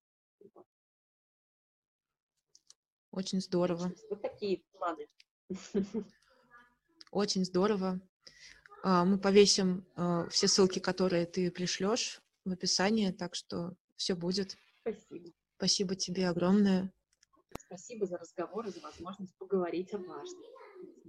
Очень 3.11 3.39
здорово. 3.39 3.93
Вот 4.09 4.21
такие 4.21 4.63
планы. 4.73 5.07
Очень 7.11 7.45
здорово. 7.45 8.01
Мы 8.83 9.17
повесим 9.17 9.85
все 10.29 10.47
ссылки, 10.47 10.79
которые 10.79 11.25
ты 11.25 11.49
пришлешь 11.49 12.21
в 12.43 12.51
описании, 12.51 13.11
так 13.11 13.35
что 13.35 13.73
все 13.95 14.15
будет. 14.15 14.57
Спасибо. 14.81 15.31
Спасибо 15.57 15.95
тебе 15.95 16.27
огромное. 16.27 16.91
Спасибо 17.67 18.05
за 18.05 18.17
разговор 18.17 18.67
и 18.67 18.71
за 18.71 18.79
возможность 18.81 19.35
поговорить 19.37 19.91
о 19.93 19.97
важном. 19.97 20.54